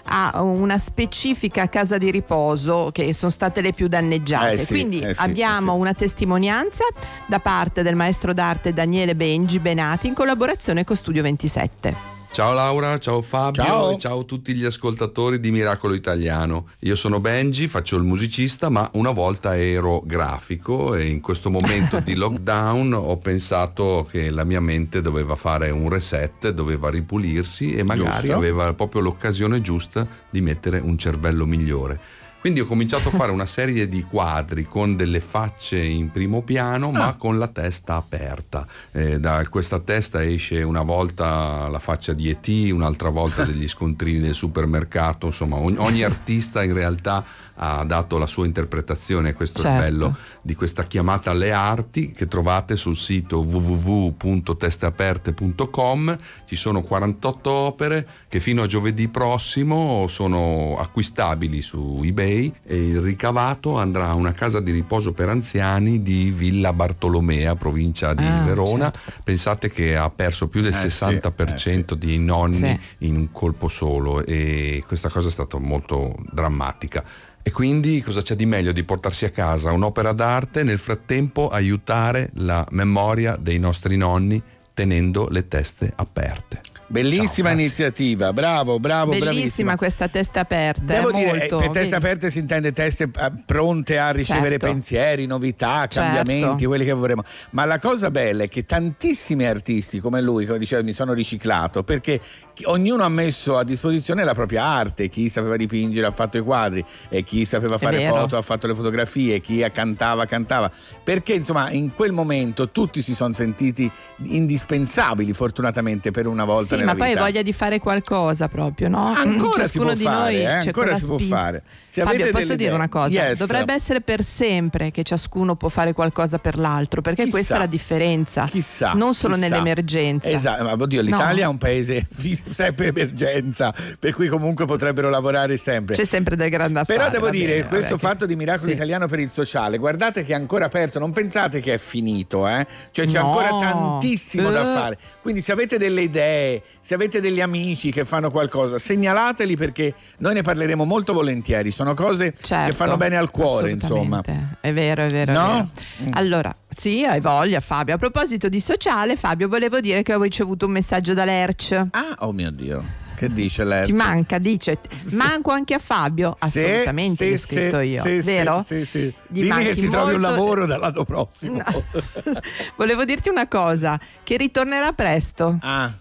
a 0.05 0.43
una 0.43 0.79
specifica 0.79 1.69
casa 1.69 1.97
di 1.97 2.11
riposo 2.11 2.91
che 2.93 3.15
sono 3.15 3.31
state 3.31 3.61
le 3.61 3.73
più 3.73 3.89
danneggiate. 3.89 4.55
Eh 4.55 4.59
sì, 4.59 4.67
quindi 4.67 5.01
eh 5.01 5.15
sì, 5.15 5.21
abbiamo 5.21 5.73
eh 5.73 5.75
sì. 5.75 5.81
una 5.81 5.95
testimonianza 5.95 6.85
da 7.27 7.39
parte 7.39 7.83
del 7.83 7.95
maestro 7.95 8.33
d'arte 8.33 8.73
Daniele 8.73 9.15
Bengi 9.15 9.59
Benati 9.61 10.09
in 10.09 10.15
collaborazione 10.15 10.85
con 10.85 10.97
Studio 10.97 11.23
27 11.23 12.21
Ciao 12.33 12.55
Laura, 12.55 12.99
ciao 12.99 13.21
Fabio 13.21 13.63
Ciao. 13.63 13.91
e 13.93 13.99
ciao 13.99 14.21
a 14.21 14.25
tutti 14.25 14.55
gli 14.55 14.65
ascoltatori 14.65 15.39
di 15.39 15.51
Miracolo 15.51 15.93
Italiano. 15.93 16.69
Io 16.81 16.97
sono 16.97 17.21
Benji, 17.21 17.69
faccio 17.69 17.97
il 17.97 18.05
musicista, 18.05 18.71
ma 18.71 18.89
una 18.95 19.11
volta 19.11 19.55
ero 19.59 20.01
grafico 20.03 20.95
e 20.95 21.09
in 21.09 21.21
questo 21.21 21.51
momento 21.51 22.01
di 22.01 22.15
lockdown 22.17 22.95
ho 22.95 23.19
pensato 23.19 24.09
che 24.11 24.31
la 24.31 24.45
mia 24.45 24.61
mente 24.61 25.03
doveva 25.03 25.37
fare 25.37 25.69
un 25.69 25.91
reset, 25.91 26.49
doveva 26.53 26.89
ripulirsi 26.89 27.75
e 27.75 27.83
magari 27.83 28.11
Giusto. 28.21 28.35
aveva 28.35 28.73
proprio 28.73 29.03
l'occasione 29.03 29.61
giusta 29.61 30.09
di 30.31 30.41
mettere 30.41 30.79
un 30.79 30.97
cervello 30.97 31.45
migliore. 31.45 32.01
Quindi 32.43 32.59
ho 32.59 32.67
cominciato 32.67 33.09
a 33.09 33.13
fare 33.13 33.31
una 33.31 33.47
serie 33.47 33.89
di 33.89 34.03
quadri 34.03 34.65
con 34.65 34.97
delle 34.97 35.21
facce 35.21 35.79
in 35.79 36.11
primo 36.11 36.43
piano, 36.43 36.91
ma 36.91 37.15
con 37.15 37.39
la 37.39 37.47
testa 37.47 37.95
aperta. 37.95 38.67
Eh, 38.91 39.21
da 39.21 39.47
questa 39.49 39.79
testa 39.79 40.25
esce 40.25 40.61
una 40.65 40.83
volta 40.83 41.69
la 41.69 41.79
faccia 41.79 42.13
di 42.13 42.31
E.T., 42.31 42.73
un'altra 42.73 43.11
volta 43.11 43.45
degli 43.47 43.69
scontrini 43.69 44.19
del 44.19 44.35
supermercato. 44.35 45.27
Insomma, 45.27 45.61
ogni, 45.61 45.77
ogni 45.79 46.03
artista 46.03 46.65
in 46.65 46.75
realtà 46.75 47.25
ha 47.57 47.85
dato 47.85 48.17
la 48.19 48.27
sua 48.27 48.47
interpretazione 48.47 49.31
a 49.31 49.35
questo 49.35 49.61
è 49.61 49.65
Certo. 49.65 49.81
bello 49.83 50.17
di 50.41 50.55
questa 50.55 50.85
chiamata 50.87 51.31
alle 51.31 51.53
arti 51.53 52.13
che 52.13 52.27
trovate 52.27 52.77
sul 52.77 52.97
sito 52.97 53.41
www.testeaperte.com 53.41 56.19
ci 56.47 56.57
sono 56.57 56.83
48 56.83 57.51
opere 57.51 58.07
che 58.29 58.41
fino 58.41 58.63
a 58.63 58.67
giovedì 58.67 59.09
prossimo 59.09 60.07
sono 60.09 60.77
acquistabili 60.79 61.61
su 61.61 62.01
ebay 62.03 62.53
e 62.65 62.89
il 62.89 63.01
ricavato 63.01 63.79
andrà 63.79 64.09
a 64.09 64.15
una 64.15 64.33
casa 64.33 64.61
di 64.61 64.71
riposo 64.73 65.13
per 65.13 65.29
anziani 65.29 66.03
di 66.03 66.31
Villa 66.31 66.73
Bartolomea 66.73 67.55
provincia 67.57 68.15
di 68.15 68.25
Ah, 68.25 68.43
Verona 68.45 68.91
certo. 68.91 69.21
pensate 69.25 69.71
che 69.71 69.97
ha 69.97 70.09
perso 70.11 70.49
più 70.49 70.61
del 70.63 70.73
Eh 70.73 70.89
sì, 70.91 71.05
60% 71.05 71.93
di 71.95 72.19
nonni 72.19 72.57
Sì. 72.57 72.79
in 73.07 73.17
un 73.17 73.31
colpo 73.33 73.69
solo 73.69 74.25
e 74.25 74.83
questa 74.87 75.09
cosa 75.09 75.29
è 75.29 75.31
stata 75.31 75.59
molto 75.59 76.15
drammatica. 76.33 77.05
E 77.45 77.51
quindi 77.51 78.01
cosa 78.03 78.23
c'è 78.23 78.37
di 78.37 78.47
meglio 78.47 78.73
di 78.73 78.85
portarsi 78.85 79.25
a 79.25 79.31
casa 79.31 79.73
un'opera 79.73 80.13
d'arte 80.13 80.61
e 80.61 80.65
nel 80.65 80.79
frattempo 80.79 81.49
aiutare 81.49 82.31
la 82.35 82.65
memoria 82.71 83.37
dei 83.37 83.59
nostri 83.59 83.97
nonni 83.97 84.41
tenendo 84.75 85.29
le 85.29 85.49
teste 85.49 85.93
aperte. 85.97 86.72
Bellissima 86.93 87.49
Ciao, 87.49 87.59
iniziativa, 87.59 88.35
bravo, 88.35 88.79
bravo, 88.79 89.13
Bellissima 89.13 89.31
bravissima. 89.33 89.77
questa 89.77 90.09
testa 90.09 90.41
aperta. 90.41 90.83
Devo 90.85 91.09
eh, 91.09 91.13
dire, 91.15 91.31
eh, 91.31 91.39
molto, 91.39 91.57
per 91.57 91.67
teste 91.71 91.81
vedi? 91.81 91.95
aperte 91.95 92.31
si 92.31 92.39
intende 92.39 92.73
teste 92.73 93.05
eh, 93.05 93.33
pronte 93.47 93.99
a 93.99 94.11
ricevere 94.11 94.51
Certo. 94.51 94.67
pensieri, 94.67 95.25
novità, 95.25 95.87
cambiamenti, 95.89 96.45
Certo. 96.49 96.67
quelli 96.69 96.85
che 96.85 96.93
vorremmo. 96.93 97.23
Ma 97.53 97.65
la 97.65 97.79
cosa 97.79 98.11
bella 98.11 98.43
è 98.43 98.49
che 98.49 98.67
tantissimi 98.67 99.47
artisti 99.47 100.01
come 100.01 100.21
lui, 100.21 100.45
come 100.45 100.59
diceva, 100.59 100.83
mi 100.83 100.93
sono 100.93 101.15
riciclato 101.15 101.83
perché 101.83 102.21
ognuno 102.65 103.05
ha 103.05 103.09
messo 103.09 103.57
a 103.57 103.65
disposizione 103.65 104.23
la 104.23 104.35
propria 104.35 104.63
arte. 104.63 105.09
Chi 105.09 105.31
sapeva 105.31 105.57
dipingere 105.57 106.07
ha 106.07 106.13
fatto 106.13 106.37
i 106.37 106.43
quadri, 106.43 106.85
e 107.09 107.23
chi 107.23 107.47
sapeva 107.47 107.79
fare 107.79 108.03
foto 108.03 108.37
ha 108.37 108.43
fatto 108.43 108.67
le 108.67 108.75
fotografie, 108.75 109.41
chi 109.41 109.67
cantava 109.73 110.27
cantava. 110.27 110.71
Perché 111.03 111.33
insomma 111.33 111.71
in 111.71 111.95
quel 111.95 112.13
momento 112.13 112.69
tutti 112.69 113.01
si 113.01 113.15
sono 113.15 113.33
sentiti 113.33 113.91
indispensabili, 114.25 115.33
fortunatamente 115.33 116.11
per 116.11 116.27
una 116.27 116.45
volta 116.45 116.77
Sì, 116.77 116.82
ma 116.85 116.95
poi 116.95 117.09
vita. 117.11 117.21
voglia 117.21 117.43
di 117.43 117.53
fare 117.53 117.79
qualcosa 117.79 118.49
proprio, 118.49 118.89
no? 118.89 119.13
Ancora 119.15 119.67
si 119.67 119.79
Ciascuno 119.79 119.85
può 119.87 119.95
di 119.95 120.03
fare, 120.03 120.33
noi 120.33 120.41
eh, 120.43 120.47
ancora 120.47 120.97
si 120.99 121.05
può 121.05 121.19
fare. 121.19 121.63
Se 121.87 122.01
Fabio, 122.03 122.15
avete 122.21 122.31
posso 122.31 122.45
delle 122.45 122.57
dire 122.57 122.69
idee- 122.71 122.79
una 122.79 122.89
cosa? 122.89 123.09
Yes. 123.29 123.39
Dovrebbe 123.39 123.75
essere 123.75 124.01
per 124.01 124.23
sempre 124.25 124.91
che 124.91 125.03
ciascuno 125.03 125.57
può 125.57 125.69
fare 125.69 125.93
qualcosa 125.93 126.39
per 126.39 126.59
l'altro, 126.59 127.03
perché 127.03 127.23
Chissà. 127.25 127.37
questa 127.37 127.55
è 127.57 127.59
la 127.59 127.67
differenza. 127.67 128.45
Chissà, 128.45 128.93
non 128.95 129.13
solo 129.15 129.35
chissà. 129.35 129.49
nell'emergenza. 129.49 130.29
Esatto, 130.29 130.63
ma 130.65 130.73
oddio, 130.73 131.03
No. 131.03 131.09
l'Italia 131.09 131.45
è 131.45 131.49
un 131.49 131.59
paese 131.59 132.07
sempre 132.49 132.87
emergenza, 132.89 133.75
per 133.99 134.15
cui 134.15 134.29
comunque 134.29 134.65
potrebbero 134.65 135.11
lavorare 135.11 135.57
sempre. 135.59 135.95
C'è 135.95 136.05
sempre 136.05 136.35
del 136.37 136.49
grande 136.51 136.81
affare. 136.81 136.99
Però 136.99 137.11
devo 137.11 137.29
dire, 137.31 137.57
bene, 137.57 137.69
questo 137.69 137.97
vabbè, 137.97 138.01
fatto 138.01 138.27
di 138.27 138.37
miracolo 138.37 138.69
sì. 138.71 138.75
italiano 138.77 139.07
per 139.07 139.19
il 139.21 139.29
sociale, 139.29 139.77
guardate 139.79 140.23
che 140.23 140.33
è 140.33 140.35
ancora 140.35 140.65
aperto, 140.67 140.99
non 140.99 141.13
pensate 141.13 141.61
che 141.61 141.75
è 141.75 141.79
finito, 141.79 142.47
eh? 142.49 142.67
Cioè 142.91 143.07
c'è 143.07 143.19
No. 143.21 143.27
ancora 143.27 143.49
tantissimo 143.59 144.51
da 144.51 144.63
Eh. 144.63 144.75
fare. 144.75 144.99
Quindi 145.21 145.41
se 145.43 145.53
avete 145.53 145.77
delle 145.79 146.01
idee, 146.03 146.62
se 146.81 146.95
avete 146.95 147.21
degli 147.21 147.41
amici 147.41 147.91
che 147.91 148.05
fanno 148.05 148.31
qualcosa, 148.31 148.79
segnalateli 148.79 149.57
perché 149.57 149.95
noi 150.19 150.35
ne 150.35 150.43
parleremo 150.43 150.85
molto 150.85 151.13
volentieri. 151.13 151.71
Sono 151.71 151.95
cose 151.95 152.33
che 152.33 152.43
Certo, 152.43 152.73
fanno 152.75 152.97
bene 152.97 153.17
al 153.17 153.31
cuore, 153.31 153.71
insomma. 153.71 154.21
È 154.61 154.73
vero, 154.73 155.03
è 155.05 155.11
vero. 155.11 155.31
è 155.33 155.35
No? 155.35 155.71
vero. 155.99 156.17
Allora, 156.19 156.55
sì, 156.75 157.05
hai 157.05 157.21
voglia 157.21 157.61
Fabio. 157.61 157.95
A 157.95 157.99
proposito 157.99 158.49
di 158.49 158.61
sociale, 158.61 159.17
Fabio, 159.17 159.49
volevo 159.49 159.81
dire 159.81 160.03
che 160.03 160.15
ho 160.15 160.23
ricevuto 160.23 160.67
un 160.67 160.73
messaggio 160.73 161.15
da 161.15 161.25
Lerch. 161.25 161.73
Ah, 161.91 162.17
oh 162.21 162.33
mio 162.33 162.51
Dio. 162.51 163.01
Che 163.15 163.33
dice 163.33 163.63
lei? 163.63 163.85
Ti 163.85 163.93
manca, 163.93 164.39
dice. 164.39 164.81
Manco 165.13 165.53
anche 165.53 165.75
a 165.75 165.79
Fabio? 165.79 166.35
Sì, 166.37 166.45
Assolutamente, 166.65 167.25
sì, 167.25 167.31
l'ho 167.31 167.37
scritto 167.39 167.85
sì, 167.85 167.91
io. 167.93 168.03
sì, 168.03 168.21
vero? 168.21 168.61
Sì, 168.63 168.75
sì, 168.79 168.85
sì. 168.85 168.99
Gli 169.05 169.15
Digli 169.29 169.43
che 169.43 169.49
manchi 169.49 169.81
si 169.81 169.89
trovi 169.89 170.15
un 170.15 170.21
molto- 170.21 170.37
lavoro 170.37 170.67
dall'anno 170.67 171.05
prossimo. 171.05 171.63
Volevo 172.77 173.05
dirti 173.05 173.29
una 173.29 173.47
cosa, 173.47 174.01
che 174.25 174.37
ritornerà 174.37 174.93
presto. 174.93 175.57
Ah, 175.61 175.93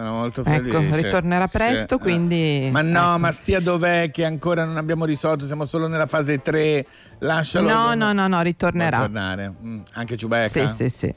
sono 0.00 0.12
molto 0.12 0.42
felice. 0.42 0.76
Ecco, 0.76 0.96
ritornerà 0.96 1.46
Sì. 1.46 1.56
presto, 1.56 1.94
Ah. 1.94 1.98
quindi... 1.98 2.68
Ma 2.72 2.82
no, 2.82 3.10
ecco. 3.10 3.18
ma 3.18 3.30
stia 3.30 3.60
dov'è 3.60 4.10
che 4.10 4.24
ancora 4.24 4.64
non 4.64 4.76
abbiamo 4.76 5.04
risolto, 5.04 5.44
siamo 5.44 5.64
solo 5.66 5.86
nella 5.86 6.06
fase 6.06 6.40
3. 6.40 6.84
Lascialo. 7.20 7.68
No, 7.68 7.94
no, 7.94 8.12
no, 8.12 8.26
no, 8.26 8.40
ritornerà. 8.42 8.98
tornare. 8.98 9.54
Mm, 9.62 9.80
Anche 9.92 10.16
Ciubecca? 10.16 10.66
Sì, 10.68 10.74
sì, 10.74 10.88
sì. 10.88 11.14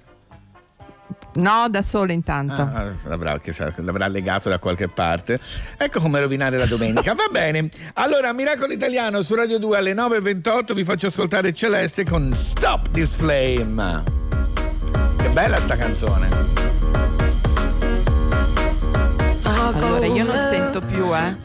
No, 1.36 1.68
da 1.70 1.82
solo 1.82 2.12
intanto. 2.12 2.62
Ah, 2.62 2.88
l'avrà, 3.06 3.40
sa- 3.52 3.72
l'avrà 3.78 4.08
legato 4.08 4.50
da 4.50 4.60
qualche 4.60 4.88
parte. 4.88 5.40
Ecco 5.78 6.00
come 6.00 6.20
rovinare 6.20 6.58
la 6.58 6.66
domenica. 6.66 7.14
Va 7.14 7.28
bene. 7.32 7.70
Allora, 7.94 8.32
Miracolo 8.34 8.74
Italiano 8.74 9.22
su 9.22 9.36
Radio 9.36 9.58
2 9.60 9.78
alle 9.78 9.94
9.28 9.94 10.74
vi 10.74 10.84
faccio 10.84 11.08
ascoltare 11.08 11.54
Celeste 11.54 12.06
con 12.06 12.34
Stop 12.36 12.90
This 12.92 13.16
Flame. 13.16 14.04
Che 15.18 15.30
bella 15.30 15.58
sta 15.60 15.76
canzone. 15.76 16.67
Allora, 19.68 20.06
io 20.06 20.24
non 20.24 20.38
sento 20.50 20.80
più, 20.80 21.14
eh. 21.14 21.36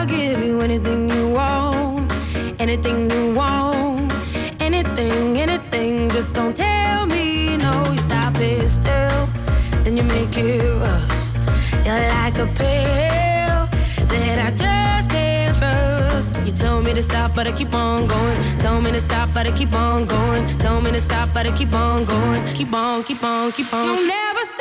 I'll 0.00 0.06
give 0.06 0.42
you 0.42 0.60
anything 0.60 1.10
you 1.10 1.28
want, 1.34 2.12
anything 2.58 3.10
you 3.10 3.34
want, 3.34 4.12
anything, 4.60 5.36
anything. 5.36 6.10
Just 6.10 6.34
don't 6.34 6.54
tell 6.56 7.06
me 7.06 7.56
no. 7.58 7.84
You 7.92 7.98
stop 7.98 8.34
it 8.40 8.68
still, 8.68 9.28
then 9.84 9.96
you 9.96 10.04
make 10.04 10.36
it 10.36 10.62
rush. 10.80 11.28
You're 11.84 12.08
like 12.08 12.38
a 12.38 12.46
pill 12.56 13.19
to 17.02 17.08
stop, 17.08 17.34
but 17.34 17.46
I 17.46 17.52
keep 17.52 17.74
on 17.74 18.06
going. 18.06 18.36
Tell 18.58 18.80
me 18.80 18.90
to 18.90 19.00
stop, 19.00 19.28
but 19.32 19.46
I 19.46 19.52
keep 19.56 19.72
on 19.72 20.06
going. 20.06 20.46
Tell 20.58 20.80
me 20.80 20.90
to 20.90 21.00
stop, 21.00 21.28
but 21.32 21.46
I 21.46 21.56
keep 21.56 21.72
on 21.72 22.04
going. 22.04 22.42
Keep 22.54 22.74
on, 22.74 23.02
keep 23.04 23.22
on, 23.24 23.52
keep 23.52 23.72
on. 23.72 23.84
You'll 23.84 24.06
never 24.06 24.44
stop 24.44 24.60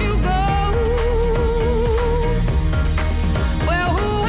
you 0.00 0.14
go. 0.22 0.40
Well, 3.66 3.90
who 3.96 4.28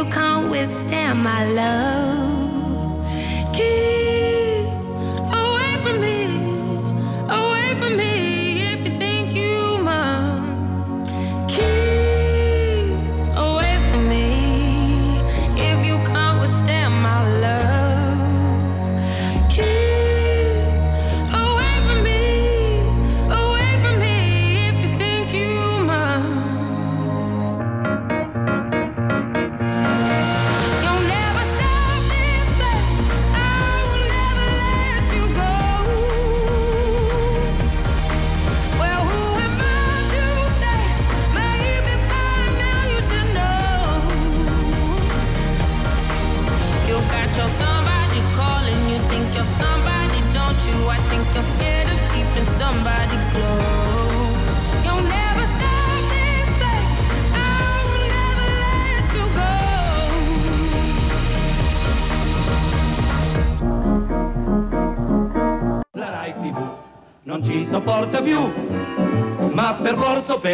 you 0.00 0.06
can't 0.06 0.50
withstand 0.50 1.22
my 1.22 1.44
love. 1.44 2.29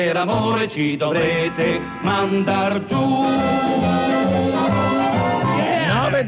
Per 0.06 0.18
amore 0.18 0.68
ci 0.68 0.96
dovrete 0.96 1.80
mandar 2.02 2.84
giù. 2.84 4.15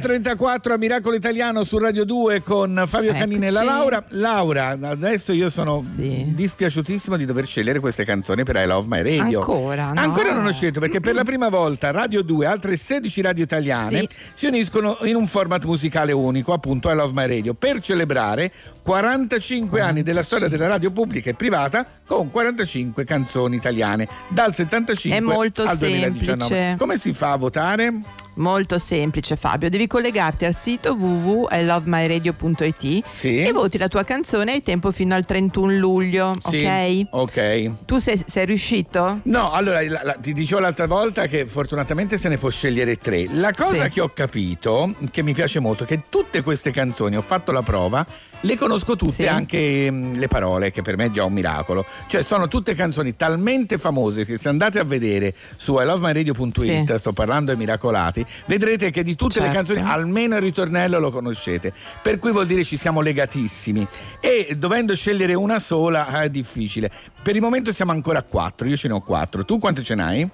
9.34 0.03 0.73
a 0.73 0.77
Miracolo 0.77 1.17
Italiano 1.17 1.65
su 1.65 1.77
Radio 1.77 2.05
2 2.05 2.43
con 2.43 2.85
Fabio 2.87 3.13
Canini 3.13 3.47
e 3.47 3.51
la 3.51 3.63
Eccoci. 3.63 3.77
Laura. 3.77 4.05
Laura, 4.11 4.69
adesso 4.83 5.33
io 5.33 5.51
sono 5.51 5.85
dispiaciutissimo 5.97 7.17
di 7.17 7.25
dover 7.25 7.47
scegliere 7.47 7.81
queste 7.81 8.05
canzoni 8.05 8.45
per 8.45 8.57
I 8.57 8.67
Love 8.67 8.87
My 8.89 9.03
Radio. 9.03 9.41
Ancora, 9.41 9.93
no? 9.93 10.01
Ancora 10.01 10.33
non 10.33 10.47
ho 10.47 10.53
scelto 10.53 10.79
perché 10.79 11.01
per 11.01 11.15
la 11.15 11.25
prima 11.25 11.49
volta 11.49 11.91
Radio 11.91 12.23
2 12.23 12.45
e 12.45 12.49
altre 12.49 12.77
16 12.77 13.21
radio 13.23 13.43
italiane 13.43 13.99
Sì. 13.99 14.09
si 14.35 14.47
uniscono 14.47 14.99
in 15.03 15.17
un 15.17 15.27
format 15.27 15.65
musicale 15.65 16.13
unico, 16.13 16.53
appunto 16.53 16.91
I 16.91 16.95
Love 16.95 17.13
My 17.15 17.27
Radio, 17.27 17.55
per 17.55 17.81
celebrare 17.81 18.53
45 18.83 19.81
anni 19.81 20.03
della 20.05 20.23
storia 20.23 20.47
della 20.49 20.69
radio 20.69 20.93
pubblica 20.93 21.31
e 21.31 21.35
privata 21.35 21.85
con 22.07 22.31
45 22.31 23.03
canzoni 23.05 23.57
italiane 23.57 24.07
dal 24.29 24.55
75 24.55 25.19
È 25.19 25.21
molto 25.21 25.63
al 25.63 25.77
2019. 25.77 26.45
semplice. 26.55 26.77
Come 26.79 26.97
si 26.99 27.13
fa 27.13 27.33
a 27.33 27.37
votare? 27.37 27.93
Molto 28.39 28.79
semplice 28.79 29.35
Fabio, 29.37 29.69
devi 29.69 29.87
collegarti 29.89 30.45
al 30.45 30.55
sito 30.55 30.93
www.ilovemyradio.it 30.95 33.03
Sì. 33.11 33.43
e 33.43 33.51
voti 33.53 33.79
la 33.79 33.89
tua 33.89 34.05
canzone 34.05 34.53
hai 34.53 34.63
tempo 34.63 34.93
fino 34.93 35.15
al 35.17 35.25
31 35.25 35.73
luglio, 35.73 36.35
Sì, 36.49 36.65
ok? 36.65 37.07
Ok. 37.11 37.71
Tu 37.85 37.99
sei, 37.99 38.23
sei 38.25 38.47
riuscito? 38.47 39.19
No, 39.25 39.51
allora 39.53 39.83
la- 39.83 40.03
la- 40.05 40.17
ti 40.21 40.33
dicevo 40.33 40.61
l'altra 40.61 40.87
volta 40.87 41.27
che 41.27 41.47
fortunatamente 41.49 42.17
se 42.17 42.29
ne 42.29 42.39
può 42.39 42.49
scegliere 42.49 42.95
tre. 42.97 43.27
La 43.33 43.53
cosa 43.53 43.85
Sì. 43.85 43.91
che 43.91 44.01
ho 44.03 44.13
capito, 44.15 44.95
che 45.11 45.23
mi 45.23 45.35
piace 45.35 45.59
molto, 45.59 45.83
è 45.83 45.87
che 45.87 46.03
tutte 46.09 46.43
queste 46.43 46.71
canzoni, 46.71 47.17
ho 47.17 47.23
fatto 47.23 47.51
la 47.51 47.63
prova, 47.63 48.07
le 48.43 48.57
conosco 48.57 48.97
tutte, 48.97 49.13
Sì. 49.23 49.27
anche 49.27 49.91
mm, 49.91 50.13
le 50.15 50.29
parole, 50.29 50.71
che 50.71 50.83
per 50.83 50.97
me 50.97 51.07
è 51.07 51.11
già 51.11 51.25
un 51.25 51.33
miracolo. 51.33 51.85
Cioè 52.07 52.23
sono 52.23 52.49
tutte 52.49 52.75
canzoni 52.75 53.17
talmente 53.17 53.79
famose 53.79 54.25
che 54.25 54.39
se 54.39 54.49
andate 54.49 54.79
a 54.79 54.85
vedere 54.85 55.35
su 55.57 55.79
ilovemyradio.it, 55.81 56.93
Sì. 56.93 56.99
sto 56.99 57.13
parlando 57.13 57.51
ai 57.51 57.57
miracolati, 57.57 58.25
vedrete 58.47 58.91
che 58.91 59.03
di 59.03 59.15
tutte 59.17 59.41
le 59.41 59.47
Certo. 59.51 59.57
canzoni 59.57 59.81
almeno 59.81 60.37
il 60.37 60.43
ritornello 60.43 60.99
lo 60.99 61.11
conoscete. 61.11 61.73
Per 62.03 62.19
cui 62.19 62.31
vuol 62.33 62.47
dire 62.47 62.63
ci 62.65 62.77
siamo 62.77 63.01
legatissimi. 63.01 63.87
E 64.21 64.55
dovendo 64.57 64.95
scegliere 64.95 65.35
una 65.35 65.59
sola 65.59 66.07
ah, 66.09 66.23
è 66.23 66.31
difficile. 66.31 66.91
Per 67.23 67.35
il 67.35 67.41
momento 67.43 67.73
siamo 67.73 67.93
ancora 67.93 68.21
a 68.21 68.23
quattro, 68.23 68.69
io 68.69 68.77
ce 68.77 68.89
ne 68.89 68.95
ho 68.95 69.01
quattro. 69.01 69.45
Tu 69.45 69.59
quante 69.59 69.83
ce 69.83 69.95
n'hai? 69.95 70.29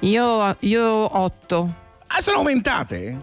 Io, 0.00 0.56
io 0.60 0.84
ho 0.84 1.18
8. 1.22 1.74
Ah, 2.08 2.20
sono 2.20 2.38
aumentate? 2.38 3.20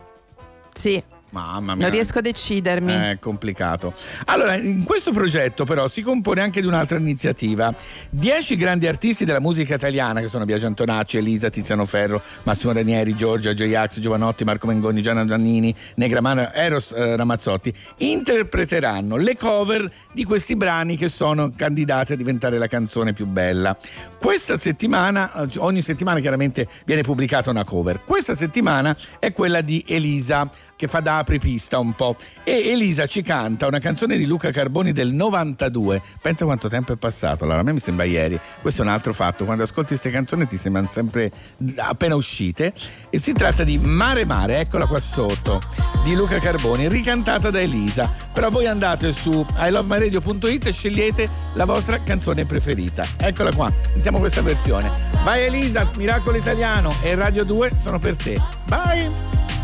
Sì. 0.74 1.02
Mamma 1.36 1.76
mia. 1.76 1.84
Non 1.84 1.93
riesco 1.93 2.19
a 2.19 2.21
decidermi. 2.21 2.93
È 2.93 3.17
complicato. 3.19 3.93
Allora, 4.28 4.56
in 4.56 4.84
questo 4.86 5.12
progetto 5.12 5.65
però 5.65 5.89
si 5.89 6.02
compone 6.02 6.39
anche 6.39 6.62
di 6.62 6.67
un'altra 6.67 6.98
iniziativa. 6.98 7.76
Dieci 8.10 8.56
grandi 8.56 8.88
artisti 8.88 9.26
della 9.26 9.41
musica 9.41 9.76
italiana, 9.76 10.21
che 10.21 10.30
sono 10.30 10.45
Biagio 10.45 10.67
Antonacci, 10.67 11.17
Elisa, 11.17 11.50
Tiziano 11.50 11.86
Ferro, 11.86 12.21
Massimo 12.43 12.71
Ranieri, 12.71 13.15
Giorgia, 13.15 13.54
J-Ax, 13.54 14.00
Giovanotti, 14.00 14.45
Marco 14.45 14.67
Mengoni, 14.67 15.02
Gianna 15.02 15.26
Giannini, 15.26 15.76
Negramano, 15.95 16.54
Eros 16.54 16.93
eh, 16.93 17.17
Ramazzotti, 17.17 17.74
interpreteranno 17.98 19.17
le 19.17 19.36
cover 19.36 19.91
di 20.13 20.24
questi 20.24 20.56
brani 20.56 20.95
che 20.95 21.10
sono 21.10 21.52
candidati 21.54 22.13
a 22.13 22.15
diventare 22.15 22.58
la 22.58 22.67
canzone 22.67 23.12
più 23.12 23.26
bella. 23.26 23.76
Questa 24.17 24.58
settimana, 24.58 25.34
eh, 25.34 25.48
ogni 25.58 25.82
settimana 25.82 26.21
chiaramente 26.21 26.69
viene 26.86 27.02
pubblicata 27.02 27.50
una 27.50 27.65
cover. 27.65 28.04
Questa 28.06 28.36
settimana 28.36 28.95
è 29.19 29.34
quella 29.34 29.60
di 29.60 29.84
Elisa, 29.86 30.50
che 30.78 30.88
fa 30.88 31.02
da 31.02 31.24
apripista 31.26 31.80
un 31.80 31.94
po'. 31.94 32.16
E 32.44 32.70
Elisa 32.70 33.08
ci 33.08 33.24
canta 33.24 33.66
una 33.66 33.80
canzone 33.80 34.16
di 34.16 34.26
Luca 34.26 34.52
Carboni 34.52 34.92
del 34.92 35.12
92. 35.12 36.02
Pensa 36.22 36.46
quanto 36.46 36.70
tempo 36.70 36.94
è 36.94 36.96
passato. 36.96 37.44
Allora, 37.44 37.62
a 37.62 37.64
me 37.64 37.74
mi 37.74 37.80
sembra 37.80 38.06
ieri. 38.06 38.40
Questo 38.62 38.84
è 38.84 38.86
un 38.86 38.92
altro 38.92 39.12
fatto. 39.12 39.44
Quando 39.44 39.64
ascolti 39.64 39.90
queste 39.90 40.12
canzoni 40.12 40.46
ti 40.46 40.58
sembrano 40.58 40.88
sempre 40.88 41.32
appena 41.78 42.16
uscite. 42.16 42.72
E 43.10 43.20
si 43.20 43.34
tratta 43.34 43.64
di 43.64 43.80
Mare 43.80 44.24
Mare, 44.26 44.60
eccola 44.60 44.86
qua 44.86 45.00
sotto, 45.00 45.60
di 46.04 46.14
Luca 46.14 46.38
Carboni, 46.40 46.88
ricantata 46.88 47.50
da 47.50 47.60
Elisa. 47.60 48.10
Però 48.32 48.50
voi 48.50 48.68
andate 48.68 49.12
su 49.12 49.46
ilovemyradio.it 49.58 50.68
e 50.68 50.72
scegliete 50.72 51.30
la 51.54 51.66
vostra 51.66 52.02
canzone 52.04 52.46
preferita. 52.46 53.04
Eccola 53.18 53.52
qua, 53.52 53.72
sentiamo 53.92 54.20
questa 54.20 54.42
versione. 54.42 54.92
Vai 55.24 55.46
Elisa, 55.46 55.90
Miracolo 55.98 56.38
Italiano 56.38 56.94
e 57.02 57.16
Radio 57.16 57.44
2 57.44 57.72
sono 57.78 57.98
per 57.98 58.16
te. 58.16 58.40
Bye! 58.68 59.55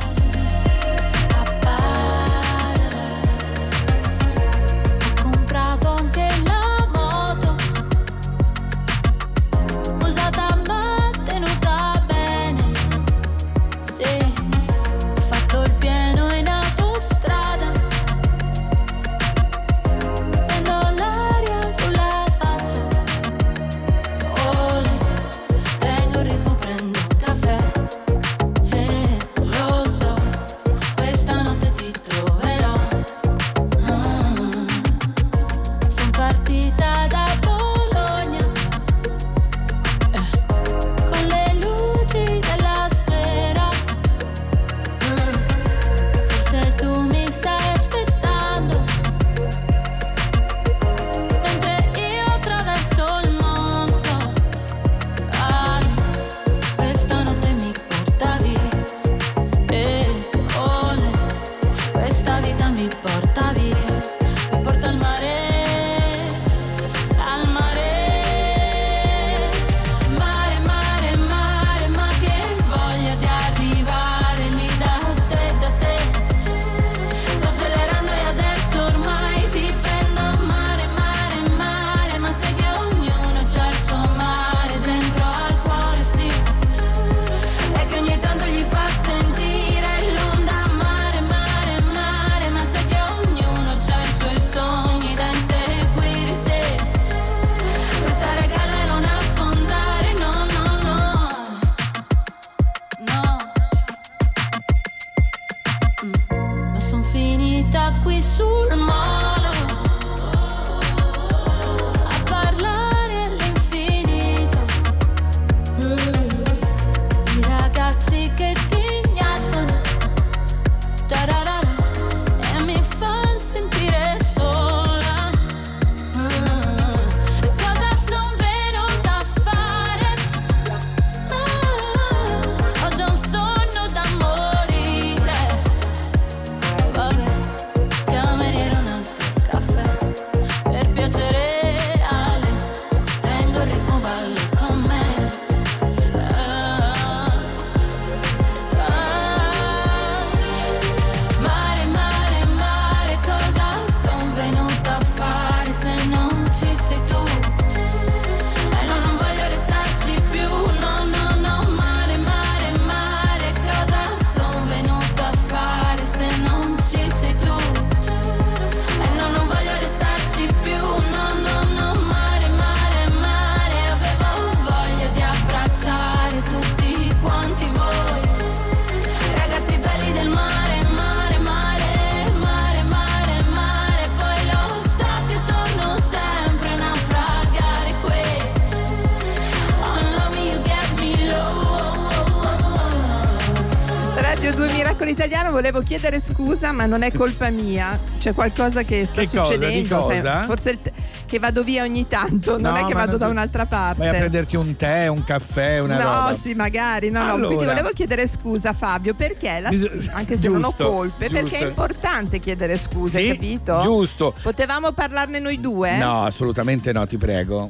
Volevo 195.61 195.81
chiedere 195.81 196.19
scusa, 196.19 196.71
ma 196.71 196.87
non 196.87 197.03
è 197.03 197.11
colpa 197.13 197.49
mia. 197.51 197.97
C'è 198.17 198.33
qualcosa 198.33 198.81
che 198.81 199.05
sta 199.05 199.21
Che 199.21 199.27
cosa? 199.27 199.45
succedendo. 199.45 200.01
Sai, 200.07 200.17
cosa? 200.21 200.45
forse 200.45 200.69
il 200.71 200.79
te- 200.79 200.91
che 201.27 201.37
vado 201.37 201.61
via 201.63 201.83
ogni 201.83 202.07
tanto, 202.07 202.57
non 202.57 202.73
No, 202.73 202.77
è 202.79 202.85
che 202.87 202.93
vado 202.93 203.11
non 203.11 203.19
da 203.19 203.27
un'altra 203.27 203.65
parte. 203.67 203.99
Vai 203.99 204.07
a 204.07 204.13
prenderti 204.19 204.55
un 204.55 204.75
tè, 204.75 205.05
un 205.07 205.23
caffè, 205.23 205.79
una 205.79 205.97
no, 205.97 206.03
roba. 206.03 206.35
sì, 206.35 206.53
magari. 206.55 207.11
No, 207.11 207.23
no. 207.23 207.31
Allora. 207.33 207.45
Quindi 207.47 207.65
volevo 207.65 207.89
chiedere 207.93 208.27
scusa, 208.27 208.73
Fabio, 208.73 209.13
perché 209.13 209.59
la- 209.59 209.69
Bis- 209.69 210.09
anche 210.11 210.35
se 210.35 210.47
non 210.49 210.63
ho 210.63 210.67
giusto, 210.69 210.91
colpe, 210.91 211.29
perché 211.29 211.41
giusto. 211.49 211.63
è 211.63 211.67
importante 211.67 212.39
chiedere 212.39 212.77
scuse, 212.79 213.19
Sì, 213.19 213.29
hai 213.29 213.37
capito? 213.37 213.79
giusto. 213.83 214.33
Potevamo 214.41 214.91
parlarne 214.93 215.37
noi 215.39 215.59
due? 215.61 215.95
No, 215.97 216.23
assolutamente 216.25 216.91
no, 216.91 217.05
ti 217.05 217.17
prego. 217.17 217.69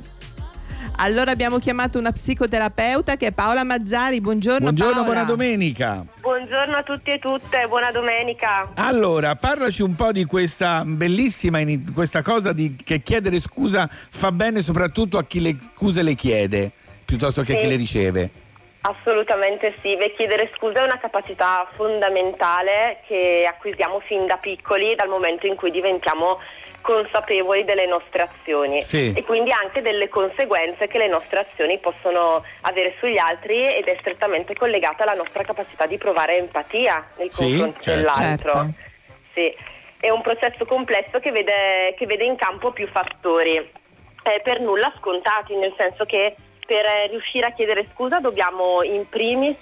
Allora 1.03 1.31
abbiamo 1.31 1.57
chiamato 1.57 1.97
una 1.97 2.11
psicoterapeuta 2.11 3.15
che 3.17 3.27
è 3.27 3.31
Paola 3.31 3.63
Mazzari. 3.63 4.21
Buongiorno, 4.21 4.59
Buongiorno, 4.59 4.91
Paola. 5.01 5.05
buona 5.07 5.23
domenica. 5.23 6.05
Buongiorno 6.19 6.75
a 6.77 6.83
tutti 6.83 7.09
e 7.09 7.17
tutte, 7.17 7.65
buona 7.67 7.89
domenica. 7.89 8.69
Allora, 8.75 9.35
parlaci 9.35 9.81
un 9.81 9.95
po' 9.95 10.11
di 10.11 10.25
questa 10.25 10.83
bellissima 10.85 11.57
questa 11.91 12.21
cosa 12.21 12.53
di 12.53 12.75
che 12.83 13.01
chiedere 13.01 13.39
scusa 13.39 13.89
fa 13.89 14.31
bene 14.31 14.61
soprattutto 14.61 15.17
a 15.17 15.23
chi 15.25 15.41
le 15.41 15.55
scuse 15.59 16.03
le 16.03 16.13
chiede, 16.13 16.71
piuttosto 17.03 17.41
che 17.41 17.53
a 17.53 17.55
chi 17.55 17.63
Sì. 17.63 17.69
le 17.69 17.75
riceve. 17.77 18.29
Assolutamente 18.81 19.73
sì, 19.81 19.95
beh, 19.95 20.13
chiedere 20.15 20.51
scusa 20.55 20.81
è 20.81 20.83
una 20.83 20.99
capacità 20.99 21.67
fondamentale 21.75 23.01
che 23.07 23.43
acquisiamo 23.47 23.99
fin 24.01 24.27
da 24.27 24.37
piccoli 24.37 24.93
dal 24.95 25.07
momento 25.09 25.47
in 25.47 25.55
cui 25.55 25.71
diventiamo 25.71 26.37
consapevoli 26.81 27.63
delle 27.63 27.85
nostre 27.85 28.23
azioni 28.29 28.81
Sì. 28.81 29.13
e 29.15 29.23
quindi 29.23 29.51
anche 29.51 29.81
delle 29.81 30.09
conseguenze 30.09 30.87
che 30.87 30.97
le 30.97 31.07
nostre 31.07 31.47
azioni 31.49 31.77
possono 31.79 32.43
avere 32.61 32.95
sugli 32.99 33.17
altri 33.17 33.73
ed 33.75 33.85
è 33.87 33.95
strettamente 33.99 34.55
collegata 34.55 35.03
alla 35.03 35.13
nostra 35.13 35.43
capacità 35.43 35.85
di 35.85 35.97
provare 35.97 36.37
empatia 36.37 37.07
nei 37.17 37.31
Sì, 37.31 37.43
confronti 37.57 37.81
certo. 37.81 37.99
dell'altro. 37.99 38.51
Certo. 38.51 38.73
Sì, 39.33 39.55
è 39.99 40.09
un 40.09 40.21
processo 40.21 40.65
complesso 40.65 41.19
che 41.19 41.31
vede, 41.31 41.93
che 41.97 42.05
vede 42.05 42.25
in 42.25 42.35
campo 42.35 42.71
più 42.71 42.87
fattori, 42.87 43.55
eh, 44.23 44.41
per 44.43 44.59
nulla 44.59 44.91
scontati, 44.97 45.55
nel 45.55 45.73
senso 45.77 46.05
che 46.05 46.35
per 46.65 46.85
eh, 46.85 47.07
riuscire 47.07 47.47
a 47.47 47.51
chiedere 47.53 47.85
scusa 47.93 48.19
dobbiamo 48.19 48.81
in 48.83 49.07
primis 49.09 49.57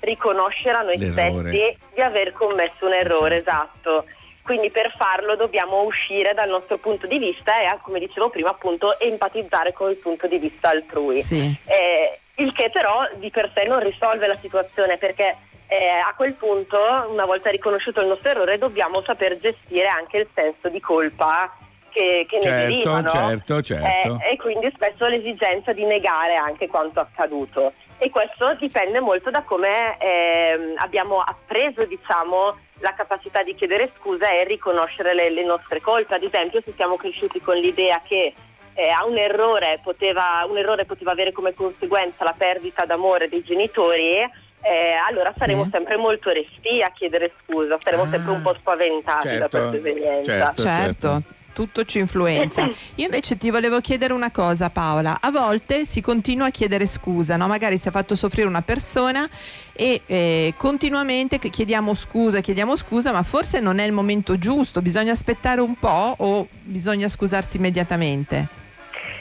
riconoscere 0.00 0.76
a 0.78 0.82
noi 0.82 0.96
L'errore. 0.98 1.48
stessi 1.50 1.76
di 1.94 2.00
aver 2.00 2.32
commesso 2.32 2.86
un 2.86 2.92
errore, 2.92 3.36
esatto. 3.36 4.04
Quindi 4.46 4.70
per 4.70 4.94
farlo 4.96 5.34
dobbiamo 5.34 5.82
uscire 5.82 6.32
dal 6.32 6.48
nostro 6.48 6.78
punto 6.78 7.08
di 7.08 7.18
vista 7.18 7.58
e, 7.58 7.78
come 7.82 7.98
dicevo 7.98 8.30
prima, 8.30 8.50
appunto 8.50 8.96
empatizzare 9.00 9.72
con 9.72 9.90
il 9.90 9.96
punto 9.96 10.28
di 10.28 10.38
vista 10.38 10.70
altrui. 10.70 11.20
Sì. 11.20 11.52
Eh, 11.64 12.20
il 12.36 12.52
che 12.52 12.70
però 12.70 13.08
di 13.16 13.28
per 13.30 13.50
sé 13.52 13.64
non 13.64 13.80
risolve 13.80 14.28
la 14.28 14.38
situazione 14.40 14.98
perché 14.98 15.36
eh, 15.66 15.98
a 15.98 16.14
quel 16.14 16.34
punto, 16.34 16.78
una 17.08 17.24
volta 17.24 17.50
riconosciuto 17.50 18.00
il 18.00 18.06
nostro 18.06 18.30
errore, 18.30 18.56
dobbiamo 18.56 19.02
saper 19.02 19.36
gestire 19.40 19.88
anche 19.88 20.18
il 20.18 20.28
senso 20.32 20.68
di 20.68 20.78
colpa 20.78 21.52
che, 21.90 22.24
che 22.28 22.36
ne 22.36 22.42
Certo, 22.42 22.68
deriva. 22.68 23.00
no? 23.00 23.08
certo, 23.08 23.62
certo. 23.62 24.20
Eh, 24.22 24.34
e 24.34 24.36
quindi 24.36 24.70
spesso 24.76 25.06
l'esigenza 25.06 25.72
di 25.72 25.84
negare 25.84 26.36
anche 26.36 26.68
quanto 26.68 27.00
accaduto. 27.00 27.72
E 27.98 28.10
questo 28.10 28.54
dipende 28.58 29.00
molto 29.00 29.30
da 29.30 29.42
come 29.42 29.96
ehm, 29.98 30.74
abbiamo 30.76 31.20
appreso, 31.20 31.84
diciamo, 31.84 32.56
la 32.80 32.92
capacità 32.94 33.42
di 33.42 33.54
chiedere 33.54 33.90
scusa 33.98 34.28
e 34.30 34.44
riconoscere 34.44 35.14
le, 35.14 35.30
le 35.30 35.44
nostre 35.44 35.80
colpe. 35.80 36.14
Ad 36.14 36.22
esempio, 36.22 36.60
se 36.62 36.72
siamo 36.76 36.96
cresciuti 36.96 37.40
con 37.40 37.56
l'idea 37.56 38.02
che 38.06 38.34
eh, 38.74 38.90
a 38.90 39.06
un 39.06 39.16
errore, 39.16 39.80
poteva, 39.82 40.44
un 40.46 40.58
errore 40.58 40.84
poteva 40.84 41.12
avere 41.12 41.32
come 41.32 41.54
conseguenza 41.54 42.22
la 42.22 42.34
perdita 42.36 42.84
d'amore 42.84 43.30
dei 43.30 43.42
genitori, 43.42 44.18
eh, 44.18 44.92
allora 45.08 45.32
saremo 45.34 45.64
Sì. 45.64 45.70
sempre 45.70 45.96
molto 45.96 46.30
resti 46.30 46.82
a 46.82 46.90
chiedere 46.90 47.32
scusa, 47.42 47.78
saremo 47.80 48.04
sempre 48.04 48.32
un 48.32 48.42
po' 48.42 48.54
spaventati 48.54 49.38
da 49.38 49.48
certo, 49.48 49.58
questa 49.58 49.76
evenienza. 49.76 50.52
certo. 50.54 51.22
Tutto 51.56 51.86
ci 51.86 52.00
influenza. 52.00 52.68
Io 52.96 53.04
invece 53.06 53.38
ti 53.38 53.50
volevo 53.50 53.80
chiedere 53.80 54.12
una 54.12 54.30
cosa, 54.30 54.68
Paola. 54.68 55.16
A 55.22 55.30
volte 55.30 55.86
si 55.86 56.02
continua 56.02 56.48
a 56.48 56.50
chiedere 56.50 56.84
scusa, 56.84 57.38
no? 57.38 57.46
Magari 57.46 57.78
si 57.78 57.88
è 57.88 57.90
fatto 57.90 58.14
soffrire 58.14 58.46
una 58.46 58.60
persona 58.60 59.26
e 59.72 60.02
eh, 60.04 60.52
continuamente 60.58 61.38
chiediamo 61.38 61.94
scusa, 61.94 62.40
chiediamo 62.40 62.76
scusa, 62.76 63.10
ma 63.10 63.22
forse 63.22 63.60
non 63.60 63.78
è 63.78 63.86
il 63.86 63.92
momento 63.92 64.36
giusto. 64.36 64.82
Bisogna 64.82 65.12
aspettare 65.12 65.62
un 65.62 65.78
po' 65.78 66.16
o 66.18 66.46
bisogna 66.60 67.08
scusarsi 67.08 67.56
immediatamente? 67.56 68.48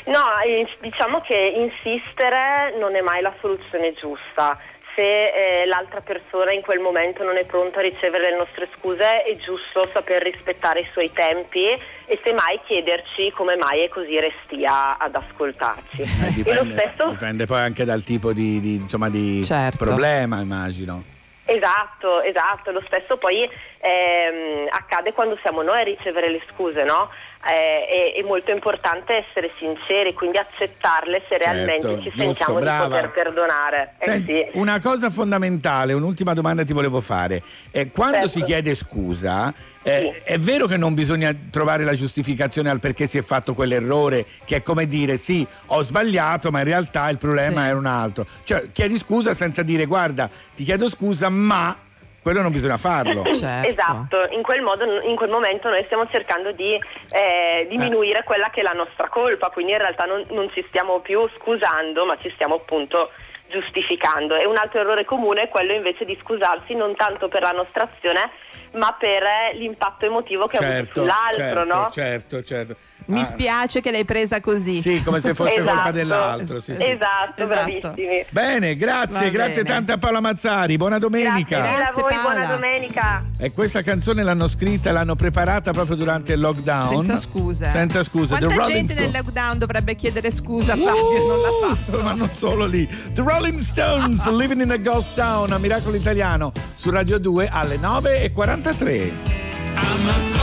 No, 0.08 0.26
eh, 0.46 0.68
diciamo 0.82 1.22
che 1.22 1.38
insistere 1.38 2.78
non 2.78 2.98
è 2.98 3.02
mai 3.02 3.22
la 3.22 3.34
soluzione 3.40 3.94
giusta. 3.94 4.60
Se 4.96 5.02
eh, 5.02 5.66
l'altra 5.66 6.00
persona 6.00 6.54
in 6.54 6.62
quel 6.62 6.80
momento 6.80 7.22
non 7.24 7.36
è 7.36 7.44
pronta 7.44 7.80
a 7.80 7.82
ricevere 7.82 8.30
le 8.32 8.38
nostre 8.38 8.70
scuse, 8.78 9.24
è 9.24 9.36
giusto 9.36 9.90
saper 9.92 10.24
rispettare 10.24 10.80
i 10.80 10.88
suoi 10.94 11.12
tempi 11.12 11.66
e 11.66 12.20
semmai 12.24 12.62
chiederci 12.66 13.32
come 13.32 13.58
mai 13.58 13.82
è 13.82 13.90
così 13.90 14.18
restia 14.18 14.98
ad 14.98 15.14
ascoltarci. 15.16 16.02
Eh, 16.02 16.06
e 16.06 16.54
lo 16.54 16.64
dipende, 16.64 16.72
stesso 16.72 17.10
dipende 17.10 17.46
poi 17.46 17.60
anche 17.60 17.84
dal 17.84 18.04
tipo 18.04 18.32
di, 18.32 18.62
di, 18.62 18.76
insomma, 18.76 19.10
di 19.10 19.44
Certo. 19.44 19.84
problema, 19.84 20.40
immagino. 20.40 21.04
Esatto, 21.48 22.22
esatto, 22.22 22.72
lo 22.72 22.82
stesso 22.88 23.18
poi 23.18 23.42
ehm, 23.42 24.68
accade 24.70 25.14
quando 25.14 25.38
siamo 25.44 25.62
noi 25.62 25.80
a 25.80 25.84
ricevere 25.84 26.32
le 26.32 26.42
scuse, 26.52 26.84
no? 26.84 27.10
Eh, 27.48 28.14
è, 28.16 28.20
è 28.20 28.24
molto 28.24 28.50
importante 28.50 29.14
essere 29.28 29.52
sinceri, 29.60 30.14
quindi 30.14 30.38
accettarle 30.38 31.24
se 31.30 31.38
realmente 31.38 31.82
Certo, 31.88 32.02
ci 32.02 32.10
giusto, 32.10 32.34
sentiamo 32.34 32.60
brava. 32.60 32.86
di 32.86 32.92
poter 32.92 33.12
perdonare. 33.12 33.94
Eh 34.00 34.06
Senti, 34.06 34.34
sì. 34.52 34.58
Una 34.58 34.80
cosa 34.80 35.12
fondamentale, 35.12 35.94
un'ultima 35.94 36.34
domanda 36.34 36.64
ti 36.64 36.74
volevo 36.74 37.02
fare. 37.02 37.44
Eh, 37.70 37.92
quando 37.92 38.28
Certo. 38.28 38.30
si 38.30 38.42
chiede 38.42 38.74
scusa, 38.74 39.54
eh, 39.84 40.24
è 40.24 40.40
vero 40.40 40.66
che 40.66 40.78
non 40.78 40.96
bisogna 40.96 41.32
trovare 41.52 41.84
la 41.84 41.94
giustificazione 41.94 42.72
al 42.72 42.80
perché 42.80 43.06
si 43.06 43.20
è 43.20 43.22
fatto 43.22 43.54
quell'errore, 43.54 44.26
che 44.44 44.56
è 44.56 44.62
come 44.64 44.88
dire 44.88 45.18
sì, 45.18 45.46
ho 45.68 45.84
sbagliato, 45.84 46.50
ma 46.50 46.60
in 46.60 46.66
realtà 46.66 47.10
il 47.10 47.20
problema 47.20 47.68
era 47.68 47.78
un 47.78 47.86
altro. 47.86 48.26
Cioè, 48.44 48.72
chiedi 48.72 48.98
scusa 48.98 49.36
senza 49.36 49.62
dire 49.62 49.86
guarda, 49.86 50.28
ti 50.56 50.64
chiedo 50.64 50.90
scusa, 50.90 51.30
ma 51.30 51.78
quello 52.26 52.42
non 52.42 52.52
bisogna 52.52 52.78
farlo. 52.78 53.22
Certo. 53.36 53.68
Esatto, 53.68 54.28
in 54.32 54.42
quel, 54.42 54.64
modo, 54.64 54.84
in 55.02 55.16
quel 55.16 55.30
momento 55.30 55.70
noi 55.70 55.84
stiamo 55.84 56.08
cercando 56.08 56.52
di 56.54 56.72
eh, 56.74 57.68
diminuire 57.70 58.24
quella 58.24 58.50
che 58.50 58.62
è 58.62 58.64
la 58.64 58.72
nostra 58.72 59.10
colpa, 59.10 59.50
quindi 59.50 59.74
in 59.74 59.78
realtà 59.78 60.06
non, 60.06 60.26
non 60.30 60.50
ci 60.52 60.66
stiamo 60.70 61.02
più 61.02 61.30
scusando, 61.38 62.04
ma 62.04 62.18
ci 62.20 62.32
stiamo 62.34 62.56
appunto 62.56 63.12
giustificando. 63.50 64.38
E 64.38 64.48
un 64.48 64.58
altro 64.58 64.80
errore 64.80 65.06
comune 65.06 65.44
è 65.44 65.50
quello 65.50 65.74
invece 65.74 66.04
di 66.04 66.18
scusarsi 66.20 66.74
non 66.74 66.96
tanto 66.96 67.28
per 67.28 67.44
la 67.44 67.52
nostra 67.52 67.88
azione, 67.94 68.32
ma 68.76 68.96
per 68.98 69.24
eh, 69.24 69.58
l'impatto 69.58 70.06
emotivo 70.06 70.48
che 70.48 70.58
certo, 70.58 70.66
ha 70.66 70.78
avuto 70.78 70.94
certo, 70.94 71.02
sull'altro, 71.02 71.62
certo, 71.62 71.76
no? 71.76 71.90
Certo, 71.92 72.44
certo. 72.44 72.76
Mi 73.08 73.22
ah. 73.22 73.24
spiace 73.24 73.82
che 73.82 73.92
l'hai 73.92 74.06
presa 74.06 74.40
così. 74.40 74.82
Sì, 74.82 75.02
come 75.04 75.22
se 75.22 75.36
fosse 75.36 75.60
esatto. 75.60 75.70
colpa 75.70 75.92
dell'altro. 75.92 76.60
Sì, 76.60 76.76
sì. 76.76 76.84
Esatto, 76.84 77.44
esatto, 77.44 77.46
bravissimi. 77.46 78.26
Bene, 78.30 78.76
grazie, 78.76 79.20
bene. 79.20 79.32
grazie 79.32 79.64
tanto 79.64 79.92
a 79.92 79.98
Paola 79.98 80.22
Mazzari. 80.22 80.76
Buona 80.78 80.98
domenica. 80.98 81.58
Grazie, 81.58 81.78
grazie 81.78 82.00
a 82.00 82.02
voi, 82.02 82.14
Paola. 82.14 82.34
buona 82.34 82.46
domenica. 82.48 83.26
E 83.38 83.52
questa 83.52 83.84
canzone 83.84 84.24
l'hanno 84.24 84.48
scritta, 84.48 84.92
l'hanno 84.92 85.16
preparata 85.16 85.72
proprio 85.72 85.96
durante 85.96 86.34
il 86.34 86.40
lockdown. 86.40 87.06
Senza 87.06 87.18
scusa. 87.18 87.70
Senza 87.70 88.04
scusa. 88.04 88.38
Quanta 88.38 88.64
The 88.64 88.74
gente 88.74 88.94
nel 88.96 89.12
lockdown 89.12 89.58
dovrebbe 89.60 89.94
chiedere 89.94 90.32
scusa 90.32 90.74
a 90.74 90.76
uh, 90.76 90.80
Fabio, 90.80 91.28
non 91.28 91.42
l'ha 91.42 91.50
uh, 91.50 91.76
fatto. 91.76 92.02
Ma 92.02 92.14
non 92.14 92.30
solo 92.32 92.66
lì. 92.66 92.88
The 93.14 93.22
Rolling 93.22 93.60
Stones, 93.60 94.26
Living 94.36 94.62
in 94.62 94.72
a 94.72 94.78
Ghost 94.78 95.14
Town, 95.14 95.52
a 95.52 95.60
Miracolo 95.60 95.96
Italiano, 95.96 96.52
su 96.74 96.90
Radio 96.90 97.20
2 97.20 97.50
alle 97.52 97.78
9.40. 97.78 98.65
1973. 98.66 100.35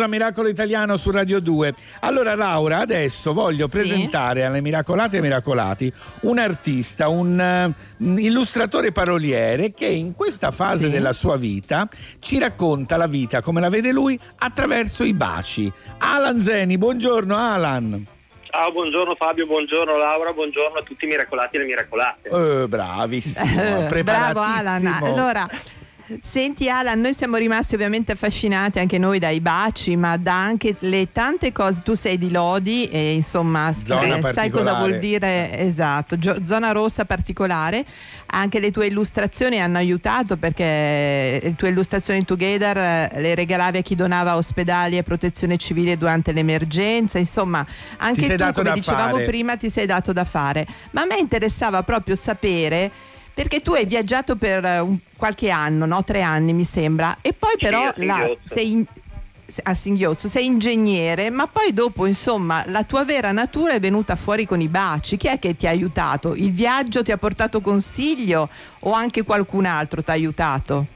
Stones 0.00 0.06
a 0.06 0.06
Miracolo 0.08 0.48
Italiano 0.48 0.96
su 0.96 1.10
Radio 1.10 1.40
2. 1.40 1.74
Allora 2.00 2.34
Laura, 2.34 2.78
adesso 2.78 3.32
voglio 3.34 3.68
presentare 3.68 4.44
alle 4.44 4.60
Miracolate 4.62 5.18
e 5.18 5.20
Miracolati 5.20 5.92
un 6.22 6.38
artista, 6.38 7.08
un 7.08 7.38
eh, 7.38 7.74
illustratore 8.20 8.92
paroliere 8.92 9.72
che 9.72 9.86
in 9.86 10.14
questa 10.14 10.50
fase 10.50 10.86
Sì. 10.86 10.90
della 10.90 11.12
sua 11.12 11.36
vita 11.36 11.86
ci 12.18 12.38
racconta 12.38 12.96
la 12.96 13.06
vita 13.06 13.42
come 13.42 13.60
la 13.60 13.68
vede 13.68 13.92
lui 13.92 14.18
attraverso 14.38 15.04
i 15.04 15.12
baci. 15.12 15.70
Alan 15.98 16.42
Zeni, 16.42 16.78
buongiorno 16.78 17.36
Alan. 17.36 18.06
Ciao, 18.50 18.72
buongiorno 18.72 19.14
Fabio, 19.16 19.46
buongiorno 19.46 19.96
Laura, 19.98 20.32
buongiorno 20.32 20.78
a 20.78 20.82
tutti 20.82 21.04
i 21.04 21.08
miracolati 21.08 21.56
e 21.56 21.58
le 21.60 21.64
miracolate. 21.66 22.28
Eh, 22.62 22.68
bravissimo, 22.68 23.60
Eh, 23.60 24.02
Bravo 24.02 24.40
Alan. 24.40 24.80
preparatissimo. 24.80 25.06
Allora, 25.06 25.48
senti 26.20 26.68
Alan, 26.68 27.00
noi 27.00 27.14
siamo 27.14 27.36
rimasti 27.36 27.74
ovviamente 27.74 28.12
affascinati 28.12 28.78
anche 28.78 28.98
noi 28.98 29.18
dai 29.18 29.40
baci, 29.40 29.96
ma 29.96 30.16
da 30.16 30.34
anche 30.34 30.76
le 30.80 31.12
tante 31.12 31.52
cose. 31.52 31.80
Tu 31.82 31.94
sei 31.94 32.18
di 32.18 32.30
Lodi 32.30 32.88
e 32.88 33.14
insomma 33.14 33.72
sai 33.74 34.50
cosa 34.50 34.74
vuol 34.74 34.98
dire 34.98 35.58
esatto, 35.58 36.18
gio- 36.18 36.44
zona 36.44 36.72
rossa 36.72 37.04
particolare. 37.04 37.84
Anche 38.32 38.60
le 38.60 38.70
tue 38.70 38.86
illustrazioni 38.86 39.60
hanno 39.60 39.78
aiutato 39.78 40.36
perché 40.36 41.40
le 41.42 41.54
tue 41.56 41.68
illustrazioni 41.68 42.24
together 42.24 42.76
eh, 42.76 43.20
le 43.20 43.34
regalavi 43.34 43.78
a 43.78 43.82
chi 43.82 43.94
donava 43.94 44.36
ospedali 44.36 44.96
e 44.96 45.02
protezione 45.02 45.56
civile 45.56 45.96
durante 45.96 46.32
l'emergenza. 46.32 47.18
Insomma, 47.18 47.64
anche 47.98 48.36
tu, 48.36 48.52
come 48.52 48.72
dicevamo 48.72 49.14
fare. 49.14 49.24
prima, 49.24 49.56
ti 49.56 49.70
sei 49.70 49.86
dato 49.86 50.12
da 50.12 50.24
fare. 50.24 50.66
Ma 50.92 51.02
a 51.02 51.06
me 51.06 51.18
interessava 51.18 51.82
proprio 51.82 52.14
sapere 52.16 53.08
perché 53.34 53.60
tu 53.60 53.72
hai 53.72 53.86
viaggiato 53.86 54.36
per 54.36 54.64
eh, 54.64 54.78
un- 54.80 54.98
qualche 55.16 55.50
anno, 55.50 55.86
no? 55.86 56.04
tre 56.04 56.22
anni 56.22 56.52
mi 56.52 56.64
sembra, 56.64 57.18
e 57.20 57.32
poi 57.32 57.54
però 57.58 57.82
a 57.84 57.92
là 57.96 58.14
Singhiozzo. 58.14 58.38
sei 58.44 58.70
in- 58.70 58.86
a 59.64 59.74
Singhiozzo, 59.74 60.28
sei 60.28 60.44
ingegnere, 60.46 61.28
ma 61.28 61.48
poi 61.48 61.72
dopo 61.72 62.06
insomma 62.06 62.62
la 62.68 62.84
tua 62.84 63.04
vera 63.04 63.32
natura 63.32 63.72
è 63.72 63.80
venuta 63.80 64.14
fuori 64.14 64.44
con 64.46 64.60
i 64.60 64.68
baci. 64.68 65.16
Chi 65.16 65.26
è 65.26 65.38
che 65.40 65.56
ti 65.56 65.66
ha 65.66 65.70
aiutato? 65.70 66.34
Il 66.36 66.52
viaggio 66.52 67.02
ti 67.02 67.10
ha 67.10 67.16
portato 67.16 67.60
consiglio 67.60 68.48
o 68.80 68.92
anche 68.92 69.24
qualcun 69.24 69.64
altro 69.66 70.02
ti 70.04 70.10
ha 70.10 70.12
aiutato? 70.12 70.86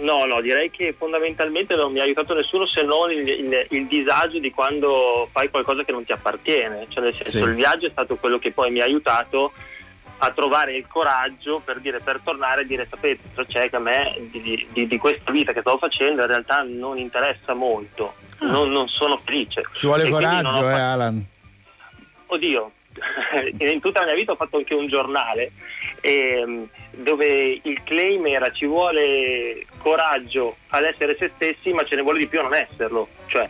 No, 0.00 0.24
no, 0.24 0.40
direi 0.40 0.70
che 0.70 0.94
fondamentalmente 0.98 1.74
non 1.76 1.92
mi 1.92 2.00
ha 2.00 2.04
aiutato 2.04 2.34
nessuno 2.34 2.66
se 2.66 2.82
non 2.82 3.10
il, 3.12 3.28
il- 3.28 3.66
il 3.70 3.86
disagio 3.86 4.40
di 4.40 4.50
quando 4.50 5.28
fai 5.30 5.48
qualcosa 5.50 5.84
che 5.84 5.92
non 5.92 6.04
ti 6.04 6.10
appartiene. 6.12 6.86
Cioè, 6.88 7.04
nel 7.04 7.14
senso, 7.14 7.38
Sì. 7.38 7.44
il 7.44 7.54
viaggio 7.54 7.86
è 7.86 7.90
stato 7.90 8.16
quello 8.16 8.38
che 8.38 8.50
poi 8.50 8.70
mi 8.72 8.80
ha 8.80 8.84
aiutato 8.84 9.52
a 10.22 10.30
trovare 10.32 10.76
il 10.76 10.86
coraggio 10.86 11.60
per 11.64 11.80
dire 11.80 12.00
per 12.00 12.20
tornare 12.22 12.62
e 12.62 12.66
dire 12.66 12.86
sapete 12.90 13.20
c'è 13.46 13.70
che 13.70 13.76
a 13.76 13.80
me 13.80 14.16
di, 14.30 14.66
di- 14.70 14.86
di 14.86 14.98
questa 14.98 15.30
vita 15.30 15.52
che 15.52 15.60
stavo 15.60 15.78
facendo 15.78 16.20
in 16.20 16.26
realtà 16.28 16.62
non 16.62 16.98
interessa 16.98 17.54
molto 17.54 18.14
non, 18.40 18.70
non 18.70 18.86
sono 18.88 19.18
felice 19.24 19.62
Ci 19.74 19.86
vuole 19.86 20.04
E 20.04 20.10
coraggio, 20.10 20.48
ho 20.48 20.50
eh 20.68 20.72
fatto- 20.72 20.82
Alan. 20.82 21.26
Oddio, 22.26 22.70
in 23.58 23.80
tutta 23.80 24.00
la 24.00 24.06
mia 24.06 24.14
vita 24.14 24.32
ho 24.32 24.36
fatto 24.36 24.56
anche 24.58 24.74
un 24.74 24.88
giornale 24.88 25.52
ehm, 26.02 26.68
dove 26.92 27.60
il 27.62 27.80
claim 27.84 28.26
era 28.26 28.50
ci 28.52 28.66
vuole 28.66 29.64
coraggio 29.78 30.56
ad 30.68 30.84
essere 30.84 31.16
se 31.18 31.30
stessi 31.34 31.72
ma 31.72 31.82
ce 31.84 31.96
ne 31.96 32.02
vuole 32.02 32.18
di 32.18 32.26
più 32.28 32.40
a 32.40 32.42
non 32.42 32.54
esserlo. 32.54 33.08
Cioè, 33.26 33.48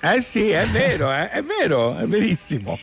Eh 0.00 0.20
sì, 0.20 0.50
è 0.50 0.66
vero, 0.66 1.12
eh, 1.12 1.28
è 1.28 1.42
vero, 1.42 1.96
è 1.96 2.06
verissimo. 2.06 2.78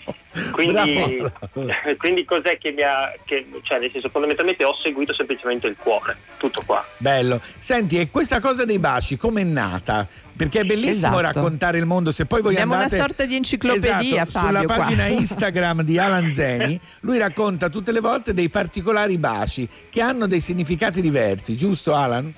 quindi, 0.51 1.21
quindi 1.97 2.25
cos'è 2.25 2.57
che 2.57 2.71
mi 2.73 2.81
ha... 2.83 3.13
Che, 3.23 3.45
cioè 3.63 3.79
nel 3.79 3.89
senso 3.91 4.09
fondamentalmente 4.09 4.65
ho 4.65 4.75
seguito 4.83 5.13
semplicemente 5.13 5.67
il 5.67 5.77
cuore, 5.77 6.17
tutto 6.37 6.61
qua. 6.65 6.85
Bello. 6.97 7.39
Senti, 7.57 7.99
e 7.99 8.09
questa 8.09 8.41
cosa 8.41 8.65
dei 8.65 8.79
baci 8.79 9.15
come 9.15 9.41
è 9.41 9.45
nata? 9.45 10.05
Perché 10.35 10.59
è 10.59 10.63
bellissimo 10.65 11.19
Esatto. 11.19 11.39
raccontare 11.39 11.77
il 11.77 11.85
mondo. 11.85 12.11
Se 12.11 12.25
poi 12.25 12.41
voi 12.41 12.51
Abbiamo 12.53 12.73
andate 12.73 12.95
una 12.95 13.03
sorta 13.05 13.25
di 13.25 13.35
enciclopedia, 13.37 14.23
Esatto, 14.23 14.29
Fabio, 14.31 14.47
sulla 14.47 14.63
qua. 14.63 14.75
pagina 14.75 15.05
Instagram 15.15 15.81
di 15.83 15.97
Alan 15.97 16.33
Zeni, 16.33 16.77
lui 17.01 17.17
racconta 17.17 17.69
tutte 17.69 17.93
le 17.93 18.01
volte 18.01 18.33
dei 18.33 18.49
particolari 18.49 19.17
baci 19.17 19.67
che 19.89 20.01
hanno 20.01 20.27
dei 20.27 20.41
significati 20.41 20.99
diversi, 20.99 21.55
giusto 21.55 21.93
Alan? 21.95 22.33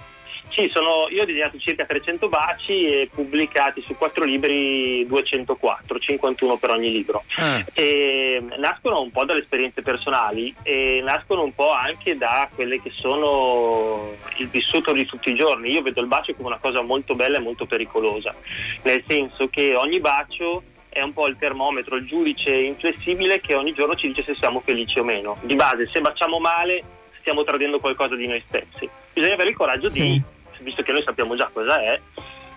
Sì, 0.58 0.72
sono, 0.74 1.08
io 1.12 1.22
ho 1.22 1.26
disegnato 1.26 1.60
circa 1.60 1.86
300 1.86 2.30
baci 2.30 2.86
e 2.86 3.10
pubblicati 3.14 3.80
su 3.82 3.96
quattro 3.96 4.26
libri 4.26 5.06
204, 5.06 6.00
51 6.00 6.58
per 6.58 6.72
ogni 6.72 6.92
libro. 6.92 7.24
Ah. 7.36 7.64
E 7.76 8.44
nascono 8.58 9.02
un 9.02 9.12
po' 9.12 9.24
dalle 9.24 9.42
esperienze 9.42 9.84
personali 9.84 10.52
e 10.64 11.00
nascono 11.04 11.44
un 11.44 11.54
po' 11.54 11.70
anche 11.70 12.18
da 12.18 12.50
quelle 12.56 12.82
che 12.82 12.90
sono 12.90 14.16
il 14.38 14.48
vissuto 14.48 14.94
di 14.94 15.06
tutti 15.06 15.30
i 15.30 15.36
giorni. 15.36 15.70
Io 15.70 15.84
vedo 15.84 16.02
il 16.02 16.08
bacio 16.08 16.34
come 16.34 16.48
una 16.48 16.58
cosa 16.60 16.82
molto 16.82 17.14
bella 17.14 17.38
e 17.38 17.42
molto 17.42 17.68
pericolosa, 17.68 18.34
nel 18.82 19.04
senso 19.06 19.50
che 19.50 19.76
ogni 19.76 20.00
bacio 20.00 20.64
è 20.90 21.04
un 21.04 21.14
po' 21.14 21.28
il 21.28 21.38
termometro, 21.38 21.98
il 21.98 22.08
giudice 22.08 22.50
inflessibile 22.50 23.42
che 23.42 23.56
ogni 23.56 23.74
giorno 23.74 23.94
ci 23.94 24.08
dice 24.08 24.24
se 24.24 24.34
siamo 24.34 24.62
felici 24.66 24.98
o 24.98 25.04
meno. 25.04 25.38
Di 25.44 25.56
base, 25.56 25.88
se 25.94 26.02
baciamo 26.02 26.40
male, 26.40 26.82
stiamo 27.20 27.44
tradendo 27.44 27.80
qualcosa 27.80 28.16
di 28.16 28.26
noi 28.26 28.42
stessi. 28.48 28.90
Bisogna 29.14 29.36
avere 29.36 29.50
il 29.50 29.56
coraggio 29.56 29.90
di, 29.90 30.24
visto 30.62 30.84
che 30.84 30.92
noi 30.92 31.04
sappiamo 31.04 31.36
già 31.36 31.50
cosa 31.54 31.82
è, 31.82 32.00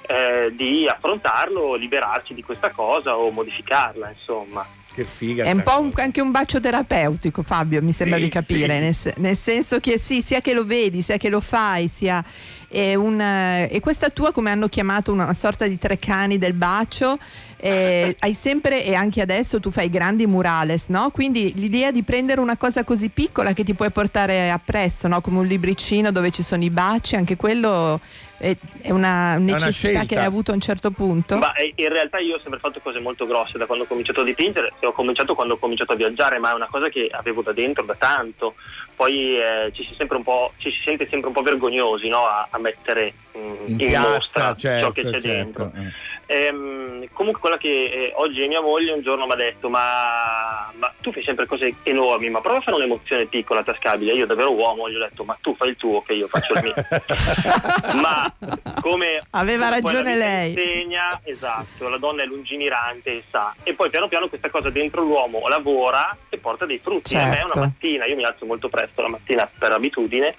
eh, 0.03 0.55
di 0.57 0.87
affrontarlo, 0.89 1.75
liberarci 1.75 2.35
di 2.35 2.43
questa 2.43 2.71
cosa 2.71 3.17
o 3.17 3.31
modificarla, 3.31 4.11
insomma. 4.11 4.67
Che 4.93 5.05
figa. 5.05 5.45
È 5.45 5.53
un 5.53 5.63
po' 5.63 5.79
un- 5.81 5.93
anche 5.95 6.21
un 6.21 6.33
bacio 6.33 6.59
terapeutico, 6.59 7.45
Fabio, 7.45 7.81
mi 7.81 7.93
sembra 7.93 8.17
Sì, 8.19 8.25
di 8.25 8.29
capire, 8.29 8.93
sì. 8.93 9.05
nel, 9.07 9.15
nel 9.19 9.37
senso 9.37 9.79
che 9.79 9.99
sì, 9.99 10.21
sia 10.21 10.41
che 10.41 10.53
lo 10.53 10.65
vedi, 10.65 11.01
sia 11.01 11.17
che 11.17 11.29
lo 11.29 11.41
fai, 11.41 11.87
sia 11.87 12.23
è 12.69 12.95
un, 12.97 13.21
eh, 13.21 13.69
e 13.71 13.79
questa 13.81 14.11
tua, 14.11 14.33
come 14.33 14.51
hanno 14.51 14.67
chiamato, 14.69 15.13
una 15.13 15.33
sorta 15.35 15.67
di 15.69 15.79
tre 15.79 15.97
cani 15.97 16.39
del 16.39 16.55
bacio, 16.55 17.19
eh, 17.63 18.17
hai 18.19 18.33
sempre 18.33 18.85
e 18.85 18.95
anche 18.95 19.21
adesso 19.21 19.61
tu 19.61 19.71
fai 19.71 19.91
grandi 19.91 20.27
murales, 20.27 20.87
no? 20.89 21.11
Quindi 21.11 21.53
l'idea 21.57 21.91
di 21.91 22.03
prendere 22.03 22.41
una 22.41 22.57
cosa 22.57 22.85
così 22.85 23.11
piccola 23.11 23.53
che 23.53 23.65
ti 23.65 23.75
puoi 23.75 23.91
portare 23.91 24.51
appresso, 24.51 25.09
no? 25.09 25.21
Come 25.21 25.41
un 25.41 25.47
libricino 25.47 26.11
dove 26.11 26.31
ci 26.31 26.43
sono 26.43 26.65
i 26.65 26.71
baci, 26.71 27.17
anche 27.17 27.37
quello 27.37 28.01
è, 28.39 28.57
è 28.81 28.91
una 28.91 29.37
necessità 29.37 29.71
scelta. 29.71 30.05
che 30.07 30.19
hai 30.19 30.25
avuto 30.25 30.51
a 30.53 30.55
un 30.55 30.61
certo 30.61 30.91
punto. 30.91 31.37
Ma 31.37 31.53
eh, 31.53 31.75
in 31.77 31.89
realtà 31.91 32.19
io 32.19 32.37
ho 32.37 32.41
sempre 32.41 32.59
fatto 32.59 32.81
cose 32.81 32.99
molto 32.99 33.27
grosse 33.27 33.59
da 33.59 33.67
quando 33.67 33.85
ho 33.85 33.87
cominciato 33.87 34.23
a 34.23 34.25
dipingere 34.25 34.73
e 34.81 34.87
ho 34.87 34.93
cominciato 34.93 35.35
quando 35.35 35.55
ho 35.55 35.59
cominciato 35.59 35.93
a 35.93 35.97
viaggiare, 35.97 36.39
ma 36.39 36.53
è 36.53 36.55
una 36.55 36.69
cosa 36.71 36.89
che 36.89 37.09
avevo 37.13 37.43
da 37.43 37.53
dentro 37.53 37.85
da 37.85 37.95
tanto. 37.95 38.55
Poi 39.01 39.35
eh, 39.35 39.73
ci, 39.73 39.83
si 39.85 39.95
sempre 39.97 40.19
un 40.19 40.23
po', 40.23 40.53
ci 40.59 40.71
si 40.71 40.79
sente 40.85 41.09
sempre 41.09 41.29
un 41.29 41.33
po' 41.35 41.41
vergognosi 41.41 42.07
no? 42.09 42.27
a, 42.27 42.49
a 42.51 42.59
mettere 42.59 43.15
mm, 43.35 43.55
In 43.65 43.71
in, 43.71 43.77
piazza, 43.79 44.09
mostra 44.11 44.55
certo, 44.55 44.87
ciò 44.87 44.93
che 44.93 45.03
c'è 45.11 45.21
certo, 45.23 45.29
dentro. 45.29 45.73
eh. 45.75 46.09
Ehm, 46.33 47.07
comunque 47.13 47.41
quella 47.41 47.57
che 47.59 47.69
eh, 47.69 48.13
oggi 48.17 48.47
mia 48.47 48.61
moglie 48.61 48.93
un 48.93 49.01
giorno 49.03 49.27
mi 49.27 49.33
ha 49.33 49.37
detto 49.37 49.69
ma, 49.69 50.71
ma 50.79 50.95
tu 51.01 51.13
fai 51.13 51.25
sempre 51.25 51.45
cose 51.47 51.75
enormi 51.83 52.31
ma 52.31 52.41
prova 52.41 52.59
a 52.59 52.61
fare 52.61 52.77
un'emozione 52.77 53.27
piccola 53.27 53.65
tascabile 53.65 54.13
io 54.13 54.27
davvero 54.27 54.53
uomo 54.55 54.89
gli 54.89 54.95
ho 54.95 55.01
detto 55.01 55.25
ma 55.25 55.37
tu 55.41 55.57
fai 55.57 55.71
il 55.71 55.77
tuo 55.77 56.03
che 56.03 56.13
io 56.13 56.29
faccio 56.29 56.53
il 56.55 56.63
mio 56.63 56.75
ma 58.01 58.33
come 58.81 59.21
Aveva 59.31 59.69
ragione 59.71 60.15
lei. 60.15 60.49
insegna 60.51 61.21
esatto 61.25 61.89
la 61.89 61.99
donna 61.99 62.23
è 62.23 62.27
lungimirante 62.27 63.11
e 63.11 63.23
sa 63.31 63.53
e 63.65 63.75
poi 63.75 63.91
piano 63.91 64.07
piano 64.07 64.29
questa 64.29 64.51
cosa 64.51 64.71
dentro 64.71 65.03
l'uomo 65.03 65.49
lavora 65.49 66.17
e 66.29 66.39
porta 66.39 66.65
dei 66.65 66.79
frutti 66.79 67.17
a 67.17 67.25
me 67.27 67.37
Certo. 67.39 67.59
una 67.59 67.67
mattina 67.67 68.07
io 68.07 68.15
mi 68.15 68.25
alzo 68.25 68.47
molto 68.47 68.69
presto 68.69 68.90
la 68.97 69.09
mattina 69.09 69.51
per 69.59 69.73
abitudine 69.73 70.35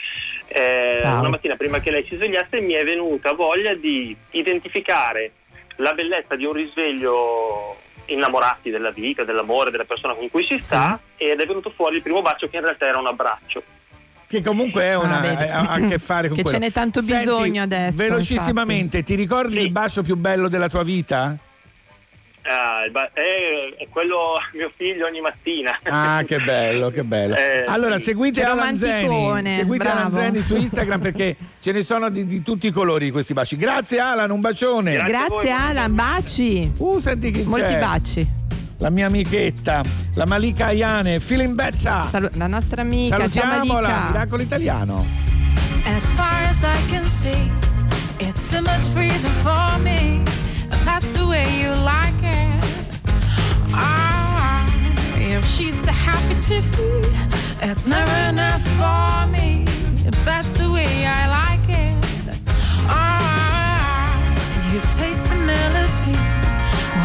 eh, 0.48 1.02
una 1.04 1.30
mattina 1.30 1.56
prima 1.56 1.80
che 1.80 1.92
lei 1.92 2.06
si 2.10 2.16
svegliasse 2.16 2.60
mi 2.60 2.74
è 2.74 2.84
venuta 2.84 3.34
voglia 3.34 3.74
di 3.74 4.16
identificare 4.32 5.32
la 5.78 5.94
bellezza 5.94 6.36
di 6.36 6.46
un 6.46 6.54
risveglio 6.54 7.78
innamorati 8.06 8.70
della 8.70 8.92
vita, 8.92 9.24
dell'amore, 9.24 9.72
della 9.72 9.86
persona 9.86 10.14
con 10.14 10.30
cui 10.30 10.46
si 10.50 10.60
sta 10.60 11.00
ed 11.16 11.40
è 11.40 11.46
venuto 11.46 11.72
fuori 11.76 11.96
il 11.96 12.02
primo 12.02 12.22
bacio 12.22 12.50
che 12.50 12.58
in 12.58 12.64
realtà 12.64 12.88
era 12.88 13.00
un 13.00 13.08
abbraccio. 13.08 13.64
Che 14.28 14.42
comunque 14.42 14.84
è 14.84 14.96
una, 14.98 15.20
Ah, 15.20 15.60
ha 15.60 15.72
a 15.74 15.80
che 15.80 15.98
fare 15.98 16.28
con 16.28 16.38
Che 16.38 16.44
quello. 16.44 16.58
ce 16.60 16.66
n'è 16.66 16.72
tanto 16.72 17.02
Senti, 17.02 17.30
bisogno 17.30 17.64
adesso, 17.64 17.98
Velocissimamente, 17.98 19.04
ti 19.04 19.16
ricordi 19.16 19.60
il 19.60 19.72
bacio 19.72 20.02
più 20.04 20.16
bello 20.18 20.48
della 20.50 20.68
tua 20.70 20.84
vita? 20.84 21.36
Ah, 22.44 22.84
è, 22.86 23.84
è 23.84 23.88
quello 23.90 24.34
mio 24.54 24.72
figlio 24.76 25.06
ogni 25.06 25.22
mattina. 25.22 25.80
Ah, 25.84 26.24
che 26.26 26.40
bello, 26.40 26.90
che 26.90 27.04
bello. 27.04 27.36
Eh, 27.36 27.66
allora, 27.68 27.98
sì. 27.98 28.06
seguite 28.06 28.42
Che 28.42 28.48
Alan 28.48 28.76
Zeni, 28.78 29.06
romanticone, 29.08 29.56
seguite 29.58 29.88
Alan 29.88 30.10
bravo. 30.10 30.26
Zeni 30.26 30.42
su 30.42 30.56
Instagram 30.56 31.00
perché 31.00 31.36
ce 31.60 31.72
ne 31.72 31.84
sono 31.84 32.10
di, 32.10 32.26
di 32.26 32.42
tutti 32.42 32.68
i 32.68 32.72
colori 32.72 33.12
questi 33.12 33.34
baci. 33.34 33.56
Grazie 33.58 34.00
Alan, 34.00 34.30
un 34.32 34.42
bacione. 34.42 34.96
Grazie 35.04 35.52
Alan, 35.52 35.94
baci. 35.94 36.72
Uh, 36.78 37.00
senti 37.00 37.32
chi 37.32 37.44
Molti 37.44 37.62
c'è. 37.62 37.80
baci. 37.80 38.40
La 38.80 38.90
mia 38.90 39.06
amichetta, 39.06 39.84
la 40.16 40.26
Malika 40.26 40.66
Ayane, 40.68 41.20
feeling 41.20 41.54
better. 41.54 42.08
Salu- 42.10 42.32
la 42.34 42.48
nostra 42.48 42.82
amica, 42.82 43.16
Salutiamola. 43.18 44.08
Miracolo 44.12 44.42
Italiano. 44.42 45.06
As 45.86 46.04
far 46.16 46.42
as 46.50 46.58
I 46.64 46.90
can 46.90 47.04
see, 47.04 47.52
it's 48.18 48.50
too 48.50 48.62
much 48.64 48.84
freedom 48.94 49.32
for 49.44 49.78
me. 49.84 50.24
that's 50.92 51.12
the 51.12 51.26
way 51.26 51.48
you 51.62 51.70
like 51.96 52.22
it. 52.22 52.64
Ah, 53.72 54.68
if 55.16 55.44
she's 55.54 55.86
happy 55.86 56.36
to 56.50 56.58
be, 56.76 56.90
it's 57.68 57.86
never 57.88 58.18
enough 58.34 58.64
for 58.80 59.26
me. 59.36 59.64
If 60.10 60.18
that's 60.26 60.52
the 60.60 60.70
way 60.70 60.92
I 61.20 61.22
like 61.40 61.68
it. 61.86 61.96
Ah, 63.00 64.12
you 64.70 64.80
taste 65.00 65.26
the 65.32 65.40
melody 65.52 66.18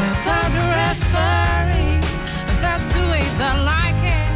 without 0.00 0.50
a 0.62 0.64
referee. 0.82 2.00
If 2.50 2.56
that's 2.66 2.86
the 2.96 3.04
way 3.12 3.24
that 3.38 3.54
I 3.54 3.62
like 3.74 4.02
it. 4.20 4.32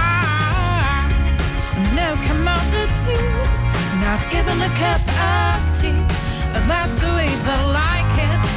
Ah, 0.00 1.08
no 2.00 2.08
commodities, 2.28 3.58
not 4.04 4.20
giving 4.34 4.60
a 4.68 4.72
cup 4.82 5.04
of 5.32 5.56
tea. 5.80 6.21
That's 6.54 6.94
the 7.00 7.08
way 7.14 7.28
they 7.28 7.62
like 7.72 8.18
it. 8.18 8.38
Oh, 8.44 8.51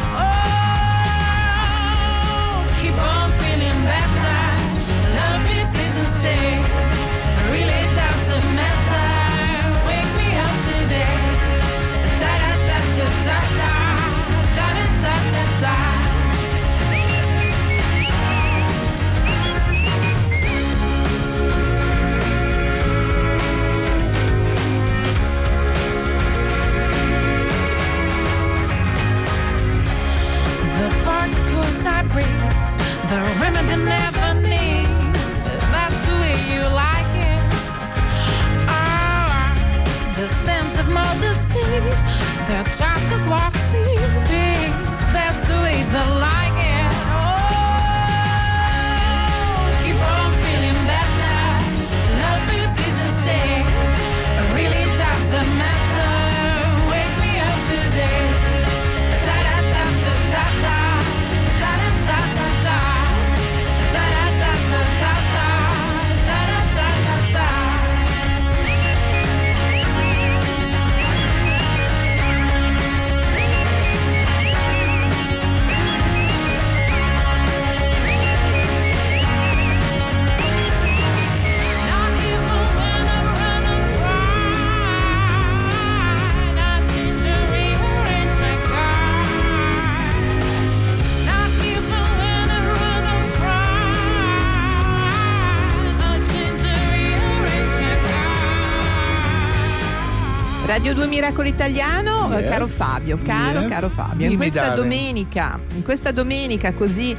Radio 100.86 101.02
2 101.02 101.08
Miracolo 101.10 101.48
Italiano, 101.48 102.32
eh, 102.38 102.42
Yes. 102.42 102.50
caro 102.52 102.68
Fabio, 102.68 103.18
caro, 103.26 103.62
Yes. 103.62 103.70
caro 103.72 103.90
Fabio, 103.90 104.30
in 104.30 104.38
questa 104.38 104.76
domenica, 104.76 105.60
in 105.74 105.82
questa 105.82 106.12
domenica 106.12 106.74
così 106.74 107.16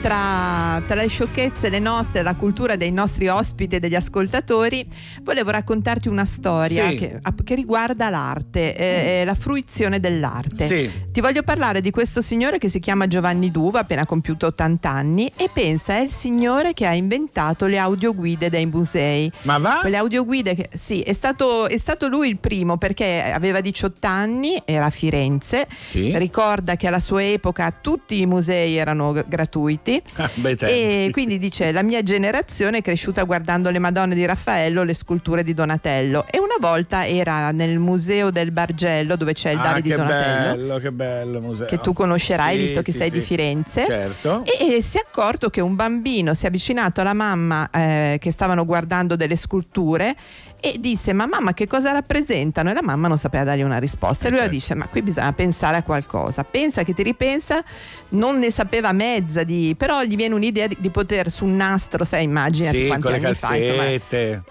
tra, 0.00 0.80
tra 0.86 0.96
le 1.00 1.08
sciocchezze, 1.08 1.68
le 1.68 1.78
nostre, 1.78 2.22
la 2.22 2.34
cultura 2.34 2.76
dei 2.76 2.90
nostri 2.92 3.28
ospiti 3.28 3.76
e 3.76 3.80
degli 3.80 3.94
ascoltatori, 3.94 4.86
volevo 5.22 5.50
raccontarti 5.50 6.08
una 6.08 6.24
storia 6.24 6.88
Sì. 6.88 6.96
che, 6.96 7.20
che 7.44 7.54
riguarda 7.54 8.08
l'arte, 8.10 8.74
eh, 8.74 9.24
la 9.24 9.34
fruizione 9.34 10.00
dell'arte. 10.00 10.66
Sì. 10.66 10.90
Ti 11.10 11.20
voglio 11.20 11.42
parlare 11.42 11.80
di 11.80 11.90
questo 11.90 12.20
signore 12.20 12.58
che 12.58 12.68
si 12.68 12.78
chiama 12.80 13.06
Giovanni 13.06 13.50
Duva, 13.50 13.80
appena 13.80 14.06
compiuto 14.06 14.46
80 14.46 14.90
anni, 14.90 15.30
e 15.36 15.48
pensa 15.52 15.96
è 15.96 16.00
il 16.00 16.10
signore 16.10 16.72
che 16.74 16.86
ha 16.86 16.94
inventato 16.94 17.66
le 17.66 17.78
audioguide 17.78 18.50
dei 18.50 18.66
musei. 18.66 19.30
Ma 19.42 19.58
va? 19.58 19.78
Quelle 19.80 19.96
audioguide 19.96 20.54
che 20.54 20.68
sì, 20.74 21.00
è 21.00 21.12
stato, 21.12 21.66
è 21.68 21.78
stato 21.78 22.08
lui 22.08 22.28
il 22.28 22.38
primo 22.38 22.76
perché 22.78 23.22
aveva 23.32 23.60
18 23.60 24.06
anni, 24.06 24.60
era 24.64 24.86
a 24.86 24.90
Firenze. 24.90 25.66
Sì. 25.82 26.16
Ricorda 26.16 26.76
che 26.76 26.86
alla 26.86 27.00
sua 27.00 27.22
epoca 27.24 27.70
tutti 27.72 28.20
i 28.20 28.26
musei 28.26 28.76
erano 28.76 29.12
g- 29.12 29.24
gratuiti. 29.88 30.02
Ah. 30.18 30.66
E 30.68 31.08
quindi 31.12 31.38
dice: 31.38 31.72
La 31.72 31.82
mia 31.82 32.02
generazione 32.02 32.78
è 32.78 32.82
cresciuta 32.82 33.22
guardando 33.24 33.70
le 33.70 33.78
Madonne 33.78 34.14
di 34.14 34.24
Raffaello, 34.24 34.82
le 34.82 34.94
sculture 34.94 35.42
di 35.42 35.54
Donatello. 35.54 36.26
E 36.30 36.38
una 36.38 36.56
volta 36.60 37.06
era 37.06 37.50
nel 37.50 37.78
museo 37.78 38.30
del 38.30 38.50
Bargello, 38.50 39.16
dove 39.16 39.32
c'è 39.32 39.50
il 39.50 39.58
Ah, 39.58 39.62
Davide 39.62 39.96
Donatello. 39.96 40.56
bello, 40.56 40.78
che 40.78 40.92
bello 40.92 41.40
museo. 41.40 41.66
Che 41.66 41.78
tu 41.78 41.92
conoscerai 41.92 42.54
Sì, 42.54 42.60
visto 42.60 42.82
che 42.82 42.92
sì, 42.92 42.98
sei 42.98 43.10
sì. 43.10 43.18
di 43.18 43.24
Firenze. 43.24 43.84
Certo. 43.84 44.44
E, 44.44 44.76
e 44.76 44.82
si 44.82 44.98
è 44.98 45.02
accorto 45.06 45.50
che 45.50 45.60
un 45.60 45.74
bambino 45.76 46.34
si 46.34 46.44
è 46.44 46.48
avvicinato 46.48 47.00
alla 47.00 47.14
mamma 47.14 47.68
eh, 47.70 48.18
che 48.20 48.30
stavano 48.30 48.64
guardando 48.64 49.16
delle 49.16 49.36
sculture 49.36 50.14
e 50.60 50.76
disse: 50.78 51.12
Ma 51.12 51.26
mamma, 51.26 51.54
che 51.54 51.66
cosa 51.66 51.92
rappresentano? 51.92 52.70
E 52.70 52.74
la 52.74 52.82
mamma 52.82 53.08
non 53.08 53.18
sapeva 53.18 53.44
dargli 53.44 53.62
una 53.62 53.78
risposta. 53.78 54.26
E 54.26 54.30
lui 54.30 54.38
certo. 54.38 54.52
dice: 54.52 54.74
Ma 54.74 54.88
qui 54.88 55.02
bisogna 55.02 55.32
pensare 55.32 55.76
a 55.76 55.82
qualcosa. 55.82 56.44
Pensa 56.44 56.82
che 56.82 56.94
ti 56.94 57.02
ripensa, 57.02 57.62
non 58.10 58.38
ne 58.38 58.50
sapeva 58.50 58.92
mezza 58.92 59.44
di. 59.44 59.74
però 59.76 60.02
gli 60.02 60.16
viene 60.16 60.34
un'idea 60.34 60.66
di, 60.66 60.76
di 60.78 60.90
poter 60.90 61.30
su 61.30 61.44
un 61.44 61.56
nastro, 61.56 62.04
sai, 62.04 62.24
immaginati 62.24 62.78
Sì, 62.78 62.86
quanti 62.86 63.02
con 63.02 63.12
le 63.12 63.24
anni 63.24 63.34
fa, 63.34 63.56
insomma. 63.56 63.84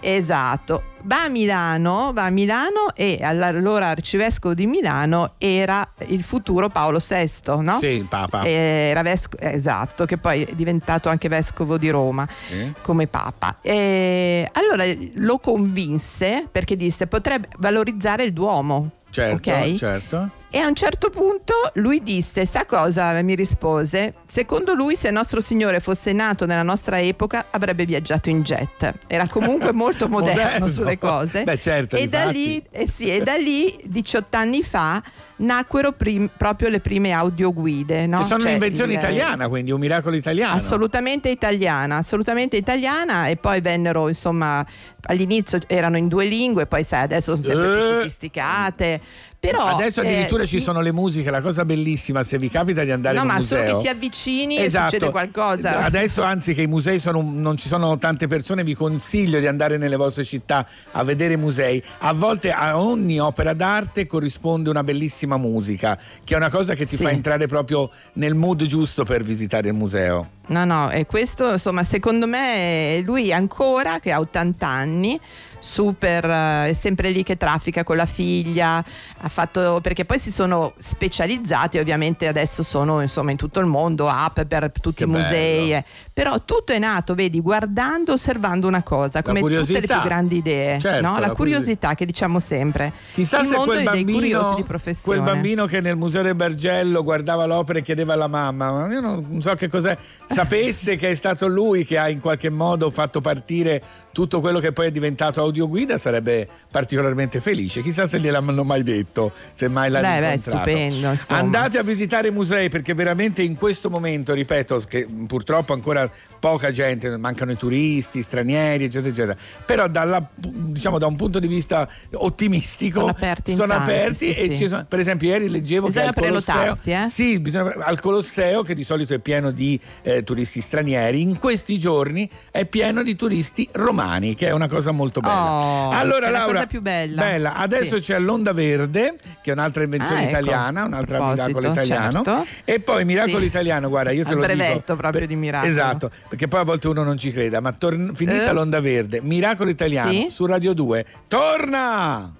Esatto. 0.00 0.82
Va 1.02 1.24
a 1.24 1.28
Milano, 1.28 2.12
va 2.12 2.24
a 2.24 2.30
Milano 2.30 2.92
e 2.94 3.20
allora 3.22 3.88
arcivescovo 3.88 4.52
di 4.52 4.66
Milano 4.66 5.34
era 5.38 5.88
il 6.08 6.22
futuro 6.22 6.68
Paolo 6.68 6.98
VI, 6.98 7.30
no? 7.60 7.76
Sì, 7.76 7.86
il 7.86 8.04
Papa. 8.04 8.42
Eh, 8.42 8.88
Era 8.90 9.02
vesco- 9.02 9.38
esatto, 9.38 10.04
che 10.04 10.18
poi 10.18 10.42
è 10.44 10.54
diventato 10.54 11.08
anche 11.08 11.28
vescovo 11.28 11.78
di 11.78 11.88
Roma 11.90 12.26
Sì. 12.44 12.72
come 12.82 13.06
papa. 13.06 13.58
E 13.62 14.48
allora 14.52 14.84
lo 15.14 15.38
convinse 15.38 16.46
perché 16.50 16.76
disse 16.76 17.06
potrebbe 17.06 17.48
valorizzare 17.58 18.24
il 18.24 18.32
Duomo. 18.32 18.90
Certo, 19.10 19.50
ok? 19.50 19.74
certo. 19.74 20.30
E 20.50 20.58
a 20.58 20.66
un 20.66 20.74
certo 20.74 21.10
punto 21.10 21.52
lui 21.74 22.02
disse, 22.02 22.46
sa 22.46 22.64
cosa? 22.64 23.12
Mi 23.20 23.34
rispose, 23.34 24.14
secondo 24.26 24.72
lui 24.72 24.96
se 24.96 25.10
nostro 25.10 25.40
Signore 25.40 25.78
fosse 25.78 26.12
nato 26.14 26.46
nella 26.46 26.62
nostra 26.62 26.98
epoca 27.00 27.46
avrebbe 27.50 27.84
viaggiato 27.84 28.30
in 28.30 28.40
jet. 28.40 28.94
Era 29.06 29.26
comunque 29.28 29.72
molto 29.72 30.08
moderno, 30.10 30.40
Moderno. 30.42 30.68
sulle 30.68 30.98
cose. 30.98 31.44
Beh, 31.44 31.58
certo, 31.60 31.96
e, 31.96 32.06
da 32.08 32.24
lì, 32.24 32.64
eh 32.70 32.88
sì, 32.88 33.10
e 33.10 33.22
da 33.22 33.34
lì, 33.36 33.78
18 33.84 34.36
anni 34.38 34.62
fa, 34.62 35.02
nacquero 35.40 35.92
prim- 35.92 36.30
proprio 36.34 36.70
le 36.70 36.80
prime 36.80 37.12
audioguide. 37.12 38.06
No? 38.06 38.20
Che 38.20 38.24
sono 38.24 38.40
Cioè, 38.40 38.48
un'invenzione 38.48 38.92
il- 38.94 38.98
italiana, 38.98 39.48
quindi 39.48 39.70
un 39.70 39.80
miracolo 39.80 40.16
italiano. 40.16 40.54
Assolutamente 40.54 41.28
italiana, 41.28 41.96
assolutamente 41.98 42.56
italiana 42.56 43.26
e 43.26 43.36
poi 43.36 43.60
vennero 43.60 44.08
insomma 44.08 44.64
all'inizio 45.10 45.58
erano 45.66 45.96
in 45.96 46.08
due 46.08 46.24
lingue, 46.24 46.66
poi 46.66 46.84
sai 46.84 47.02
adesso 47.04 47.36
sono 47.36 47.54
sempre 47.54 47.76
più 47.76 47.84
Eh. 47.84 47.92
sofisticate. 47.96 49.00
Però, 49.40 49.60
Adesso 49.62 50.00
addirittura 50.00 50.42
eh, 50.42 50.46
ci 50.46 50.60
sono 50.60 50.80
le 50.80 50.92
musiche, 50.92 51.30
la 51.30 51.40
cosa 51.40 51.64
bellissima, 51.64 52.24
se 52.24 52.38
vi 52.38 52.48
capita 52.50 52.82
di 52.82 52.90
andare 52.90 53.14
No, 53.18 53.22
in 53.22 53.28
un 53.28 53.34
ma 53.34 53.38
museo. 53.40 53.58
solo 53.66 53.76
che 53.78 53.82
ti 53.84 53.88
avvicini 53.88 54.58
Esatto. 54.58 54.86
e 54.86 54.90
succede 54.90 55.10
qualcosa. 55.12 55.84
Adesso, 55.84 56.22
anzi, 56.22 56.54
che 56.54 56.62
i 56.62 56.66
musei 56.66 56.98
sono, 56.98 57.22
non 57.22 57.56
ci 57.56 57.68
sono 57.68 57.96
tante 57.98 58.26
persone, 58.26 58.64
vi 58.64 58.74
consiglio 58.74 59.38
di 59.38 59.46
andare 59.46 59.76
nelle 59.76 59.94
vostre 59.94 60.24
città 60.24 60.66
a 60.90 61.04
vedere 61.04 61.36
musei. 61.36 61.80
A 61.98 62.12
volte 62.14 62.50
a 62.50 62.80
ogni 62.80 63.20
opera 63.20 63.52
d'arte 63.54 64.06
corrisponde 64.06 64.70
una 64.70 64.82
bellissima 64.82 65.36
musica, 65.36 65.96
che 66.24 66.34
è 66.34 66.36
una 66.36 66.50
cosa 66.50 66.74
che 66.74 66.84
ti 66.84 66.96
Sì. 66.96 67.04
fa 67.04 67.10
entrare 67.10 67.46
proprio 67.46 67.88
nel 68.14 68.34
mood 68.34 68.64
giusto 68.64 69.04
per 69.04 69.22
visitare 69.22 69.68
il 69.68 69.74
museo. 69.74 70.30
No, 70.48 70.64
no, 70.64 70.90
e 70.90 71.04
questo 71.04 71.52
insomma 71.52 71.84
secondo 71.84 72.26
me 72.26 73.02
lui 73.04 73.32
ancora 73.34 74.00
che 74.00 74.10
ha 74.12 74.18
80 74.18 74.66
anni, 74.66 75.20
super, 75.58 76.24
eh, 76.24 76.68
è 76.70 76.72
sempre 76.74 77.10
lì 77.10 77.22
che 77.22 77.36
traffica 77.36 77.84
con 77.84 77.96
la 77.96 78.06
figlia, 78.06 78.76
ha 79.20 79.28
fatto, 79.28 79.80
perché 79.82 80.04
poi 80.04 80.18
si 80.18 80.30
sono 80.30 80.74
specializzati, 80.78 81.78
ovviamente 81.78 82.26
adesso 82.28 82.62
sono 82.62 83.00
insomma 83.00 83.30
in 83.30 83.36
tutto 83.36 83.60
il 83.60 83.66
mondo, 83.66 84.08
app 84.08 84.40
per 84.42 84.70
tutti 84.80 84.98
Che 84.98 85.04
i 85.04 85.06
musei, 85.06 85.68
bello. 85.68 85.74
eh. 85.76 85.84
però 86.12 86.42
tutto 86.44 86.72
è 86.72 86.78
nato, 86.78 87.14
vedi, 87.14 87.40
guardando, 87.40 88.12
osservando 88.12 88.66
una 88.66 88.82
cosa, 88.82 89.22
come 89.22 89.40
tutte 89.40 89.80
le 89.80 89.80
più 89.80 90.00
grandi 90.02 90.36
idee, 90.36 90.78
Certo, 90.78 91.06
no? 91.06 91.14
la, 91.18 91.26
la 91.28 91.32
curiosità 91.32 91.94
che 91.94 92.06
diciamo 92.06 92.40
sempre. 92.40 92.92
Chissà 93.12 93.40
il 93.40 93.46
se 93.46 93.56
mondo 93.56 93.72
quel 93.72 93.84
bambino, 93.84 94.64
quel 95.02 95.22
bambino 95.22 95.66
che 95.66 95.80
nel 95.80 95.96
museo 95.96 96.22
del 96.22 96.34
Bergello 96.34 97.02
guardava 97.02 97.46
l'opera 97.46 97.78
e 97.78 97.82
chiedeva 97.82 98.12
alla 98.14 98.28
mamma, 98.28 98.70
ma 98.72 98.92
io 98.92 99.00
non, 99.00 99.24
non 99.28 99.40
so 99.40 99.54
che 99.54 99.68
cos'è, 99.68 99.96
sapesse 100.26 100.96
che 100.96 101.10
è 101.10 101.14
stato 101.14 101.46
lui 101.46 101.84
che 101.84 101.98
ha 101.98 102.08
in 102.08 102.20
qualche 102.20 102.50
modo 102.50 102.90
fatto 102.90 103.20
partire 103.20 103.82
tutto 104.12 104.40
quello 104.40 104.58
che 104.58 104.72
poi 104.72 104.86
è 104.86 104.90
diventato 104.90 105.40
audioguida 105.48 105.98
sarebbe 105.98 106.48
particolarmente 106.70 107.40
felice. 107.40 107.82
Chissà 107.82 108.06
se 108.06 108.18
gliel'hanno 108.20 108.64
mai 108.64 108.82
detto, 108.82 109.32
se 109.52 109.68
mai 109.68 109.90
l'ha 109.90 110.00
Beh, 110.00 110.20
beh, 110.20 110.32
incontrato. 110.34 110.70
stupendo, 110.70 111.10
insomma. 111.10 111.38
Andate 111.40 111.78
a 111.78 111.82
visitare 111.82 112.28
i 112.28 112.30
musei 112.30 112.68
perché 112.68 112.94
veramente 112.94 113.42
in 113.42 113.56
questo 113.56 113.90
momento, 113.90 114.32
ripeto, 114.34 114.80
che 114.88 115.06
purtroppo 115.26 115.72
ancora 115.72 116.10
poca 116.38 116.70
gente, 116.70 117.16
mancano 117.16 117.50
i 117.52 117.56
turisti, 117.56 118.22
stranieri, 118.22 118.84
eccetera, 118.84 119.08
eccetera. 119.12 119.34
Però 119.66 119.88
dalla- 119.88 120.26
diciamo, 120.36 120.98
da 120.98 121.06
un 121.06 121.16
punto 121.16 121.38
di 121.38 121.48
vista 121.48 121.88
ottimistico 122.12 123.00
Sono 123.00 123.10
aperti 123.10 123.54
sono 123.54 123.72
tanti, 123.74 123.90
aperti 123.90 124.32
sì, 124.32 124.34
e 124.34 124.46
sì. 124.48 124.56
ci 124.56 124.68
sono- 124.68 124.84
per 124.88 124.98
esempio 125.00 125.28
ieri 125.28 125.48
leggevo 125.48 125.86
Bisogna 125.86 126.12
che 126.12 126.20
al 126.20 126.26
Colosseo 126.28 126.78
eh? 126.84 127.08
sì, 127.08 127.40
bisogna- 127.40 127.74
al 127.78 128.00
Colosseo 128.00 128.62
che 128.62 128.74
di 128.74 128.84
solito 128.84 129.14
è 129.14 129.18
pieno 129.18 129.50
di 129.50 129.78
eh, 130.02 130.22
turisti 130.22 130.60
stranieri, 130.60 131.20
in 131.20 131.38
questi 131.38 131.78
giorni 131.78 132.28
è 132.50 132.64
pieno 132.66 133.02
di 133.02 133.16
turisti 133.16 133.68
romani, 133.72 134.34
che 134.34 134.48
è 134.48 134.52
una 134.52 134.68
cosa 134.68 134.90
molto 134.90 135.20
bella. 135.20 135.37
Oh, 135.37 135.37
allora 135.38 136.26
è 136.26 136.30
la 136.30 136.38
Laura, 136.38 136.52
cosa 136.54 136.66
più 136.66 136.80
bella. 136.80 137.54
adesso 137.54 137.96
Sì. 137.96 138.02
c'è 138.12 138.18
l'Onda 138.18 138.52
Verde, 138.52 139.14
che 139.42 139.50
è 139.50 139.52
un'altra 139.52 139.84
invenzione 139.84 140.20
Ah, 140.20 140.24
ecco. 140.24 140.30
italiana, 140.38 140.84
un 140.84 140.92
altro 140.94 141.16
Proposito, 141.16 141.42
miracolo 141.46 141.68
italiano. 141.70 142.22
certo. 142.24 142.46
E 142.64 142.80
poi 142.80 143.04
miracolo 143.04 143.40
Sì. 143.40 143.44
italiano, 143.46 143.88
guarda, 143.88 144.10
io 144.10 144.24
te 144.24 144.30
Al 144.32 144.36
lo 144.36 144.42
dico. 144.46 144.54
brevetto 144.56 144.96
proprio 144.96 145.20
per- 145.20 145.28
di 145.28 145.36
miracolo. 145.36 145.70
Esatto, 145.70 146.10
perché 146.28 146.48
poi 146.48 146.60
a 146.60 146.64
volte 146.64 146.88
uno 146.88 147.02
non 147.02 147.16
ci 147.16 147.30
creda, 147.30 147.60
ma 147.60 147.72
torn- 147.72 148.14
finita 148.14 148.50
Eh? 148.50 148.52
l'Onda 148.52 148.80
Verde, 148.80 149.20
miracolo 149.22 149.70
italiano 149.70 150.10
Sì? 150.12 150.26
su 150.30 150.46
Radio 150.46 150.72
2. 150.74 151.04
Torna! 151.28 152.32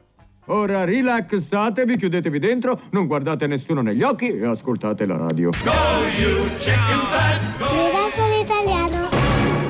Ora 0.51 0.85
rilassatevi, 0.85 1.99
chiudetevi 1.99 2.39
dentro, 2.39 2.81
non 2.93 3.07
guardate 3.07 3.47
nessuno 3.47 3.83
negli 3.83 4.03
occhi 4.03 4.29
e 4.39 4.47
ascoltate 4.47 5.05
la 5.05 5.19
radio. 5.19 5.51
Miracolo 7.61 8.41
italiano. 8.41 9.09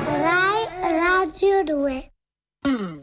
Rai 0.05 0.65
Radio 0.81 1.63
2. 1.65 2.11
I'm 2.65 2.98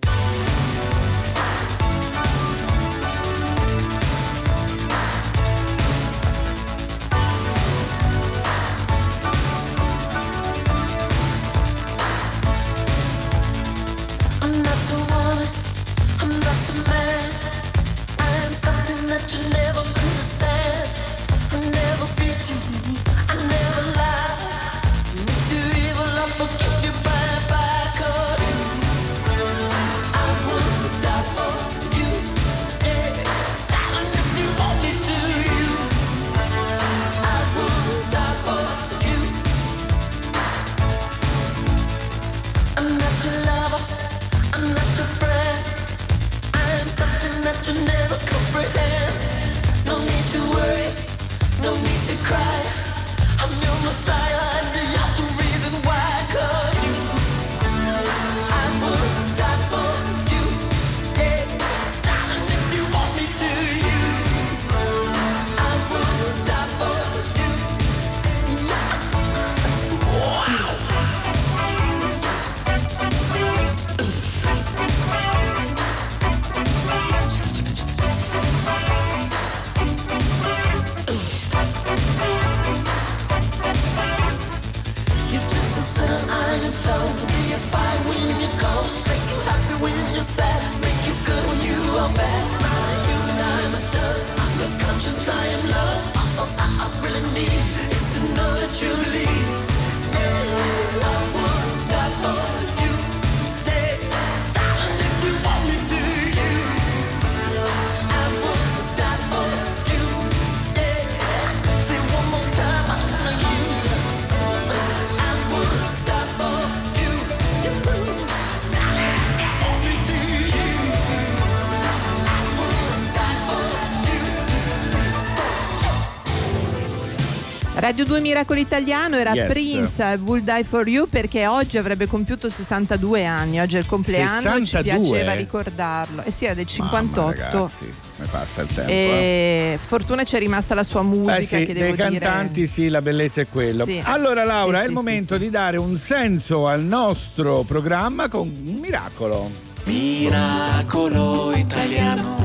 Radio 127.87 128.05
2 128.05 128.19
Miracolo 128.21 128.59
Italiano 128.59 129.15
era 129.17 129.33
Yes. 129.33 129.47
Prince 129.53 130.19
Will 130.25 130.43
Die 130.43 130.65
For 130.65 130.89
You 130.89 131.07
perché 131.09 131.47
oggi 131.47 131.79
avrebbe 131.79 132.09
compiuto 132.09 132.49
62 132.49 133.25
anni, 133.25 133.61
oggi 133.61 133.77
è 133.77 133.79
il 133.79 133.87
compleanno, 133.87 134.41
ci 134.59 134.67
62? 134.67 134.83
piaceva 135.05 135.35
ricordarlo. 135.35 136.23
E 136.25 136.33
sì, 136.33 136.47
era 136.47 136.55
del 136.55 136.67
58. 136.67 137.21
Mamma, 137.21 137.53
ragazzi, 137.53 137.93
come 138.17 138.29
passa 138.29 138.63
il 138.63 138.67
tempo. 138.75 138.91
eh. 138.91 139.79
fortuna 139.87 140.25
c'è 140.25 140.41
rimasta 140.41 140.75
la 140.75 140.83
sua 140.83 141.03
musica 141.03 141.37
Eh 141.37 141.43
sì, 141.45 141.57
che 141.65 141.67
dei 141.75 141.93
devo 141.93 141.95
dire- 141.95 142.09
cantanti 142.19 142.67
sì, 142.67 142.89
la 142.89 143.01
bellezza 143.01 143.41
è 143.43 143.47
quello. 143.49 143.85
Sì. 143.85 144.01
Allora 144.03 144.43
Laura, 144.43 144.79
Sì, 144.79 144.83
è 144.83 144.87
il 144.87 144.89
sì, 144.91 144.95
momento 144.97 145.39
di 145.39 145.49
dare 145.49 145.77
un 145.77 145.97
senso 145.97 146.67
al 146.67 146.83
nostro 146.83 147.63
programma 147.63 148.27
con 148.27 148.49
un 148.49 148.79
miracolo. 148.81 149.49
Miracolo 149.85 151.55
italiano. 151.55 152.36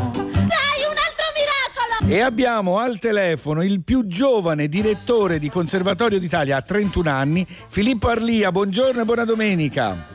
E 2.12 2.20
abbiamo 2.20 2.78
al 2.80 2.99
telefono 2.99 3.64
il 3.64 3.84
più 3.86 4.05
giovane 4.05 4.68
direttore 4.68 5.39
di 5.39 5.49
Conservatorio 5.49 6.20
d'Italia 6.20 6.57
a 6.57 6.62
31 6.62 7.09
anni, 7.09 7.47
Filippo 7.47 8.09
Arlia. 8.09 8.51
Buongiorno 8.51 9.01
e 9.01 9.05
buona 9.05 9.24
domenica. 9.24 10.09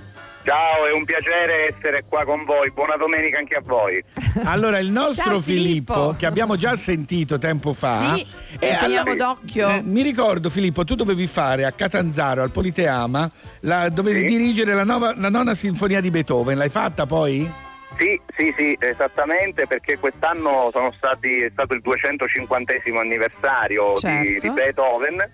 Ciao, 0.45 0.87
è 0.87 0.93
un 0.93 1.05
piacere 1.07 1.75
essere 1.75 2.05
qua 2.07 2.23
con 2.25 2.45
voi. 2.45 2.71
Buona 2.71 2.97
domenica 2.99 3.39
anche 3.39 3.57
a 3.57 3.63
voi. 3.65 4.05
Allora, 4.45 4.79
il 4.79 4.91
nostro 4.91 5.31
Ciao, 5.31 5.41
Filippo, 5.41 5.93
Filippo. 5.95 6.17
che 6.19 6.27
abbiamo 6.27 6.57
già 6.57 6.77
sentito 6.77 7.39
tempo 7.39 7.73
fa, 7.73 8.15
Sì, 8.15 8.27
lo 8.53 8.59
teniamo 8.79 9.15
d'occhio. 9.15 9.69
eh, 9.71 9.81
mi 9.83 10.03
ricordo, 10.03 10.51
Filippo, 10.51 10.85
tu 10.85 10.95
dovevi 10.97 11.27
fare 11.27 11.65
a 11.65 11.73
Catanzaro, 11.73 12.43
al 12.43 12.51
Politeama, 12.51 13.29
la- 13.61 13.89
dovevi 13.89 14.19
Sì. 14.21 14.25
dirigere 14.37 14.75
la, 14.75 14.85
nova- 14.85 15.15
la 15.17 15.31
nona 15.31 15.55
sinfonia 15.55 16.03
di 16.03 16.11
Beethoven. 16.11 16.59
L'hai 16.59 16.69
fatta 16.69 17.07
poi? 17.07 17.51
Sì, 17.99 18.21
sì, 18.37 18.55
sì, 18.59 18.77
esattamente, 18.81 19.67
perché 19.67 19.99
quest'anno 19.99 20.71
sono 20.73 20.93
stati, 20.97 21.41
è 21.43 21.51
stato 21.51 21.73
il 21.75 21.81
250 21.81 22.75
anniversario 23.01 23.93
di, 23.95 24.01
Certo. 24.01 24.41
di 24.41 24.51
Beethoven 24.51 25.33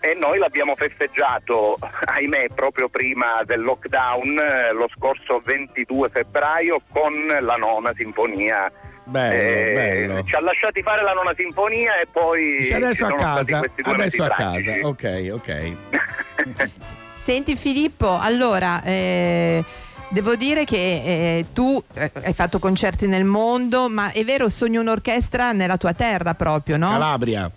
e 0.00 0.14
noi 0.20 0.38
l'abbiamo 0.38 0.74
festeggiato, 0.74 1.78
ahimè, 2.04 2.48
proprio 2.54 2.88
prima 2.88 3.42
del 3.44 3.62
lockdown, 3.62 4.38
eh, 4.38 4.72
lo 4.72 4.88
scorso 4.96 5.40
22 5.44 6.10
febbraio, 6.10 6.82
con 6.90 7.12
la 7.40 7.54
nona 7.54 7.92
sinfonia. 7.96 8.70
Bello, 9.04 9.34
Eh, 9.34 9.72
bello. 9.74 10.22
Ci 10.24 10.34
ha 10.34 10.40
lasciati 10.40 10.82
fare 10.82 11.02
la 11.02 11.12
nona 11.12 11.32
sinfonia 11.34 11.98
e 12.00 12.06
poi 12.10 12.56
Dice 12.58 12.64
ci 12.64 12.74
adesso 12.74 13.06
a 13.06 13.14
casa, 13.14 13.62
adesso 13.82 14.22
a 14.24 14.28
casa. 14.28 14.72
Ok, 14.82 15.28
ok. 15.32 15.76
Senti 17.14 17.54
Filippo, 17.56 18.18
allora 18.18 18.82
eh, 18.82 19.62
devo 20.12 20.36
dire 20.36 20.64
che 20.64 20.76
eh, 20.76 21.46
tu 21.52 21.82
eh, 21.94 22.10
hai 22.24 22.34
fatto 22.34 22.58
concerti 22.58 23.06
nel 23.06 23.24
mondo, 23.24 23.88
ma 23.88 24.12
è 24.12 24.22
vero, 24.24 24.48
sogni 24.50 24.76
un'orchestra 24.76 25.52
nella 25.52 25.76
tua 25.76 25.94
terra 25.94 26.34
proprio, 26.34 26.76
no? 26.76 26.90
Calabria. 26.90 27.50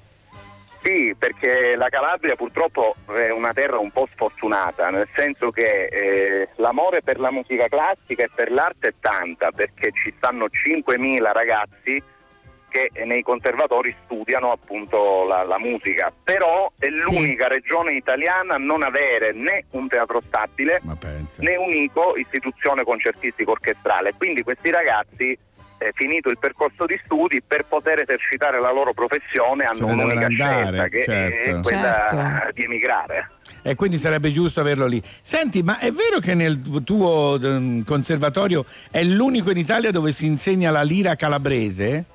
Sì, 0.81 1.15
perché 1.17 1.75
la 1.75 1.89
Calabria 1.89 2.35
purtroppo 2.35 2.95
è 3.07 3.31
una 3.31 3.53
terra 3.53 3.79
un 3.79 3.89
po' 3.89 4.07
sfortunata, 4.13 4.91
nel 4.91 5.07
senso 5.15 5.49
che 5.49 5.85
eh, 5.85 6.49
l'amore 6.57 7.01
per 7.01 7.19
la 7.19 7.31
musica 7.31 7.67
classica 7.67 8.23
e 8.23 8.29
per 8.33 8.51
l'arte 8.51 8.89
è 8.89 8.93
tanta, 8.99 9.49
perché 9.51 9.91
ci 9.91 10.13
stanno 10.15 10.45
5.000 10.45 11.31
ragazzi 11.31 12.03
che 12.75 13.05
nei 13.05 13.21
conservatori 13.21 13.95
studiano 14.03 14.51
appunto 14.51 15.23
la, 15.23 15.43
la 15.43 15.57
musica, 15.57 16.11
però 16.23 16.69
è 16.77 16.87
l'unica 16.89 17.47
regione 17.47 17.93
italiana 17.93 18.55
a 18.55 18.57
non 18.57 18.83
avere 18.83 19.31
né 19.31 19.63
un 19.71 19.87
teatro 19.87 20.21
stabile 20.27 20.81
né 21.37 21.55
un 21.55 21.71
ICO, 21.71 22.17
istituzione 22.17 22.83
concertistico 22.83 23.51
orchestrale. 23.51 24.13
Quindi 24.17 24.43
questi 24.43 24.71
ragazzi, 24.71 25.37
eh, 25.77 25.91
finito 25.93 26.27
il 26.27 26.37
percorso 26.37 26.85
di 26.85 26.99
studi, 27.05 27.41
per 27.41 27.63
poter 27.63 28.01
esercitare 28.01 28.59
la 28.59 28.73
loro 28.73 28.93
professione 28.93 29.63
hanno 29.63 29.87
un'unica 29.87 30.25
andare, 30.25 30.63
scelta 30.63 30.87
che 30.89 31.03
certo. 31.03 31.49
è 31.49 31.61
quella 31.61 32.07
Certo. 32.09 32.51
di 32.55 32.63
emigrare. 32.63 33.29
E 33.61 33.75
quindi 33.75 33.97
sarebbe 33.97 34.31
giusto 34.31 34.59
averlo 34.59 34.85
lì. 34.85 35.01
Senti, 35.21 35.63
ma 35.63 35.79
è 35.79 35.91
vero 35.91 36.19
che 36.19 36.33
nel 36.33 36.61
tuo 36.83 37.39
ehm, 37.41 37.85
conservatorio 37.85 38.65
è 38.91 39.01
l'unico 39.01 39.49
in 39.49 39.57
Italia 39.57 39.91
dove 39.91 40.11
si 40.11 40.25
insegna 40.25 40.71
la 40.71 40.81
lira 40.81 41.15
calabrese? 41.15 42.05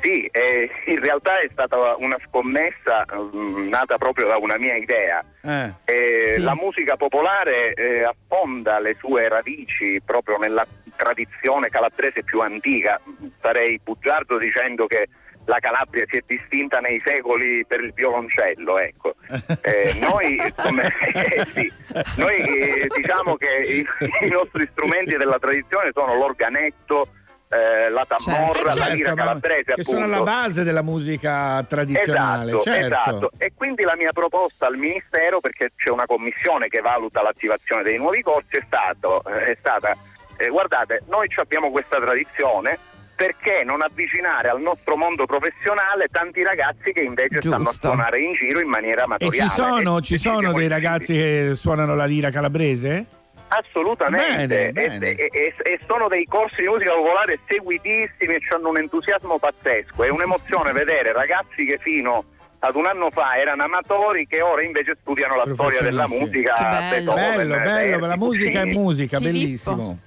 Sì, 0.00 0.26
eh, 0.32 0.70
in 0.86 0.96
realtà 0.98 1.40
è 1.40 1.48
stata 1.52 1.96
una 1.96 2.16
scommessa 2.26 3.04
mm, 3.14 3.68
nata 3.68 3.98
proprio 3.98 4.26
da 4.28 4.36
una 4.38 4.56
mia 4.58 4.76
idea. 4.76 5.22
Eh. 5.42 5.72
Eh, 5.84 6.34
Sì. 6.36 6.42
La 6.42 6.54
musica 6.54 6.96
popolare 6.96 7.74
eh, 7.74 8.02
affonda 8.04 8.78
le 8.78 8.96
sue 8.98 9.28
radici 9.28 10.00
proprio 10.04 10.36
nella 10.38 10.66
tradizione 10.96 11.68
calabrese 11.68 12.22
più 12.22 12.40
antica. 12.40 13.00
Sarei 13.40 13.80
bugiardo 13.82 14.38
dicendo 14.38 14.86
che 14.86 15.08
la 15.46 15.58
Calabria 15.58 16.04
si 16.08 16.18
è 16.18 16.22
distinta 16.26 16.78
nei 16.78 17.00
secoli 17.04 17.64
per 17.66 17.80
il 17.80 17.92
violoncello, 17.92 18.78
ecco. 18.78 19.14
Eh, 19.62 19.98
noi 20.00 20.36
come- 20.56 20.92
eh, 21.12 21.44
sì, 21.46 21.72
noi, 22.16 22.36
eh, 22.38 22.86
diciamo 22.94 23.36
che 23.36 23.48
i, 23.48 23.86
i 24.26 24.28
nostri 24.28 24.66
strumenti 24.70 25.16
della 25.16 25.38
tradizione 25.38 25.90
sono 25.92 26.14
l'organetto, 26.16 27.08
eh, 27.52 27.90
la 27.90 28.04
tamorra, 28.06 28.60
Eh, 28.60 28.64
la 28.64 28.70
certo, 28.72 28.94
lira 28.94 29.14
ma- 29.14 29.24
calabrese 29.24 29.72
che 29.74 29.82
sono 29.82 30.04
appunto. 30.04 30.18
la 30.18 30.22
base 30.24 30.62
della 30.62 30.82
musica 30.82 31.64
tradizionale, 31.64 32.50
Esatto, 32.52 32.62
certo. 32.62 32.86
esatto. 33.10 33.30
E 33.38 33.52
quindi 33.54 33.82
la 33.82 33.96
mia 33.96 34.12
proposta 34.12 34.66
al 34.66 34.76
Ministero, 34.76 35.40
perché 35.40 35.72
c'è 35.76 35.90
una 35.90 36.06
commissione 36.06 36.68
che 36.68 36.80
valuta 36.80 37.22
l'attivazione 37.22 37.82
dei 37.82 37.98
nuovi 37.98 38.22
corsi, 38.22 38.56
è, 38.56 38.62
stato, 38.66 39.24
è 39.24 39.56
stata, 39.58 39.96
eh, 40.36 40.48
guardate, 40.48 41.02
noi 41.08 41.26
abbiamo 41.36 41.70
questa 41.72 41.98
tradizione, 41.98 42.78
perché 43.16 43.64
non 43.64 43.82
avvicinare 43.82 44.48
al 44.48 44.60
nostro 44.62 44.96
mondo 44.96 45.26
professionale 45.26 46.06
tanti 46.10 46.42
ragazzi 46.42 46.90
che 46.92 47.02
invece 47.02 47.42
stanno 47.42 47.68
a 47.68 47.72
suonare 47.72 48.18
in 48.20 48.32
giro 48.32 48.60
in 48.60 48.68
maniera 48.68 49.00
E 49.00 49.04
amatoriale? 49.04 49.36
ci 49.36 49.48
sono, 49.54 49.98
E- 49.98 50.02
ci 50.02 50.14
e 50.14 50.18
sono 50.18 50.52
dei 50.54 50.68
ragazzi 50.68 51.12
che 51.14 51.50
suonano 51.54 51.94
la 51.94 52.06
lira 52.06 52.30
calabrese? 52.30 53.04
Assolutamente, 53.52 54.46
Bene, 54.46 54.68
E- 54.68 54.72
bene. 54.72 55.10
E, 55.14 55.28
e- 55.32 55.54
e 55.62 55.80
sono 55.86 56.06
dei 56.08 56.24
corsi 56.24 56.60
di 56.62 56.68
musica 56.68 56.92
popolare 56.92 57.38
seguitissimi 57.48 58.34
e 58.34 58.40
hanno 58.54 58.68
un 58.68 58.78
entusiasmo 58.78 59.38
pazzesco. 59.38 60.04
È 60.04 60.08
un'emozione 60.08 60.72
vedere 60.72 61.12
ragazzi 61.12 61.64
che 61.64 61.78
fino 61.82 62.24
ad 62.60 62.74
un 62.76 62.86
anno 62.86 63.10
fa 63.10 63.36
erano 63.36 63.64
amatori 63.64 64.26
che 64.26 64.40
ora 64.42 64.62
invece 64.62 64.96
studiano 65.00 65.34
la 65.34 65.52
storia 65.54 65.80
della 65.80 66.06
musica. 66.06 66.54
Beethoven, 66.90 67.14
Bello, 67.14 67.54
bello, 67.56 67.62
Verdi, 67.64 68.06
la 68.06 68.16
musica 68.16 68.60
è 68.60 68.62
Puccini. 68.62 68.82
musica, 68.82 69.16
Filippo. 69.18 69.38
bellissimo. 69.38 69.98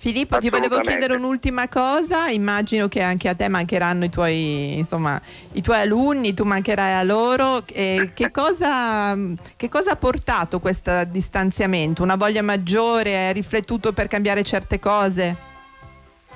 Filippo, 0.00 0.38
ti 0.38 0.48
volevo 0.48 0.78
chiedere 0.78 1.16
un'ultima 1.16 1.66
cosa. 1.66 2.28
Immagino 2.28 2.86
che 2.86 3.02
anche 3.02 3.28
a 3.28 3.34
te 3.34 3.48
mancheranno 3.48 4.04
i 4.04 4.10
tuoi, 4.10 4.78
insomma, 4.78 5.20
i 5.54 5.60
tuoi 5.60 5.80
alunni, 5.80 6.34
tu 6.34 6.44
mancherai 6.44 6.94
a 6.94 7.02
loro. 7.02 7.64
E 7.72 8.12
che, 8.14 8.30
cosa, 8.32 9.16
che 9.56 9.68
cosa 9.68 9.90
ha 9.90 9.96
portato 9.96 10.60
questo 10.60 11.02
distanziamento? 11.02 12.04
Una 12.04 12.14
voglia 12.14 12.42
maggiore? 12.42 13.26
Hai 13.26 13.32
riflettuto 13.32 13.92
per 13.92 14.06
cambiare 14.06 14.44
certe 14.44 14.78
cose? 14.78 15.36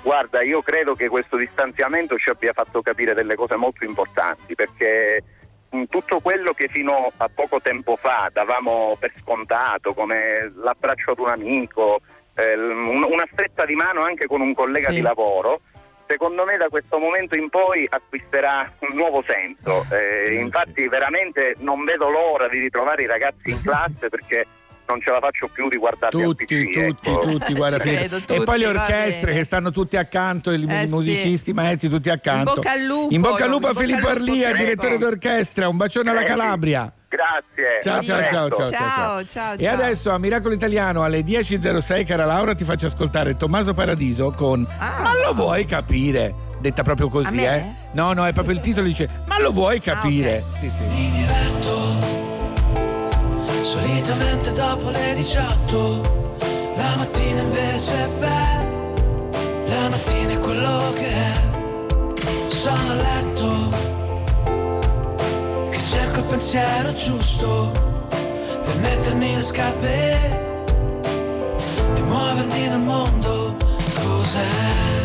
Guarda, 0.02 0.42
io 0.42 0.60
credo 0.62 0.96
che 0.96 1.08
questo 1.08 1.36
distanziamento 1.36 2.16
ci 2.16 2.30
abbia 2.30 2.52
fatto 2.52 2.82
capire 2.82 3.14
delle 3.14 3.36
cose 3.36 3.54
molto 3.54 3.84
importanti 3.84 4.56
perché 4.56 5.22
tutto 5.88 6.18
quello 6.18 6.52
che 6.52 6.68
fino 6.68 7.12
a 7.16 7.30
poco 7.32 7.60
tempo 7.60 7.94
fa 7.94 8.28
davamo 8.32 8.96
per 8.98 9.12
scontato, 9.20 9.94
come 9.94 10.52
l'abbraccio 10.56 11.12
ad 11.12 11.20
un 11.20 11.28
amico, 11.28 12.00
eh, 12.50 12.56
una 12.56 13.26
stretta 13.32 13.64
di 13.64 13.74
mano 13.74 14.02
anche 14.04 14.26
con 14.26 14.40
un 14.40 14.54
collega 14.54 14.88
Sì. 14.88 14.94
di 14.96 15.00
lavoro, 15.00 15.60
secondo 16.06 16.44
me 16.44 16.56
da 16.56 16.68
questo 16.68 16.98
momento 16.98 17.36
in 17.36 17.48
poi 17.48 17.86
acquisterà 17.88 18.70
un 18.80 18.94
nuovo 18.96 19.24
senso. 19.26 19.86
Eh, 19.90 20.34
infatti 20.34 20.86
veramente 20.88 21.54
non 21.58 21.84
vedo 21.84 22.08
l'ora 22.10 22.48
di 22.48 22.58
ritrovare 22.58 23.02
i 23.02 23.06
ragazzi 23.06 23.50
in 23.50 23.60
classe 23.64 24.08
perché 24.08 24.46
non 24.84 25.00
ce 25.00 25.10
la 25.12 25.20
faccio 25.20 25.48
più 25.48 25.68
di 25.70 25.78
guardarli 25.78 26.20
al 26.22 26.28
Tutti, 26.28 26.44
PC, 26.44 26.64
tutti, 26.64 27.10
ecco. 27.10 27.20
tutti, 27.20 27.54
guarda 27.54 27.78
credo, 27.80 28.16
E 28.16 28.20
tutti, 28.24 28.42
poi 28.42 28.58
le 28.58 28.66
orchestre 28.66 29.32
che 29.32 29.44
stanno 29.44 29.70
tutti 29.70 29.96
accanto, 29.96 30.50
i 30.50 30.66
Eh, 30.68 30.86
musicisti, 30.88 31.50
i 31.50 31.54
maestri 31.54 31.88
tutti 31.88 32.10
accanto. 32.10 32.54
bocca 32.56 32.72
al 32.72 32.82
lupo, 32.82 33.14
In 33.14 33.20
bocca 33.22 33.44
al 33.44 33.50
lupo 33.50 33.68
a 33.68 33.70
in 33.70 33.76
Filippo 33.76 34.08
Arlia, 34.08 34.52
direttore 34.52 34.98
d'orchestra. 34.98 35.68
Un 35.68 35.76
bacione 35.78 36.10
alla 36.10 36.24
Calabria. 36.24 36.92
Grazie. 37.12 37.82
Ciao, 37.82 38.02
ciao, 38.02 38.22
ciao, 38.22 38.48
ciao, 38.48 38.70
ciao, 38.70 39.24
Ciao, 39.24 39.26
ciao, 39.26 39.56
E 39.58 39.68
adesso 39.68 40.10
a 40.12 40.18
Miracolo 40.18 40.54
Italiano 40.54 41.02
alle 41.02 41.20
10.06, 41.20 42.06
cara 42.06 42.24
Laura, 42.24 42.54
ti 42.54 42.64
faccio 42.64 42.86
ascoltare 42.86 43.36
Tommaso 43.36 43.74
Paradiso 43.74 44.30
con 44.30 44.66
Ma 44.78 45.12
lo 45.22 45.34
vuoi 45.34 45.66
capire? 45.66 46.34
Detta 46.58 46.82
proprio 46.82 47.08
così, 47.08 47.42
eh? 47.42 47.64
No, 47.92 48.14
no, 48.14 48.24
è 48.24 48.32
proprio 48.32 48.54
il 48.54 48.62
titolo, 48.62 48.86
dice 48.86 49.10
Ma 49.26 49.38
lo 49.40 49.52
vuoi 49.52 49.78
capire? 49.80 50.42
Sì, 50.56 50.70
sì. 50.70 50.84
Mi 50.84 51.10
diverto 51.10 52.22
solitamente 53.62 54.52
dopo 54.52 54.88
le 54.88 55.14
18. 55.14 56.30
La 56.76 56.96
mattina 56.96 57.40
invece 57.42 58.04
è 58.04 58.08
bella. 58.18 58.70
La 59.66 59.88
mattina 59.90 60.32
è 60.32 60.38
quello 60.38 60.92
che 60.94 61.08
è. 61.08 61.40
Sono 62.48 62.90
a 62.90 62.94
letto 62.94 64.01
cerco 66.12 66.18
il 66.18 66.24
pensiero 66.26 66.94
giusto 66.94 67.72
per 68.08 68.76
mettermi 68.80 69.34
le 69.34 69.42
scarpe 69.42 70.14
e 71.94 72.00
muovermi 72.02 72.68
nel 72.68 72.80
mondo. 72.80 73.56
Cos'è 73.94 75.01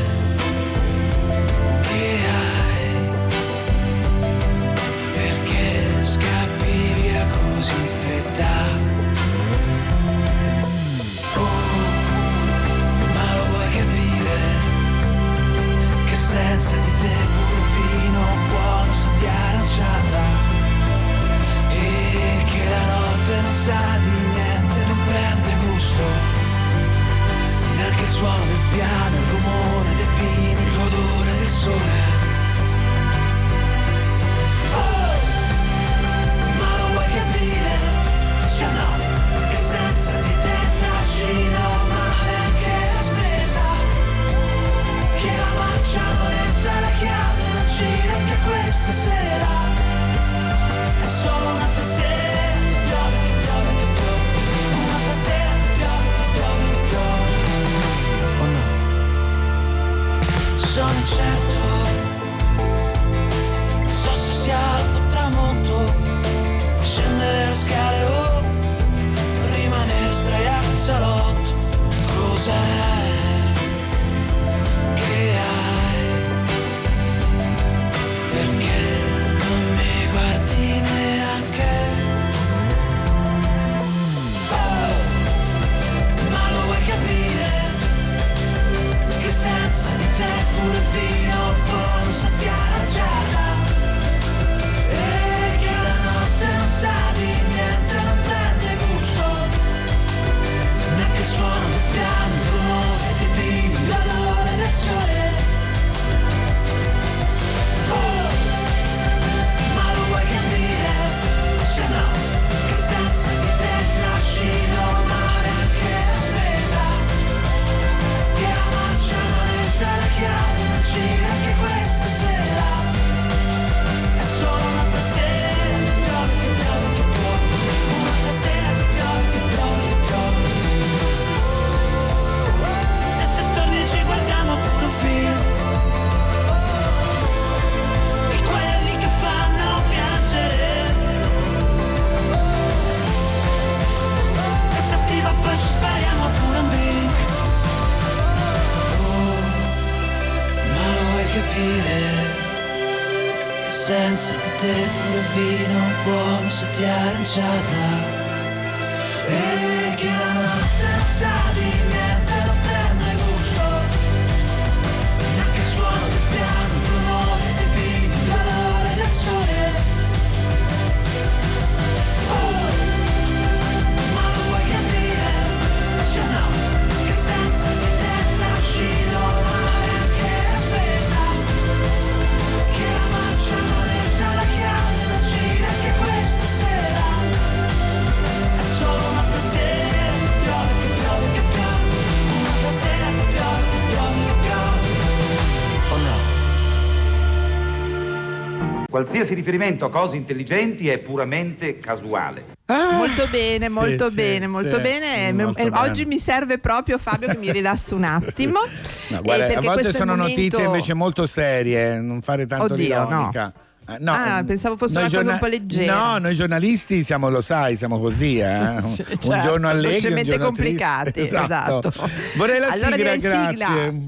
Qualsiasi 198.98 199.36
riferimento 199.36 199.86
a 199.86 199.90
cose 199.92 200.16
intelligenti 200.16 200.90
è 200.90 200.98
puramente 200.98 201.78
casuale. 201.78 202.56
Molto 202.66 203.28
bene, 203.30 203.70
molto 203.70 204.10
sì, 204.10 204.16
bene, 204.16 204.48
molto 204.48 204.76
sì, 204.78 204.82
bene. 204.82 205.32
molto 205.34 205.60
Eh, 205.60 205.70
bene. 205.70 205.80
Oggi 205.88 206.06
mi 206.06 206.18
serve 206.18 206.58
proprio 206.58 206.98
Fabio 206.98 207.28
che 207.28 207.38
mi 207.38 207.52
rilasso 207.52 207.96
un 207.96 208.04
attimo. 208.06 208.60
No, 209.10 209.20
Eh, 209.20 209.22
guarda, 209.22 209.44
a 209.46 209.48
perché 209.50 209.66
volte 209.68 209.94
sono 209.94 210.16
momento- 210.16 210.40
notizie 210.42 210.64
invece 210.66 210.94
molto 210.94 211.26
serie, 211.28 211.98
non 212.00 212.22
fare 212.22 212.46
tanto 212.48 212.74
Oddio, 212.74 212.98
no. 212.98 213.06
l'ironica. 213.06 213.54
Eh, 213.88 213.96
no, 214.00 214.12
Ah, 214.12 214.40
ehm, 214.40 214.46
pensavo 214.48 214.76
fosse 214.76 214.92
una 214.94 215.04
cosa 215.04 215.16
giorna- 215.16 215.32
un 215.34 215.40
po' 215.40 215.46
leggera. 215.46 215.96
No, 215.96 216.18
noi 216.18 216.36
giornalisti 216.36 217.04
siamo, 217.06 217.30
lo 217.30 217.40
sai, 217.42 217.78
siamo 217.78 218.00
così, 218.00 218.40
eh? 218.40 218.58
un, 218.82 218.82
Sì, 218.82 219.02
un 219.08 219.18
certo, 219.22 219.40
giorno 219.48 219.70
allegri, 219.70 220.12
un 220.12 220.24
giorno 220.24 220.46
complicati, 220.46 221.12
tristi. 221.24 221.36
esatto. 221.36 221.92
Vorrei 222.36 222.60
la 222.60 222.68
Allora 222.72 222.96
sigla, 222.96 223.16
grazie. 223.16 224.00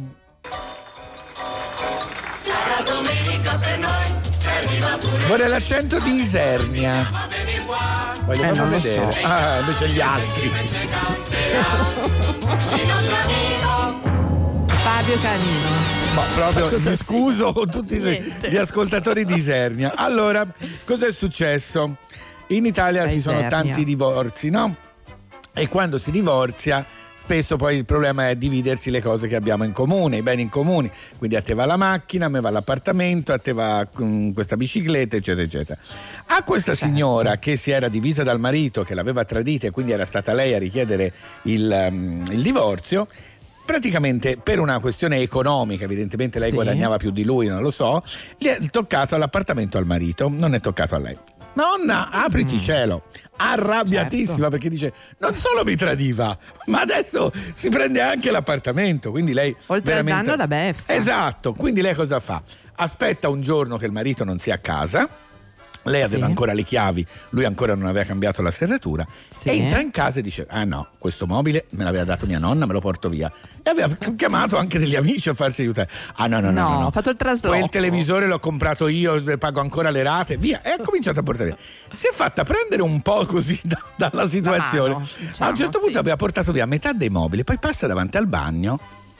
Sarà 2.43 2.81
domenica 2.83 3.57
per 3.57 3.79
noi, 3.79 4.18
Vorrei 5.27 5.47
l'accento 5.49 5.99
di 5.99 6.11
Isernia. 6.21 7.09
Vogliamo 8.25 8.53
Eh, 8.53 8.55
non 8.55 8.69
lo 8.69 8.79
vedere. 8.79 9.11
so. 9.11 9.19
Ah, 9.25 9.59
invece 9.59 9.89
gli 9.89 9.99
altri. 9.99 10.51
Fabio 14.67 15.19
Canino. 15.21 15.67
Ma 16.15 16.21
proprio 16.35 16.69
Cosa 16.69 16.89
mi 16.89 16.95
scuso 16.95 17.53
con 17.53 17.69
tutti 17.69 17.97
gli- 17.97 18.03
Niente. 18.03 18.49
gli 18.49 18.55
ascoltatori 18.57 19.25
di 19.25 19.35
Isernia. 19.35 19.93
Allora, 19.95 20.45
cosa 20.85 21.07
è 21.07 21.11
successo? 21.11 21.97
In 22.47 22.65
Italia 22.65 23.07
ci 23.09 23.21
sono 23.21 23.45
tanti 23.47 23.83
divorzi, 23.83 24.49
no? 24.49 24.75
E 25.53 25.67
quando 25.67 25.97
si 25.97 26.11
divorzia, 26.11 26.85
spesso 27.21 27.57
poi 27.57 27.75
il 27.75 27.85
problema 27.85 28.29
è 28.29 28.35
dividersi 28.37 28.89
le 28.89 29.01
cose 29.01 29.27
che 29.27 29.35
abbiamo 29.35 29.63
in 29.65 29.71
comune, 29.73 30.17
i 30.17 30.21
beni 30.21 30.43
in 30.43 30.49
comune. 30.49 30.89
Quindi 31.17 31.35
a 31.35 31.41
te 31.41 31.53
va 31.53 31.65
la 31.65 31.75
macchina, 31.75 32.27
a 32.27 32.29
me 32.29 32.39
va 32.39 32.49
l'appartamento, 32.49 33.33
a 33.33 33.37
te 33.37 33.51
va 33.51 33.85
mm, 34.01 34.31
questa 34.31 34.55
bicicletta, 34.55 35.17
eccetera, 35.17 35.43
eccetera. 35.43 35.79
A 36.27 36.43
questa 36.43 36.73
Certo. 36.73 36.85
signora 36.93 37.37
che 37.37 37.57
si 37.57 37.71
era 37.71 37.89
divisa 37.89 38.23
dal 38.23 38.39
marito, 38.39 38.83
che 38.83 38.93
l'aveva 38.95 39.25
tradita 39.25 39.67
e 39.67 39.71
quindi 39.71 39.91
era 39.91 40.05
stata 40.05 40.31
lei 40.33 40.53
a 40.53 40.57
richiedere 40.59 41.13
il, 41.43 41.87
mm, 41.91 42.23
il 42.31 42.41
divorzio, 42.41 43.05
praticamente 43.65 44.37
per 44.37 44.59
una 44.59 44.79
questione 44.79 45.17
economica, 45.19 45.83
evidentemente 45.83 46.39
lei 46.39 46.49
Sì. 46.49 46.55
guadagnava 46.55 46.97
più 46.97 47.11
di 47.11 47.23
lui, 47.23 47.47
non 47.47 47.61
lo 47.61 47.69
so, 47.69 48.01
gli 48.37 48.47
è 48.47 48.57
toccato 48.71 49.15
l'appartamento 49.17 49.77
al 49.77 49.85
marito, 49.85 50.29
non 50.29 50.55
è 50.55 50.59
toccato 50.59 50.95
a 50.95 50.99
lei. 50.99 51.17
Nonna, 51.59 52.09
apriti 52.09 52.55
Mm. 52.55 52.59
cielo. 52.59 53.03
Arrabbiatissima 53.35 54.35
Certo. 54.35 54.49
perché 54.49 54.69
dice: 54.69 54.93
Non 55.17 55.35
solo 55.35 55.63
mi 55.65 55.75
tradiva, 55.75 56.37
ma 56.67 56.81
adesso 56.81 57.31
si 57.53 57.67
prende 57.69 58.01
anche 58.01 58.31
l'appartamento. 58.31 59.11
Quindi 59.11 59.33
lei. 59.33 59.49
Oltre 59.67 59.73
al 59.75 60.03
veramente... 60.03 60.23
danno 60.25 60.35
la 60.37 60.47
beffa. 60.47 60.93
Esatto. 60.93 61.53
Quindi 61.53 61.81
lei 61.81 61.95
cosa 61.95 62.19
fa? 62.19 62.41
Aspetta 62.75 63.27
un 63.29 63.41
giorno 63.41 63.75
che 63.77 63.85
il 63.85 63.91
marito 63.91 64.23
non 64.23 64.39
sia 64.39 64.55
a 64.55 64.57
casa. 64.59 65.07
Lei 65.89 66.01
aveva 66.03 66.23
Sì. 66.25 66.29
ancora 66.29 66.53
le 66.53 66.63
chiavi, 66.63 67.05
lui 67.31 67.45
ancora 67.45 67.75
non 67.75 67.87
aveva 67.87 68.05
cambiato 68.05 68.41
la 68.41 68.51
serratura 68.51 69.05
Sì. 69.29 69.49
entra 69.49 69.81
in 69.81 69.91
casa 69.91 70.19
e 70.19 70.21
dice: 70.21 70.45
Ah 70.49 70.63
no, 70.63 70.89
questo 70.97 71.25
mobile 71.27 71.65
me 71.71 71.83
l'aveva 71.83 72.03
dato 72.03 72.25
mia 72.25 72.39
nonna, 72.39 72.65
me 72.65 72.73
lo 72.73 72.79
porto 72.79 73.09
via. 73.09 73.31
E 73.63 73.69
aveva 73.69 73.95
chiamato 74.15 74.57
anche 74.57 74.79
degli 74.79 74.95
amici 74.95 75.29
a 75.29 75.33
farsi 75.33 75.61
aiutare. 75.61 75.89
Ah 76.15 76.27
no, 76.27 76.39
no, 76.39 76.51
no, 76.51 76.61
No, 76.61 76.69
no. 76.73 76.79
no. 76.81 76.85
ho 76.87 76.91
fatto 76.91 77.09
il 77.09 77.17
trasloco. 77.17 77.55
Quel 77.57 77.69
televisore 77.69 78.27
l'ho 78.27 78.39
comprato 78.39 78.87
io, 78.87 79.21
pago 79.37 79.59
ancora 79.59 79.89
le 79.89 80.03
rate, 80.03 80.37
via. 80.37 80.61
E 80.61 80.69
ha 80.69 80.77
cominciato 80.81 81.19
a 81.19 81.23
portare 81.23 81.49
via. 81.49 81.57
Si 81.95 82.07
è 82.07 82.11
fatta 82.13 82.43
prendere 82.43 82.81
un 82.81 83.01
po' 83.01 83.25
così 83.25 83.59
da- 83.65 83.81
dalla 83.95 84.27
situazione. 84.27 84.93
mano, 84.93 85.03
a 85.03 85.27
diciamo, 85.27 85.49
un 85.49 85.55
certo 85.55 85.79
punto 85.79 85.99
aveva 85.99 86.15
portato 86.15 86.51
via 86.51 86.65
metà 86.65 86.93
dei 86.93 87.09
mobili, 87.09 87.43
poi 87.43 87.57
passa 87.59 87.87
davanti 87.87 88.17
al 88.17 88.27
bagno, 88.27 88.79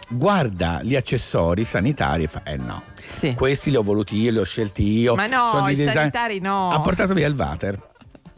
guarda 0.09 0.81
gli 0.83 0.95
accessori 0.95 1.65
sanitari 1.65 2.23
e 2.23 2.27
fa: 2.27 2.41
Eh 2.43 2.57
no, 2.57 2.83
questi 3.35 3.69
li 3.69 3.75
ho 3.75 3.81
voluti 3.83 4.17
io, 4.17 4.31
li 4.31 4.37
ho 4.39 4.43
scelti 4.43 4.83
io. 4.99 5.15
Ma 5.15 5.27
no, 5.27 5.67
i 5.69 5.75
design- 5.75 5.93
sanitari 5.93 6.39
no. 6.39 6.71
Ha 6.71 6.81
portato 6.81 7.13
via 7.13 7.27
il 7.27 7.35
water. 7.35 7.87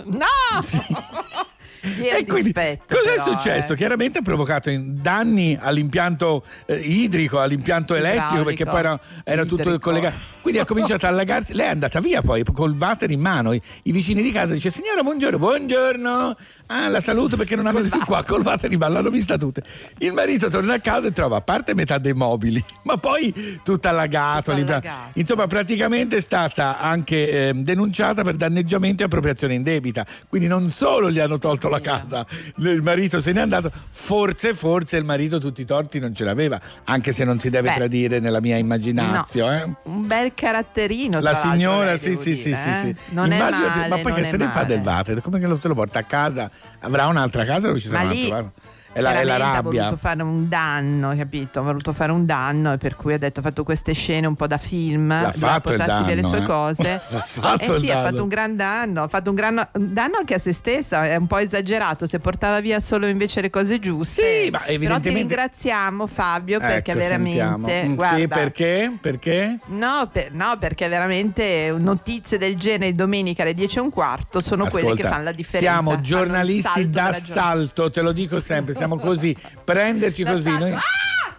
No! 0.04 0.26
Che 0.60 0.86
E 1.82 2.26
quindi 2.26 2.54
cosa 2.54 2.78
però, 2.86 3.02
è 3.14 3.20
successo? 3.24 3.74
eh. 3.74 3.76
Chiaramente 3.76 4.20
ha 4.20 4.22
provocato 4.22 4.70
in- 4.70 5.02
danni 5.02 5.58
all'impianto 5.60 6.44
eh, 6.66 6.76
idrico, 6.76 7.40
all'impianto 7.40 7.96
elettrico, 7.96 8.44
perché 8.44 8.66
poi 8.66 8.80
era, 8.80 9.00
era 9.24 9.46
tutto 9.46 9.80
collegato. 9.80 10.16
Quindi 10.42 10.60
ha 10.60 10.66
cominciato 10.66 11.06
a 11.06 11.10
allagarsi. 11.10 11.54
Lei 11.54 11.68
è 11.68 11.70
andata 11.72 12.00
via 12.00 12.22
poi 12.22 12.44
col 12.44 12.76
water 12.78 13.10
in 13.10 13.20
mano. 13.20 13.54
I, 13.54 13.62
i 13.84 13.92
vicini 13.92 14.22
di 14.22 14.32
casa 14.32 14.54
dice: 14.54 14.70
Signora, 14.70 15.02
buongiorno, 15.02 15.38
buongiorno. 15.38 16.36
Ah, 16.68 16.88
la 16.90 17.02
saluto 17.02 17.36
perché 17.36 17.56
non 17.56 17.70
più 17.90 18.00
qua 18.06 18.24
col 18.24 18.42
water 18.42 18.72
in 18.72 18.78
mano, 18.78 18.94
l'hanno 18.94 19.10
vista 19.10 19.38
tutte. 19.38 19.64
Il 19.98 20.14
marito 20.14 20.50
torna 20.50 20.76
a 20.76 20.80
casa 20.80 21.08
e 21.08 21.12
trova 21.12 21.38
a 21.38 21.42
parte 21.42 21.74
metà 21.74 21.98
dei 21.98 22.14
mobili, 22.14 22.64
ma 22.84 22.98
poi 22.98 23.34
tutto 23.64 23.88
allagato. 23.88 24.52
Tutto 24.52 24.66
allagato. 24.66 25.12
Insomma, 25.14 25.48
praticamente 25.48 26.18
è 26.18 26.22
stata 26.22 26.80
anche 26.80 27.48
ehm, 27.50 27.64
denunciata 27.64 28.24
per 28.24 28.36
danneggiamento 28.36 29.04
e 29.04 29.06
appropriazione 29.06 29.54
indebita. 29.56 30.06
Quindi 30.28 30.48
non 30.48 30.70
solo 30.70 31.10
gli 31.12 31.20
hanno 31.20 31.38
tolto 31.38 31.70
la 31.72 31.80
casa, 31.80 32.26
il 32.58 32.82
marito 32.82 33.22
se 33.22 33.32
n'è 33.32 33.42
andato, 33.42 33.72
forse, 33.90 34.54
forse 34.54 34.98
il 34.98 35.04
marito 35.04 35.40
tutti 35.40 35.62
i 35.62 35.66
torti 35.66 36.00
non 36.00 36.14
ce 36.14 36.24
l'aveva, 36.24 36.60
anche 36.86 37.12
se 37.12 37.24
non 37.24 37.40
si 37.40 37.50
deve 37.50 37.70
Beh, 37.70 37.76
tradire 37.76 38.20
nella 38.20 38.42
mia 38.42 38.58
immaginazione. 38.58 39.62
eh. 39.64 39.90
Un 39.90 40.06
bel 40.08 40.34
caratterino. 40.34 41.20
La 41.20 41.36
signora, 41.36 41.98
sì, 41.98 42.16
sì, 42.16 42.34
dire, 42.34 42.56
sì, 42.58 42.70
eh. 42.70 42.76
sì. 42.82 42.96
Non 43.14 43.32
Immaginati- 43.32 43.64
è 43.64 43.76
male, 43.78 43.88
ma 43.88 43.98
poi 44.00 44.14
che 44.14 44.24
se 44.26 44.38
ne 44.38 44.48
fa 44.50 44.64
del 44.64 44.82
water? 44.82 45.22
Come 45.22 45.40
che 45.40 45.48
lo, 45.48 45.60
se 45.60 45.68
lo 45.68 45.74
porta 45.74 46.00
a 46.00 46.04
casa? 46.04 46.50
Avrà 46.82 47.08
un'altra 47.08 47.46
casa 47.46 47.68
dove 47.68 47.80
ci 47.80 47.88
sarà 47.88 48.02
un 48.04 48.10
altro? 48.10 48.52
È 48.94 49.00
la, 49.00 49.12
è 49.12 49.24
la 49.24 49.36
Chiaramente 49.36 49.44
Ha 49.44 49.62
rabbia. 49.62 49.80
voluto 49.84 49.98
fare 49.98 50.22
un 50.22 50.50
danno, 50.50 51.16
capito? 51.16 51.60
Ha 51.60 51.64
voluto 51.64 51.94
fare 51.94 52.12
un 52.12 52.26
danno 52.26 52.74
e 52.74 52.78
per 52.78 52.96
cui 52.98 53.14
ha 53.14 53.18
detto 53.18 53.40
ha 53.40 53.44
fatto 53.44 53.64
queste 53.64 53.94
scene 53.94 54.28
un 54.28 54.36
po' 54.36 54.48
da 54.48 54.58
film. 54.58 55.08
L'ha 55.08 55.32
fatto 55.32 55.70
portarsi 55.70 56.14
danno, 56.16 56.28
sue 56.28 56.38
eh. 56.40 56.44
cose. 56.44 57.02
L'ha 57.10 57.24
fatto 57.26 57.74
eh 57.74 57.76
il 57.78 57.80
sì, 57.82 57.90
ha 57.90 58.02
fatto 58.02 58.22
un 58.24 58.28
gran 58.28 58.56
danno, 58.58 59.04
ha 59.04 59.08
fatto 59.08 59.30
un, 59.30 59.36
gran, 59.36 59.66
danno 59.72 60.18
anche 60.18 60.34
a 60.34 60.40
se 60.40 60.52
stessa, 60.52 61.06
è 61.08 61.16
un 61.16 61.28
po' 61.28 61.38
esagerato, 61.38 62.06
se 62.06 62.20
portava 62.20 62.60
via 62.60 62.80
solo 62.82 63.08
invece 63.08 63.40
le 63.40 63.50
cose 63.50 63.80
giuste. 63.80 64.22
Sì, 64.22 64.50
ma 64.52 64.58
Però 64.58 64.68
ti 64.68 64.74
evidentemente- 64.76 65.20
ringraziamo 65.20 66.08
Fabio 66.08 66.60
perché 66.60 66.92
Ecco, 66.92 67.02
sentiamo. 67.02 67.66
veramente... 67.66 67.88
Mm, 67.88 67.96
guarda, 67.96 68.18
Sì, 68.18 68.28
perché? 68.28 68.98
Perché? 69.00 69.60
No, 69.68 70.10
per- 70.12 70.34
no, 70.34 70.58
perché 70.60 70.88
veramente 70.90 71.74
notizie 71.78 72.38
del 72.38 72.58
genere 72.58 72.92
domenica 72.92 73.44
alle 73.44 73.54
10 73.54 73.78
e 73.78 73.82
un 73.82 73.90
quarto 73.90 74.42
sono 74.42 74.66
quelle 74.66 74.88
che 74.88 74.92
Ascolta, 74.94 75.10
fanno 75.10 75.24
la 75.24 75.32
differenza. 75.32 75.72
Siamo 75.72 76.00
giornalisti 76.02 76.90
d'assalto, 76.90 77.90
te 77.90 78.02
lo 78.02 78.12
dico 78.12 78.40
sempre, 78.42 78.74
siamo 78.82 78.98
così, 78.98 79.36
prenderci 79.64 80.24
così. 80.24 80.50
Noi... 80.58 80.76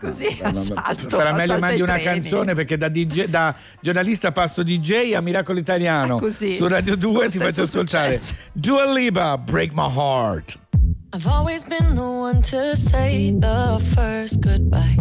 Così, 0.00 0.36
assalto, 0.42 1.08
Sarà 1.08 1.32
meglio 1.32 1.54
assalto 1.54 1.58
mandi 1.60 1.74
ai 1.76 1.80
una 1.82 1.94
treni. 1.94 2.04
canzone 2.04 2.54
perché 2.54 2.76
da, 2.76 2.88
DJ 2.88 3.24
da 3.26 3.54
giornalista 3.80 4.32
passo 4.32 4.62
DJ 4.64 5.12
a 5.14 5.20
Miracolo 5.20 5.58
Italiano. 5.60 6.18
Così. 6.18 6.56
Su 6.56 6.66
Radio 6.66 6.96
2 6.96 7.28
ti 7.28 7.38
faccio 7.38 7.62
ascoltare 7.62 8.14
successo. 8.14 8.34
Dua 8.52 8.92
Lipa, 8.92 9.38
Break 9.38 9.72
My 9.74 9.88
Heart. 9.88 10.58
I've 11.14 11.26
always 11.28 11.64
been 11.64 11.94
the 11.94 12.00
one 12.00 12.40
to 12.42 12.74
say 12.74 13.32
the 13.38 13.78
first 13.94 14.40
goodbye. 14.40 14.96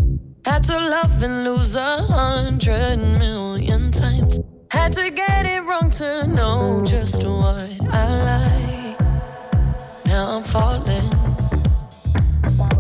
Had 0.46 0.66
to 0.68 0.78
love 0.78 1.24
and 1.24 1.44
lose 1.46 1.76
a 1.76 2.04
hundred 2.04 2.98
million 3.00 3.92
times. 3.92 4.40
Had 4.70 4.94
to 4.94 5.10
get 5.10 5.46
it 5.46 5.64
wrong 5.64 5.90
to 5.98 6.28
know 6.28 6.82
just 6.84 7.24
what 7.24 7.56
I 7.92 8.96
like. 8.96 9.00
Now 10.06 10.38
I'm 10.38 10.44
falling. 10.44 11.21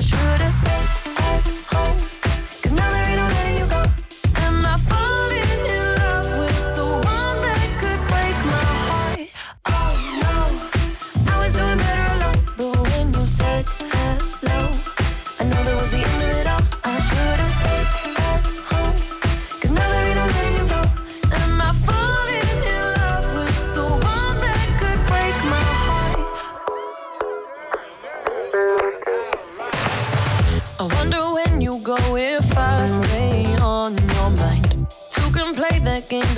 all. 0.00 0.27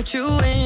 But 0.01 0.15
you 0.15 0.25
win 0.37 0.60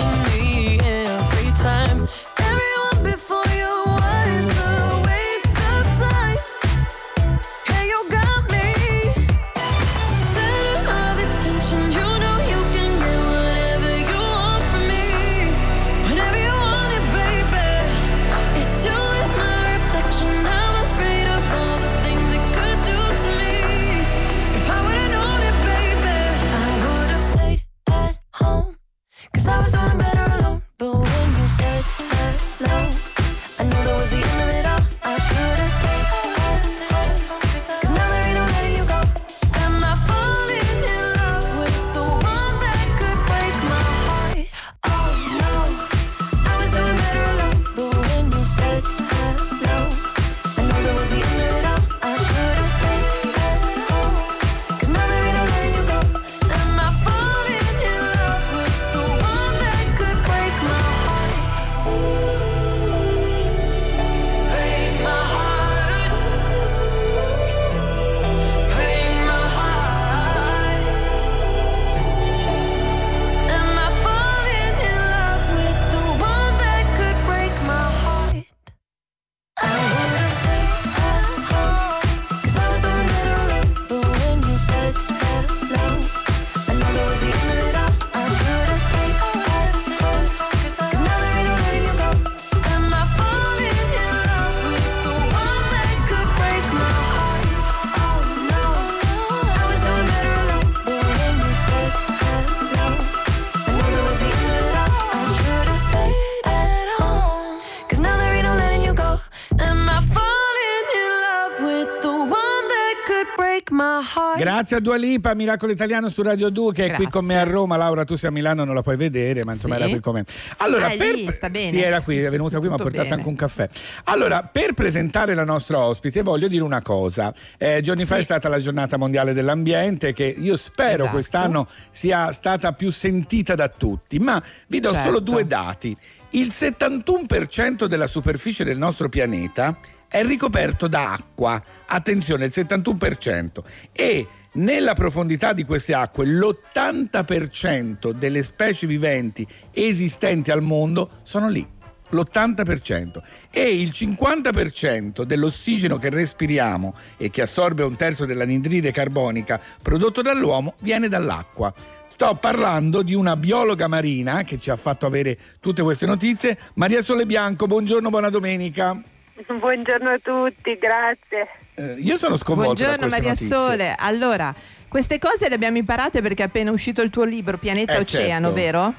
Grazie 114.55 114.77
a 114.77 114.79
Dua 114.79 114.95
Lipa, 114.95 115.33
Miracolo 115.35 115.73
Italiano 115.73 116.07
su 116.07 116.21
Radio 116.21 116.47
2 116.49 116.71
che 116.71 116.85
è 116.85 116.91
qui 116.93 117.07
con 117.09 117.25
me 117.25 117.37
a 117.37 117.43
Roma. 117.43 117.75
Laura, 117.75 118.05
tu 118.05 118.15
sei 118.15 118.29
a 118.29 118.31
Milano, 118.31 118.63
non 118.63 118.73
la 118.73 118.81
puoi 118.83 118.95
vedere, 118.95 119.43
ma 119.43 119.51
insomma 119.51 119.75
Sì. 119.75 119.81
era 119.81 119.89
qui 119.89 119.99
con 119.99 120.13
me. 120.13 120.23
Allora, 120.59 120.85
Ah, 120.87 120.95
per... 120.95 121.13
lì, 121.13 121.29
sta 121.29 121.49
bene. 121.49 121.67
Sì, 121.71 121.81
era 121.81 121.99
qui, 121.99 122.19
è 122.21 122.29
venuta 122.29 122.59
qui, 122.59 122.69
mi 122.69 122.73
ha 122.73 122.77
portato 122.77 123.03
bene. 123.03 123.15
anche 123.15 123.27
un 123.27 123.35
caffè. 123.35 123.67
Allora, 124.05 124.43
per 124.49 124.71
presentare 124.73 125.33
la 125.33 125.43
nostra 125.43 125.79
ospite 125.79 126.21
voglio 126.21 126.47
dire 126.47 126.63
una 126.63 126.81
cosa. 126.81 127.33
Eh, 127.57 127.81
giorni 127.81 128.05
fa 128.05 128.15
è 128.15 128.23
stata 128.23 128.47
la 128.47 128.59
giornata 128.59 128.95
mondiale 128.95 129.33
dell'ambiente 129.33 130.13
che 130.13 130.23
io 130.23 130.55
spero 130.55 130.93
Esatto. 131.03 131.09
quest'anno 131.09 131.67
sia 131.89 132.31
stata 132.31 132.71
più 132.71 132.91
sentita 132.91 133.55
da 133.55 133.67
tutti, 133.67 134.19
ma 134.19 134.41
vi 134.69 134.79
do 134.79 134.93
Certo. 134.93 135.05
solo 135.05 135.19
due 135.19 135.45
dati. 135.45 135.93
Il 136.29 136.47
71% 136.53 137.87
della 137.87 138.07
superficie 138.07 138.63
del 138.63 138.77
nostro 138.77 139.09
pianeta 139.09 139.77
è 140.07 140.23
ricoperto 140.23 140.87
da 140.87 141.11
acqua, 141.11 141.61
attenzione, 141.87 142.45
il 142.45 142.51
71%, 142.55 143.63
e 143.91 144.25
nella 144.55 144.93
profondità 144.93 145.53
di 145.53 145.63
queste 145.63 145.93
acque 145.93 146.25
l'80% 146.25 148.11
delle 148.11 148.43
specie 148.43 148.87
viventi 148.87 149.47
esistenti 149.71 150.51
al 150.51 150.61
mondo 150.61 151.09
sono 151.23 151.49
lì. 151.49 151.65
L'80% 152.09 153.21
e 153.51 153.81
il 153.81 153.89
50% 153.89 155.23
dell'ossigeno 155.23 155.97
che 155.97 156.09
respiriamo 156.11 156.93
e 157.17 157.31
che 157.31 157.41
assorbe 157.41 157.83
un 157.83 157.95
terzo 157.95 158.25
dell'anidride 158.25 158.91
carbonica 158.91 159.59
prodotto 159.81 160.21
dall'uomo 160.21 160.75
viene 160.81 161.07
dall'acqua. 161.07 161.73
Sto 162.05 162.35
parlando 162.35 163.01
di 163.01 163.15
una 163.15 163.35
biologa 163.35 163.87
marina 163.87 164.43
che 164.43 164.59
ci 164.59 164.69
ha 164.69 164.75
fatto 164.75 165.07
avere 165.07 165.37
tutte 165.59 165.81
queste 165.81 166.05
notizie, 166.05 166.57
Maria 166.75 167.01
Sole 167.01 167.25
Bianco. 167.25 167.65
Buongiorno, 167.65 168.09
buona 168.09 168.29
domenica. 168.29 169.01
Buongiorno 169.47 170.09
a 170.11 170.19
tutti, 170.19 170.77
grazie. 170.77 171.64
Eh, 171.77 171.95
io 171.99 172.15
sono 172.15 172.37
sconvolto 172.37 172.83
da 172.83 172.95
Buongiorno 172.95 173.07
Maria 173.09 173.29
notizie. 173.31 173.55
Sole. 173.55 173.95
Allora, 173.97 174.53
queste 174.87 175.19
cose 175.19 175.49
le 175.49 175.55
abbiamo 175.55 175.77
imparate 175.77 176.21
perché 176.21 176.43
è 176.43 176.45
appena 176.45 176.71
uscito 176.71 177.01
il 177.01 177.09
tuo 177.09 177.25
libro 177.25 177.57
Pianeta 177.57 177.93
Eh, 177.95 177.99
Oceano, 177.99 178.47
certo. 178.47 178.53
vero? 178.53 178.93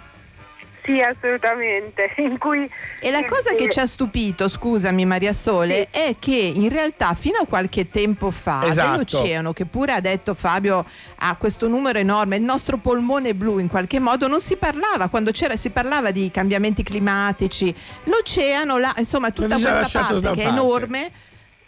Sì, 0.85 1.01
assolutamente. 1.01 2.12
In 2.19 2.36
cui 2.39 2.70
E 3.01 3.11
la 3.11 3.24
cosa 3.24 3.51
sì. 3.51 3.57
che 3.57 3.70
ci 3.70 3.81
ha 3.81 3.86
stupito, 3.86 4.47
scusami 4.47 5.05
Maria 5.07 5.32
Sole, 5.32 5.89
è 5.90 6.16
che 6.19 6.36
in 6.36 6.69
realtà 6.69 7.15
fino 7.15 7.39
a 7.39 7.47
qualche 7.47 7.89
tempo 7.89 8.31
fa 8.31 8.61
Esatto. 8.66 8.90
dell'oceano, 8.90 9.53
che 9.55 9.65
pure 9.65 9.93
ha 9.93 10.01
detto 10.01 10.35
Fabio 10.35 10.85
ha 11.16 11.35
questo 11.36 11.66
numero 11.69 11.98
enorme, 11.98 12.36
il 12.36 12.43
nostro 12.43 12.77
polmone 12.77 13.35
blu 13.35 13.59
in 13.59 13.69
qualche 13.69 13.98
modo 13.98 14.28
non 14.28 14.39
si 14.40 14.57
parlava, 14.57 15.09
quando 15.09 15.31
c'era 15.32 15.57
si 15.57 15.70
parlava 15.70 16.11
di 16.11 16.31
cambiamenti 16.31 16.82
climatici, 16.82 17.74
l'oceano, 18.05 18.77
là, 18.77 18.93
insomma 18.98 19.31
tutta 19.31 19.57
questa 19.59 19.89
parte 20.03 20.15
che 20.15 20.19
è 20.19 20.20
parte. 20.20 20.43
enorme. 20.43 21.11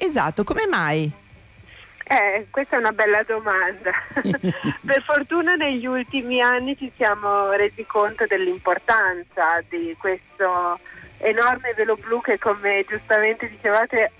Esatto, 0.00 0.44
come 0.44 0.66
mai? 0.66 1.10
Eh, 2.04 2.46
questa 2.50 2.76
è 2.76 2.78
una 2.78 2.92
bella 2.92 3.22
domanda. 3.24 3.90
per 4.14 5.02
fortuna 5.04 5.54
negli 5.56 5.86
ultimi 5.86 6.40
anni 6.40 6.76
ci 6.76 6.90
siamo 6.96 7.50
resi 7.50 7.84
conto 7.84 8.24
dell'importanza 8.26 9.60
di 9.68 9.94
questo 9.98 10.78
enorme 11.18 11.74
velo 11.74 11.96
blu 11.96 12.20
che 12.20 12.38
come 12.38 12.84
giustamente 12.88 13.48
dicevate 13.48 14.12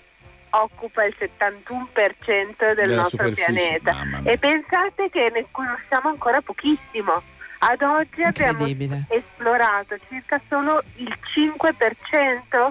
occupa 0.49 1.05
il 1.05 1.15
71% 1.17 2.73
del 2.73 2.75
Della 2.75 3.01
nostro 3.01 3.29
pianeta 3.29 3.95
e 4.23 4.37
pensate 4.37 5.09
che 5.09 5.31
ne 5.33 5.45
conosciamo 5.49 6.09
ancora 6.09 6.41
pochissimo. 6.41 7.23
Ad 7.61 7.81
oggi 7.81 8.21
abbiamo 8.21 8.65
esplorato 9.09 9.97
circa 10.07 10.39
solo 10.47 10.81
il 10.95 11.13
5% 11.35 12.69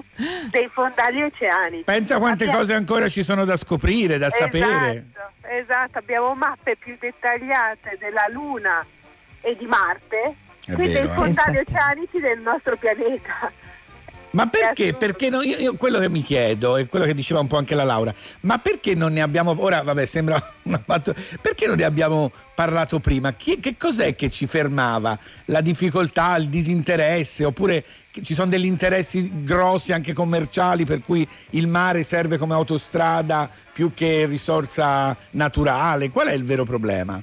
dei 0.49 0.67
fondali 0.73 1.21
oceani. 1.21 1.83
Pensa 1.83 2.17
quante 2.17 2.45
Abbiamo- 2.45 2.61
cose 2.61 2.73
ancora 2.73 3.07
ci 3.07 3.21
sono 3.21 3.45
da 3.45 3.55
scoprire, 3.55 4.17
da 4.17 4.29
sapere. 4.31 5.05
Esatto, 5.11 5.47
esatto, 5.47 5.97
abbiamo 5.99 6.33
mappe 6.33 6.75
più 6.77 6.95
dettagliate 6.99 7.97
della 7.99 8.25
Luna 8.31 8.83
e 9.41 9.55
di 9.55 9.65
Marte 9.67 10.35
È 10.65 10.71
che 10.71 10.75
vero, 10.75 10.91
dei 10.91 11.01
eh. 11.03 11.13
fondali 11.13 11.53
Pensate. 11.53 11.59
oceanici 11.59 12.19
del 12.19 12.39
nostro 12.39 12.75
pianeta. 12.77 13.51
Ma 14.31 14.47
perché? 14.47 14.93
Perché 14.93 15.29
no- 15.29 15.41
io, 15.41 15.57
io 15.57 15.75
quello 15.75 15.97
che 15.99 16.09
mi 16.09 16.21
chiedo 16.21 16.77
è 16.77 16.87
quello 16.87 17.05
che 17.05 17.13
diceva 17.13 17.39
un 17.39 17.47
po' 17.47 17.57
anche 17.57 17.73
la 17.73 17.83
Laura, 17.83 18.13
ma 18.41 18.59
perché 18.59 18.93
non 18.93 19.13
ne 19.13 19.21
abbiamo, 19.21 19.55
ora 19.57 19.81
vabbè 19.81 20.05
sembra 20.05 20.39
una 20.63 20.81
battuta, 20.85 21.19
perché 21.41 21.65
non 21.65 21.77
ne 21.77 21.83
abbiamo 21.83 22.31
parlato 22.53 22.99
prima? 22.99 23.33
Chi- 23.33 23.59
che 23.59 23.75
cos'è 23.77 24.15
che 24.15 24.29
ci 24.29 24.45
fermava? 24.45 25.17
La 25.45 25.61
difficoltà, 25.61 26.35
il 26.37 26.47
disinteresse 26.47 27.43
oppure 27.45 27.83
ci 28.21 28.33
sono 28.33 28.49
degli 28.49 28.65
interessi 28.65 29.43
grossi 29.43 29.93
anche 29.93 30.13
commerciali 30.13 30.85
per 30.85 31.01
cui 31.01 31.27
il 31.51 31.67
mare 31.67 32.03
serve 32.03 32.37
come 32.37 32.53
autostrada 32.53 33.49
più 33.73 33.93
che 33.93 34.25
risorsa 34.27 35.15
naturale? 35.31 36.09
Qual 36.09 36.27
è 36.27 36.33
il 36.33 36.43
vero 36.43 36.65
problema? 36.65 37.21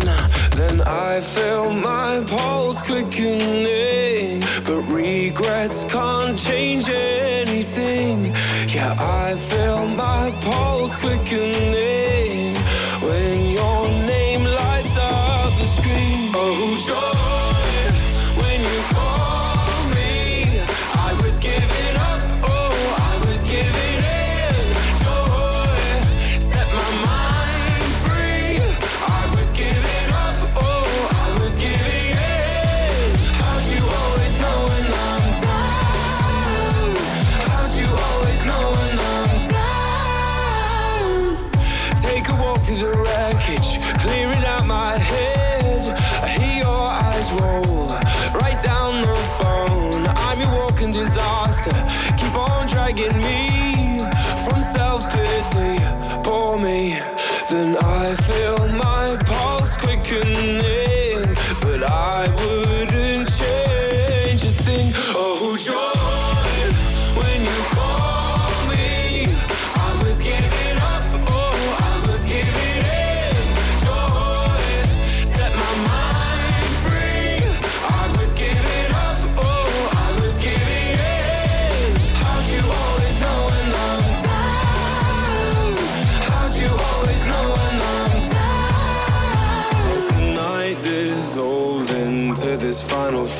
Then 0.60 0.82
I 0.82 1.20
feel 1.20 1.72
my 1.72 2.22
pulse 2.26 2.80
quickening, 2.82 4.40
but 4.66 4.82
regrets 4.92 5.84
can't 5.84 6.38
change 6.38 6.88
anything. 6.88 8.34
Yeah, 8.68 8.94
I 8.98 9.36
feel 9.48 9.88
my 9.88 10.30
pulse 10.42 10.94
quickening 10.96 11.99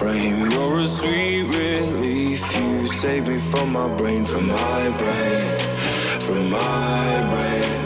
frame, 0.01 0.51
you're 0.51 0.79
a 0.79 0.87
sweet 0.87 1.43
relief. 1.43 2.57
You 2.57 2.87
save 2.87 3.29
me 3.29 3.37
from 3.37 3.73
my 3.73 3.87
brain, 3.99 4.25
from 4.25 4.47
my 4.49 4.89
brain, 4.97 5.59
from 6.21 6.49
my 6.49 7.11
brain, 7.31 7.80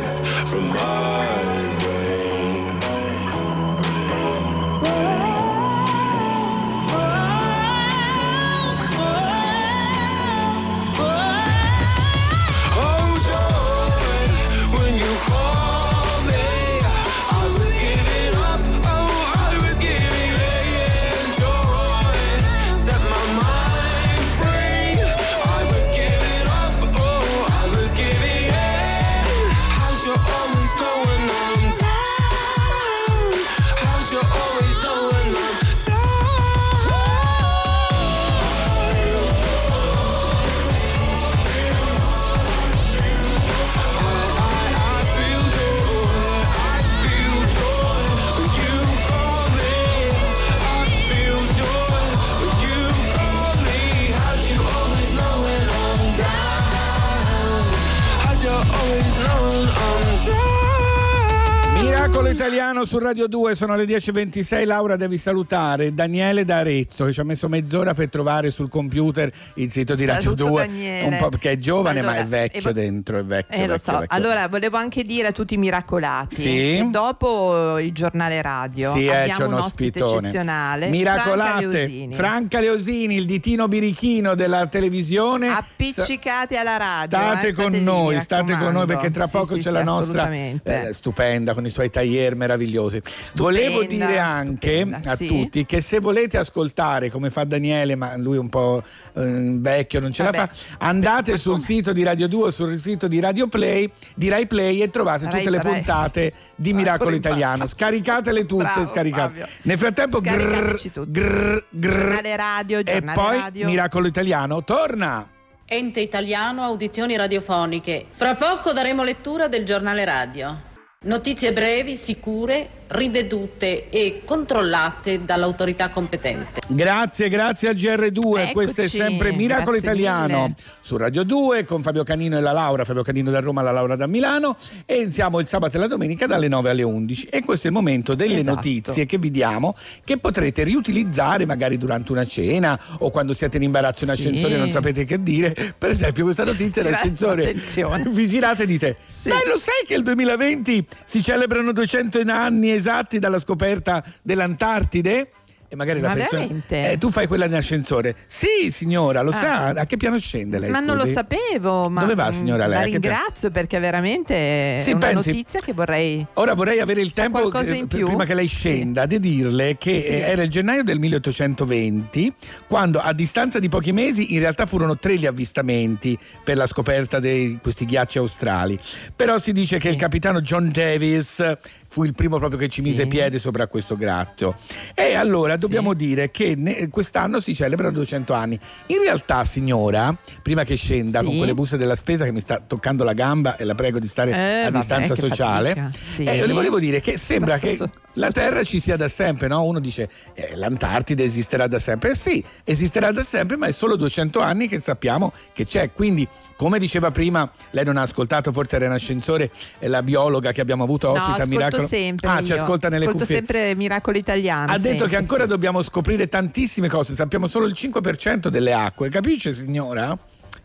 italiano 62.44 62.84
su 62.84 62.98
Radio 62.98 63.26
2, 63.26 63.54
sono 63.54 63.74
le 63.74 63.84
10.26. 63.84 64.66
Laura, 64.66 64.96
devi 64.96 65.16
salutare 65.16 65.94
Daniele 65.94 66.44
da 66.44 66.58
Arezzo 66.58 67.06
che 67.06 67.12
ci 67.14 67.20
ha 67.20 67.24
messo 67.24 67.48
mezz'ora 67.48 67.94
per 67.94 68.10
trovare 68.10 68.50
sul 68.50 68.68
computer 68.68 69.32
il 69.54 69.70
sito 69.70 69.94
di 69.94 70.04
Radio 70.04 70.36
Saluto 70.36 70.44
2. 70.48 70.66
Daniele. 70.66 71.06
Un 71.06 71.16
po' 71.16 71.30
perché 71.30 71.52
è 71.52 71.56
giovane, 71.56 72.02
ma 72.02 72.16
è 72.16 72.20
Allora, 72.20 72.28
vecchio 72.28 72.68
e- 72.68 72.72
dentro, 72.74 73.18
è 73.18 73.24
vecchio. 73.24 73.56
Eh, 73.56 73.66
lo 73.66 73.72
vecchio, 73.72 73.92
so. 73.92 73.98
vecchio. 73.98 74.16
Allora, 74.18 74.48
volevo 74.48 74.76
anche 74.76 75.02
dire 75.04 75.28
a 75.28 75.32
tutti 75.32 75.54
i 75.54 75.56
miracolati. 75.56 76.34
Sì. 76.42 76.86
Dopo 76.90 77.78
il 77.78 77.92
giornale 77.92 78.42
radio 78.42 78.92
Sì, 78.92 79.06
eh, 79.06 79.16
abbiamo 79.16 79.38
c'è 79.38 79.46
un 79.46 79.54
ospite 79.54 80.04
eccezionale. 80.04 80.80
Franca 80.90 80.96
Miracolate, 80.98 81.66
Leosini. 81.66 82.14
Franca 82.14 82.60
Leosini, 82.60 83.16
il 83.16 83.24
ditino 83.24 83.68
birichino 83.68 84.34
della 84.34 84.66
televisione. 84.66 85.48
Appiccicati 85.48 86.56
alla 86.58 86.76
radio. 86.76 87.16
State 87.18 87.48
eh, 87.48 87.52
con 87.54 87.72
noi, 87.82 88.20
state 88.20 88.54
con 88.58 88.70
noi 88.74 88.84
perché 88.84 89.08
tra 89.10 89.24
raccomando. 89.24 89.30
poco 89.30 89.54
Sì, 89.54 89.60
c'è 89.60 89.68
sì, 89.68 89.72
la 89.72 89.78
sì, 89.78 89.84
nostra 89.86 90.30
eh, 90.30 90.88
stupenda 90.92 91.54
con 91.54 91.64
i 91.64 91.70
suoi 91.70 91.88
taglier 92.35 92.36
meravigliosi. 92.36 93.01
Volevo 93.35 93.85
dire 93.85 94.19
anche 94.19 94.81
stupenda, 94.81 95.11
a 95.11 95.16
sì. 95.16 95.27
tutti 95.27 95.65
che 95.65 95.81
se 95.81 96.01
volete 96.01 96.36
ascoltare 96.36 97.11
come 97.11 97.31
fa 97.31 97.44
Daniele, 97.44 97.94
ma 97.94 98.16
lui 98.16 98.36
è 98.36 98.40
un 98.40 98.48
po' 98.48 98.82
eh, 99.15 99.56
vecchio, 99.59 100.01
non 100.01 100.12
ce 100.12 100.24
la 100.24 100.31
Vabbè. 100.31 100.52
fa, 100.52 100.86
andate 100.86 101.39
sul 101.39 101.61
sito 101.61 101.93
di 101.93 102.02
Radio 102.02 102.28
2 102.28 102.47
o 102.47 102.51
sul 102.51 102.77
sito 102.77 103.09
di 103.09 103.20
Radio 103.20 103.47
Play, 103.47 103.90
di 104.16 104.28
Rai 104.28 104.47
Play 104.47 104.82
e 104.82 104.90
trovate 104.90 105.24
Rai 105.24 105.39
tutte 105.39 105.51
le 105.51 105.59
Play. 105.61 105.74
puntate 105.74 106.32
di 106.56 106.73
Miracolo. 106.73 107.12
Italiano. 107.15 107.66
Scaricatele 107.66 108.44
tutte, 108.44 108.65
Bravo, 108.65 108.86
scaricate. 108.86 109.23
Fabio. 109.23 109.48
Nel 109.62 109.78
frattempo 109.78 110.20
grrr, 110.20 110.74
grrr, 111.06 111.65
grrr, 111.70 111.98
Giornale 111.98 112.36
radio, 112.36 112.78
e 112.85 113.02
poi 113.02 113.39
radio. 113.39 113.66
Miracolo 113.66 114.06
Italiano 114.06 114.65
torna. 114.65 115.28
Ente 115.66 116.01
italiano 116.01 116.62
audizioni 116.62 117.16
radiofoniche. 117.16 118.06
Fra 118.11 118.35
poco 118.35 118.73
daremo 118.73 119.02
lettura 119.02 119.48
del 119.48 119.65
giornale 119.65 120.05
radio. 120.05 120.73
Notizie 121.05 121.52
brevi, 121.52 121.97
sicure, 121.98 122.66
rivedute 122.89 123.89
e 123.90 124.23
controllate 124.24 125.24
dall'autorità 125.24 125.89
competente. 125.90 126.61
Grazie, 126.69 127.28
grazie 127.28 127.69
al 127.69 127.74
GR2. 127.74 128.52
Questo 128.52 128.82
è 128.82 128.89
sempre 128.89 129.32
Miracolo 129.32 129.78
grazie 129.78 129.90
Italiano 129.93 130.43
mille. 130.43 130.55
su 130.81 130.97
Radio 130.97 131.23
2 131.23 131.65
con 131.65 131.82
Fabio 131.82 132.02
Canino 132.05 132.36
e 132.36 132.40
la 132.40 132.52
Laura, 132.52 132.85
Fabio 132.85 133.02
Canino 133.02 133.31
da 133.31 133.40
Roma, 133.40 133.62
la 133.62 133.70
Laura 133.73 133.97
da 133.97 134.06
Milano 134.06 134.55
e 134.86 135.11
siamo 135.11 135.40
il 135.40 135.47
sabato 135.47 135.77
e 135.77 135.81
la 135.81 135.86
domenica 135.86 136.27
dalle 136.27 136.48
9 136.48 136.70
alle 136.70 136.82
11 136.82 137.27
e 137.31 137.43
questo 137.43 137.66
è 137.66 137.70
il 137.70 137.77
momento 137.77 138.15
delle 138.15 138.39
Esatto. 138.40 138.55
notizie 138.55 139.06
che 139.06 139.19
vi 139.19 139.31
diamo 139.31 139.74
che 140.05 140.19
potrete 140.19 140.62
riutilizzare 140.65 141.47
magari 141.47 141.78
durante 141.78 142.12
una 142.12 142.24
cena 142.24 142.78
o 142.98 143.11
quando 143.11 143.32
siete 143.32 143.56
in 143.56 143.62
imbarazzo 143.65 144.05
in 144.05 144.11
Sì. 144.15 144.16
ascensore 144.28 144.55
e 144.55 144.59
non 144.59 144.70
sapete 144.70 145.05
che 145.05 145.23
dire. 145.23 145.55
Per 145.77 145.90
esempio 145.90 146.24
questa 146.24 146.44
notizia 146.44 146.82
Grazie, 146.82 146.90
l'ascensore 147.11 147.43
attenzione. 147.43 148.05
vi 148.09 148.28
girate 148.28 148.62
e 148.65 148.66
dite 148.66 148.97
Dai, 149.23 149.40
lo 149.48 149.59
sai 149.59 149.85
che 149.86 149.94
il 149.94 150.02
2020 150.02 150.86
si 151.05 151.23
celebrano 151.23 151.73
200 151.73 152.20
anni 152.28 152.73
esatti 152.74 153.18
dalla 153.18 153.38
scoperta 153.38 154.05
dell'Antartide? 154.22 155.30
E 155.74 155.76
magari 155.76 155.98
la 156.01 156.09
Ma 156.09 156.14
persona 156.14 156.42
veramente? 156.42 156.92
Eh, 156.92 156.98
tu 156.98 157.10
fai 157.10 157.26
quella 157.26 157.46
in 157.46 157.55
ascensore. 157.55 158.14
Sì, 158.26 158.70
signora, 158.70 159.22
lo 159.22 159.30
Ah. 159.30 159.34
sa. 159.34 159.64
A 159.70 159.86
che 159.86 159.96
piano 159.96 160.16
scende 160.20 160.60
lei? 160.60 160.70
Ma 160.70 160.78
non 160.78 160.94
lo 160.96 161.02
scusi? 161.02 161.14
sapevo. 161.14 161.90
Ma 161.90 162.02
Dove 162.02 162.14
va, 162.14 162.28
mm, 162.28 162.32
signora, 162.32 162.66
lei? 162.68 162.78
La 162.78 162.82
ringrazio 162.84 163.51
perché 163.51 163.80
veramente 163.80 164.78
Sì, 164.78 164.90
è 164.90 164.94
una 164.94 165.06
pensi- 165.09 165.30
notizia 165.32 165.59
che 165.60 165.72
vorrei. 165.72 166.24
Ora 166.34 166.55
vorrei 166.55 166.78
avere 166.78 167.01
il 167.01 167.12
tempo 167.12 167.48
prima 167.88 168.24
che 168.24 168.34
lei 168.34 168.46
scenda 168.46 169.05
di 169.06 169.18
dirle 169.18 169.76
che 169.76 170.01
Sì. 170.01 170.06
eh, 170.06 170.18
era 170.20 170.42
il 170.42 170.48
gennaio 170.51 170.84
del 170.84 171.01
1820 171.01 172.32
quando 172.68 173.01
a 173.01 173.12
distanza 173.12 173.59
di 173.59 173.68
pochi 173.68 173.90
mesi 173.92 174.32
in 174.34 174.38
realtà 174.38 174.66
furono 174.66 174.96
tre 174.96 175.16
gli 175.18 175.26
avvistamenti 175.26 176.16
per 176.44 176.56
la 176.56 176.66
scoperta 176.68 177.18
di 177.18 177.59
questi 177.60 177.84
ghiacci 177.84 178.18
australi. 178.18 178.78
Però 179.16 179.40
si 179.40 179.51
dice 179.52 179.78
che 179.78 179.88
il 179.88 179.96
capitano 179.96 180.40
John 180.40 180.70
Davis 180.72 181.42
fu 181.88 182.05
il 182.05 182.14
primo 182.14 182.38
proprio 182.38 182.59
che 182.60 182.68
ci 182.68 182.80
mise 182.80 183.06
piede 183.09 183.40
sopra 183.40 183.66
questo 183.66 183.96
ghiaccio. 183.96 184.55
E 184.94 185.14
allora 185.14 185.56
dobbiamo 185.66 185.95
dire 185.95 186.31
che 186.31 186.55
ne- 186.57 186.89
quest'anno 186.89 187.41
si 187.41 187.55
celebrano 187.55 187.93
200 187.95 188.32
anni. 188.32 188.59
In 188.86 188.99
realtà, 189.03 189.45
signora, 189.45 190.16
prima 190.43 190.65
che 190.65 190.77
scenda 190.77 191.20
Sì. 191.20 191.24
con 191.27 191.36
quelle 191.36 191.55
buste 191.55 191.77
della 191.77 191.97
spesa 191.97 192.24
che 192.24 192.32
mi 192.32 192.41
sta 192.41 192.61
toccando 192.66 193.05
la 193.05 193.12
gamba 193.12 193.57
e 193.57 193.65
la 193.65 193.74
prego 193.74 193.99
di 193.99 194.07
stare 194.07 194.31
Eh, 194.32 194.35
a 194.61 194.65
vabbè, 194.65 194.77
distanza 194.78 195.15
sociale. 195.15 195.91
Sì. 195.99 196.24
eh, 196.24 196.47
le 196.47 196.53
volevo 196.53 196.78
dire 196.78 197.01
che 197.01 197.16
sembra 197.16 197.59
che 197.59 197.78
la 198.15 198.31
Terra 198.31 198.62
ci 198.65 198.81
sia 198.81 198.97
da 198.97 199.09
sempre, 199.09 199.49
no? 199.49 199.62
Uno 199.65 199.81
dice 199.81 200.09
eh, 200.35 200.57
l'Antartide 200.57 201.24
esisterà 201.24 201.66
da 201.66 201.78
sempre. 201.78 202.11
Eh 202.12 202.15
sì, 202.16 202.43
esisterà 202.65 203.11
da 203.12 203.23
sempre, 203.23 203.57
ma 203.57 203.66
è 203.66 203.73
solo 203.73 203.97
200 203.97 204.41
anni 204.41 204.69
che 204.69 204.78
sappiamo 204.78 205.32
che 205.53 205.65
c'è. 205.65 205.93
Quindi, 205.93 206.27
come 206.57 206.78
diceva 206.78 207.11
prima, 207.11 207.51
lei 207.70 207.85
non 207.85 207.97
ha 207.97 208.03
ascoltato, 208.03 208.53
forse 208.53 208.77
era 208.77 208.86
in 208.86 208.93
ascensore, 208.93 209.51
eh, 209.78 209.89
la 209.89 210.03
biologa 210.03 210.53
che 210.53 210.61
abbiamo 210.61 210.85
avuto 210.85 211.09
No, 211.09 211.15
ospite 211.15 211.31
a 211.31 211.35
ascolto 211.35 211.51
Miracolo. 211.51 211.86
sempre. 211.86 212.28
ah, 212.28 212.39
io. 212.41 212.47
ci 212.47 212.53
ascolta 212.53 212.89
nelle 212.89 213.05
ascolto 213.05 213.24
cuffie. 213.24 213.36
sempre 213.36 213.74
Miracolo 213.74 214.16
Italiano. 214.19 214.73
Ha 214.73 214.78
detto 214.78 214.89
sempre, 214.91 215.09
che 215.09 215.16
ancora 215.16 215.43
sì. 215.43 215.49
dobbiamo 215.49 215.82
scoprire 215.82 216.28
tantissime 216.28 216.89
cose, 216.89 217.15
sappiamo 217.15 217.47
solo 217.47 217.66
il 217.66 217.74
5% 217.77 218.49
delle 218.49 218.73
acque, 218.73 219.09
capisce 219.09 219.53
signora? 219.53 220.16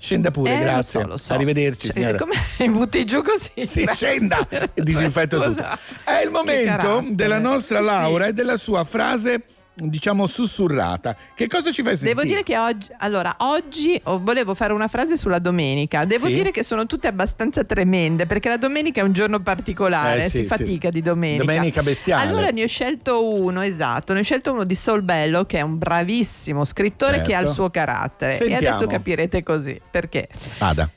Scenda 0.02 0.32
pure, 0.32 0.52
Eh, 0.52 0.58
lo 0.58 0.62
grazie. 0.64 1.02
so, 1.02 1.08
lo 1.08 1.18
so. 1.18 1.34
Arrivederci 1.34 1.88
Cioè, 1.88 1.92
signora. 1.92 2.18
Come 2.18 2.36
butti 2.72 3.04
giù 3.06 3.22
così? 3.22 3.66
Si 3.66 3.86
scenda 3.94 4.40
e 4.50 4.70
disinfetto 4.82 5.40
tutto. 5.42 5.64
È 6.06 6.24
il 6.24 6.32
momento 6.32 7.04
della 7.10 7.38
nostra 7.40 7.80
Sì. 7.80 7.86
Laura 7.86 8.28
e 8.28 8.34
della 8.34 8.56
sua 8.56 8.84
frase, 8.86 9.42
diciamo, 9.82 10.26
sussurrata. 10.28 11.16
Che 11.34 11.48
cosa 11.48 11.72
ci 11.72 11.82
fai 11.84 11.96
sentire? 11.98 12.16
Devo 12.16 12.28
dire 12.28 12.44
che 12.44 12.58
oggi, 12.58 12.88
allora, 12.98 13.36
oggi 13.40 14.00
oh, 14.06 14.20
volevo 14.22 14.54
fare 14.56 14.74
una 14.74 14.88
frase 14.88 15.18
sulla 15.18 15.40
domenica. 15.40 16.06
Devo 16.06 16.28
Sì? 16.28 16.34
dire 16.34 16.52
che 16.52 16.64
sono 16.64 16.86
tutte 16.86 17.08
abbastanza 17.08 17.64
tremende 17.64 18.26
perché 18.26 18.50
la 18.50 18.58
domenica 18.58 19.02
è 19.02 19.04
un 19.04 19.14
giorno 19.14 19.40
particolare, 19.40 20.20
Eh, 20.20 20.30
sì, 20.30 20.30
si 20.30 20.38
sì. 20.42 20.48
fatica 20.48 20.90
di 20.90 21.02
domenica. 21.02 21.44
Domenica 21.44 21.84
bestiale. 21.84 22.28
Allora 22.28 22.50
ne 22.50 22.64
ho 22.64 22.68
scelto 22.68 23.34
uno, 23.34 23.62
esatto, 23.62 24.14
ne 24.14 24.20
ho 24.20 24.24
scelto 24.24 24.52
uno 24.52 24.64
di 24.64 24.76
Sol 24.76 25.02
Bello 25.02 25.46
che 25.46 25.58
è 25.58 25.62
un 25.62 25.78
bravissimo 25.78 26.64
scrittore 26.64 27.22
che 27.22 27.34
ha 27.34 27.40
il 27.40 27.46
Certo. 27.48 27.54
suo 27.54 27.70
carattere. 27.70 28.34
Sentiamo. 28.34 28.62
E 28.64 28.68
adesso 28.68 28.88
capirete 28.88 29.44
così 29.44 29.80
perché. 29.90 30.28
Vada. 30.58 30.90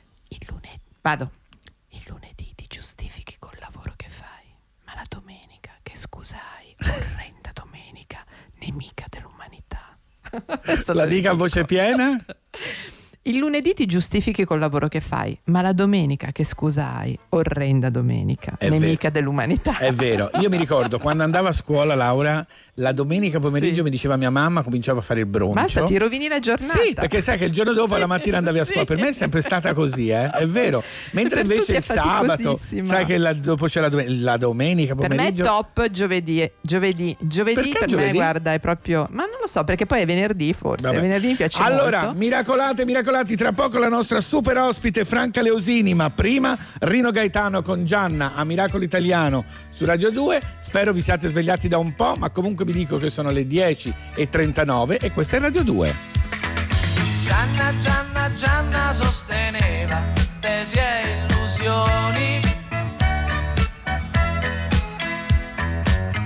Vado. 1.01 1.31
Il 1.89 2.01
lunedì 2.07 2.53
ti 2.55 2.65
giustifichi 2.69 3.35
col 3.37 3.57
lavoro 3.59 3.93
che 3.97 4.07
fai, 4.07 4.55
ma 4.85 4.93
la 4.95 5.03
domenica, 5.09 5.71
che 5.83 5.97
scusa 5.97 6.37
hai, 6.57 6.73
domenica, 6.77 7.32
nemica 8.65 9.05
dell'umanità. 9.09 9.97
La 10.93 11.05
dica 11.05 11.31
a 11.31 11.33
voce 11.33 11.65
piena? 11.65 12.23
Il 13.25 13.37
lunedì 13.37 13.73
ti 13.73 13.85
giustifichi 13.85 14.43
col 14.43 14.59
lavoro 14.59 14.89
che 14.89 14.99
fai, 14.99 15.37
ma 15.45 15.61
la 15.61 15.71
domenica, 15.71 16.33
che 16.33 16.43
scusa 16.43 16.93
hai, 16.97 17.17
orrenda 17.29 17.89
domenica, 17.89 18.55
È 18.57 18.67
nemica 18.67 19.09
dell'umanità. 19.09 19.77
È 19.77 19.93
vero, 19.93 20.29
io 20.41 20.49
mi 20.49 20.57
ricordo 20.57 20.99
quando 20.99 21.23
andavo 21.23 21.47
a 21.47 21.53
scuola, 21.53 21.95
Laura, 21.95 22.45
la 22.75 22.91
domenica 22.91 23.39
pomeriggio 23.39 23.81
mi 23.81 23.89
diceva 23.89 24.17
mia 24.17 24.29
mamma, 24.29 24.61
cominciava 24.61 24.99
a 24.99 25.01
fare 25.01 25.21
il 25.21 25.25
broncio. 25.25 25.53
Basta, 25.53 25.83
ti 25.83 25.97
rovini 25.97 26.27
la 26.27 26.39
giornata. 26.39 26.77
Sì, 26.79 26.93
perché 26.93 27.21
sai 27.21 27.37
che 27.37 27.45
il 27.45 27.51
giorno 27.51 27.71
dopo 27.71 27.95
la 27.95 28.07
mattina 28.07 28.39
andavi 28.39 28.59
a 28.59 28.65
scuola. 28.65 28.83
Per 28.83 28.97
me 28.97 29.07
è 29.07 29.13
sempre 29.13 29.41
stata 29.41 29.71
così, 29.73 30.09
eh? 30.09 30.29
è 30.29 30.45
vero. 30.45 30.83
Mentre 31.11 31.43
Per 31.43 31.51
invece 31.51 31.77
il 31.77 31.81
sabato, 31.81 32.57
sai 32.57 33.05
che 33.05 33.17
la- 33.17 33.31
dopo 33.31 33.67
c'è 33.67 33.79
la, 33.79 33.87
dom- 33.87 34.03
la 34.21 34.35
domenica 34.35 34.95
Per 34.95 35.07
me 35.07 35.15
è 35.15 35.17
pomeriggio. 35.17 35.45
top 35.45 35.89
giovedì, 35.91 36.51
giovedì, 36.59 37.15
giovedì 37.21 37.55
Perché 37.55 37.79
per 37.79 37.87
giovedì? 37.87 38.07
me 38.09 38.13
guarda 38.15 38.51
è 38.51 38.59
proprio, 38.59 39.07
ma 39.11 39.23
non 39.23 39.37
lo 39.39 39.47
so 39.47 39.63
perché 39.63 39.85
poi 39.85 40.01
è 40.01 40.05
venerdì 40.05 40.51
forse, 40.51 40.87
Vabbè. 40.87 40.99
venerdì 40.99 41.27
mi 41.27 41.35
piace 41.35 41.61
Allora, 41.61 42.03
molto. 42.03 42.17
miracolate, 42.19 42.83
miracolati, 43.13 43.35
tra 43.35 43.51
poco 43.51 43.77
la 43.77 43.89
nostra 43.89 44.19
super 44.21 44.57
ospite 44.57 45.05
Franca 45.05 45.41
Leosini, 45.41 45.93
ma 45.93 46.09
prima 46.09 46.57
Rino 46.79 47.11
Gaetano 47.11 47.61
con 47.61 47.85
Gianna 47.85 48.33
a 48.33 48.43
Miracolo 48.43 48.83
Italiano 48.83 49.45
su 49.69 49.85
Radio 49.85 50.09
2. 50.09 50.41
Spero 50.57 50.91
vi 50.91 51.01
siate 51.01 51.29
svegliati 51.29 51.67
da 51.67 51.77
un 51.77 51.93
po', 51.93 52.15
ma 52.17 52.31
comunque 52.31 52.65
vi 52.65 52.73
dico 52.73 52.97
che 52.97 53.11
sono 53.11 53.29
le 53.29 53.43
10.39 53.43 54.97
e 54.99 55.11
questa 55.11 55.37
è 55.37 55.39
Radio 55.39 55.63
2. 55.63 55.95
Gianna, 57.23 57.73
Gianna, 57.79 58.33
Gianna 58.33 58.93
sosteneva 58.93 60.01
tesi 60.39 60.77
e 60.77 61.25
illusioni. 61.27 62.41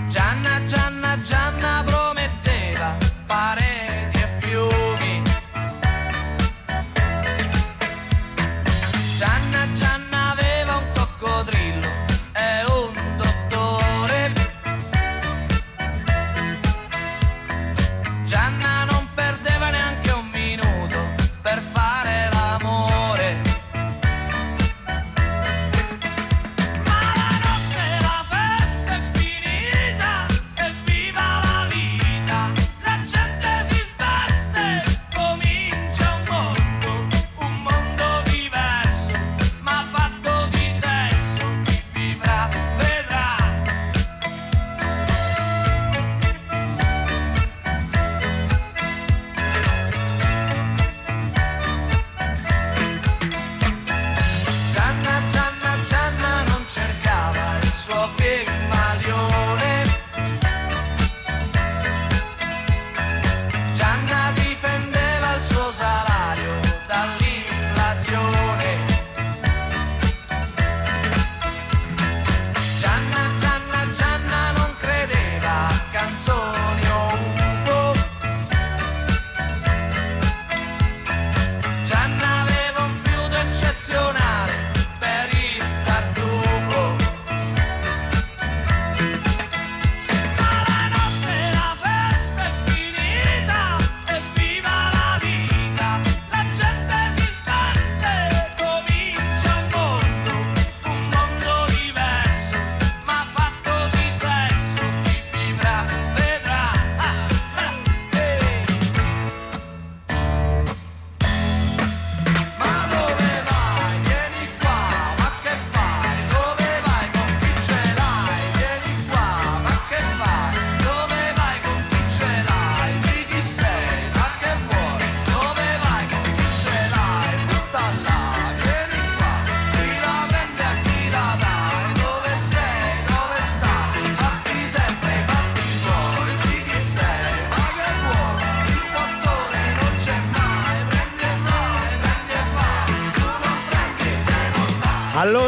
Gianna, 0.08 0.66
Gianna, 0.66 1.22
Gianna 1.22 1.84
prometteva 1.86 2.96
pareti 3.26 3.67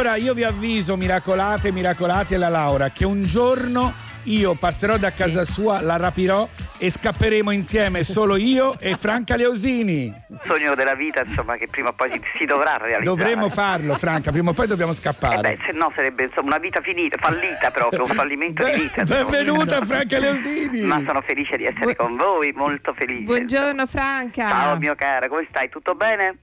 Allora 0.09 0.23
io 0.25 0.33
vi 0.33 0.43
avviso, 0.43 0.97
miracolate, 0.97 1.71
miracolati 1.71 2.33
e 2.33 2.37
la 2.37 2.49
Laura, 2.49 2.89
che 2.89 3.05
un 3.05 3.25
giorno 3.25 3.93
io 4.23 4.55
passerò 4.55 4.97
da 4.97 5.11
casa 5.11 5.45
sua, 5.45 5.81
la 5.81 5.97
rapirò 5.97 6.49
e 6.79 6.89
scapperemo 6.89 7.51
insieme, 7.51 8.03
solo 8.03 8.35
io 8.35 8.79
e 8.79 8.95
Franca 8.95 9.35
Leosini. 9.35 10.11
Sogno 10.47 10.73
della 10.73 10.95
vita, 10.95 11.21
insomma, 11.23 11.57
che 11.57 11.67
prima 11.67 11.89
o 11.89 11.93
poi 11.93 12.09
si, 12.11 12.21
si 12.39 12.45
dovrà 12.45 12.77
realizzare. 12.77 13.03
Dovremmo 13.03 13.49
farlo, 13.49 13.93
Franca, 13.97 14.31
prima 14.31 14.49
o 14.49 14.53
poi 14.53 14.65
dobbiamo 14.65 14.93
Eh 14.93 14.95
scappare. 14.95 15.41
beh, 15.41 15.63
se 15.63 15.71
no 15.73 15.91
sarebbe 15.93 16.23
insomma 16.23 16.47
una 16.47 16.57
vita 16.57 16.81
finita, 16.81 17.15
fallita 17.21 17.69
proprio, 17.69 18.01
un 18.01 18.07
fallimento 18.07 18.63
di 18.63 18.81
vita. 18.81 19.03
Benvenuta 19.03 19.85
Franca 19.85 20.17
Leosini. 20.17 20.87
Ma 20.87 21.03
sono 21.05 21.21
felice 21.21 21.55
di 21.55 21.65
essere 21.65 21.95
con 21.95 22.15
voi, 22.17 22.51
molto 22.53 22.95
felice. 22.97 23.25
Buongiorno 23.25 23.85
Franca. 23.85 24.49
Ciao 24.49 24.77
mio 24.79 24.95
caro, 24.95 25.27
come 25.27 25.45
stai? 25.51 25.69
Tutto 25.69 25.93
bene? 25.93 26.39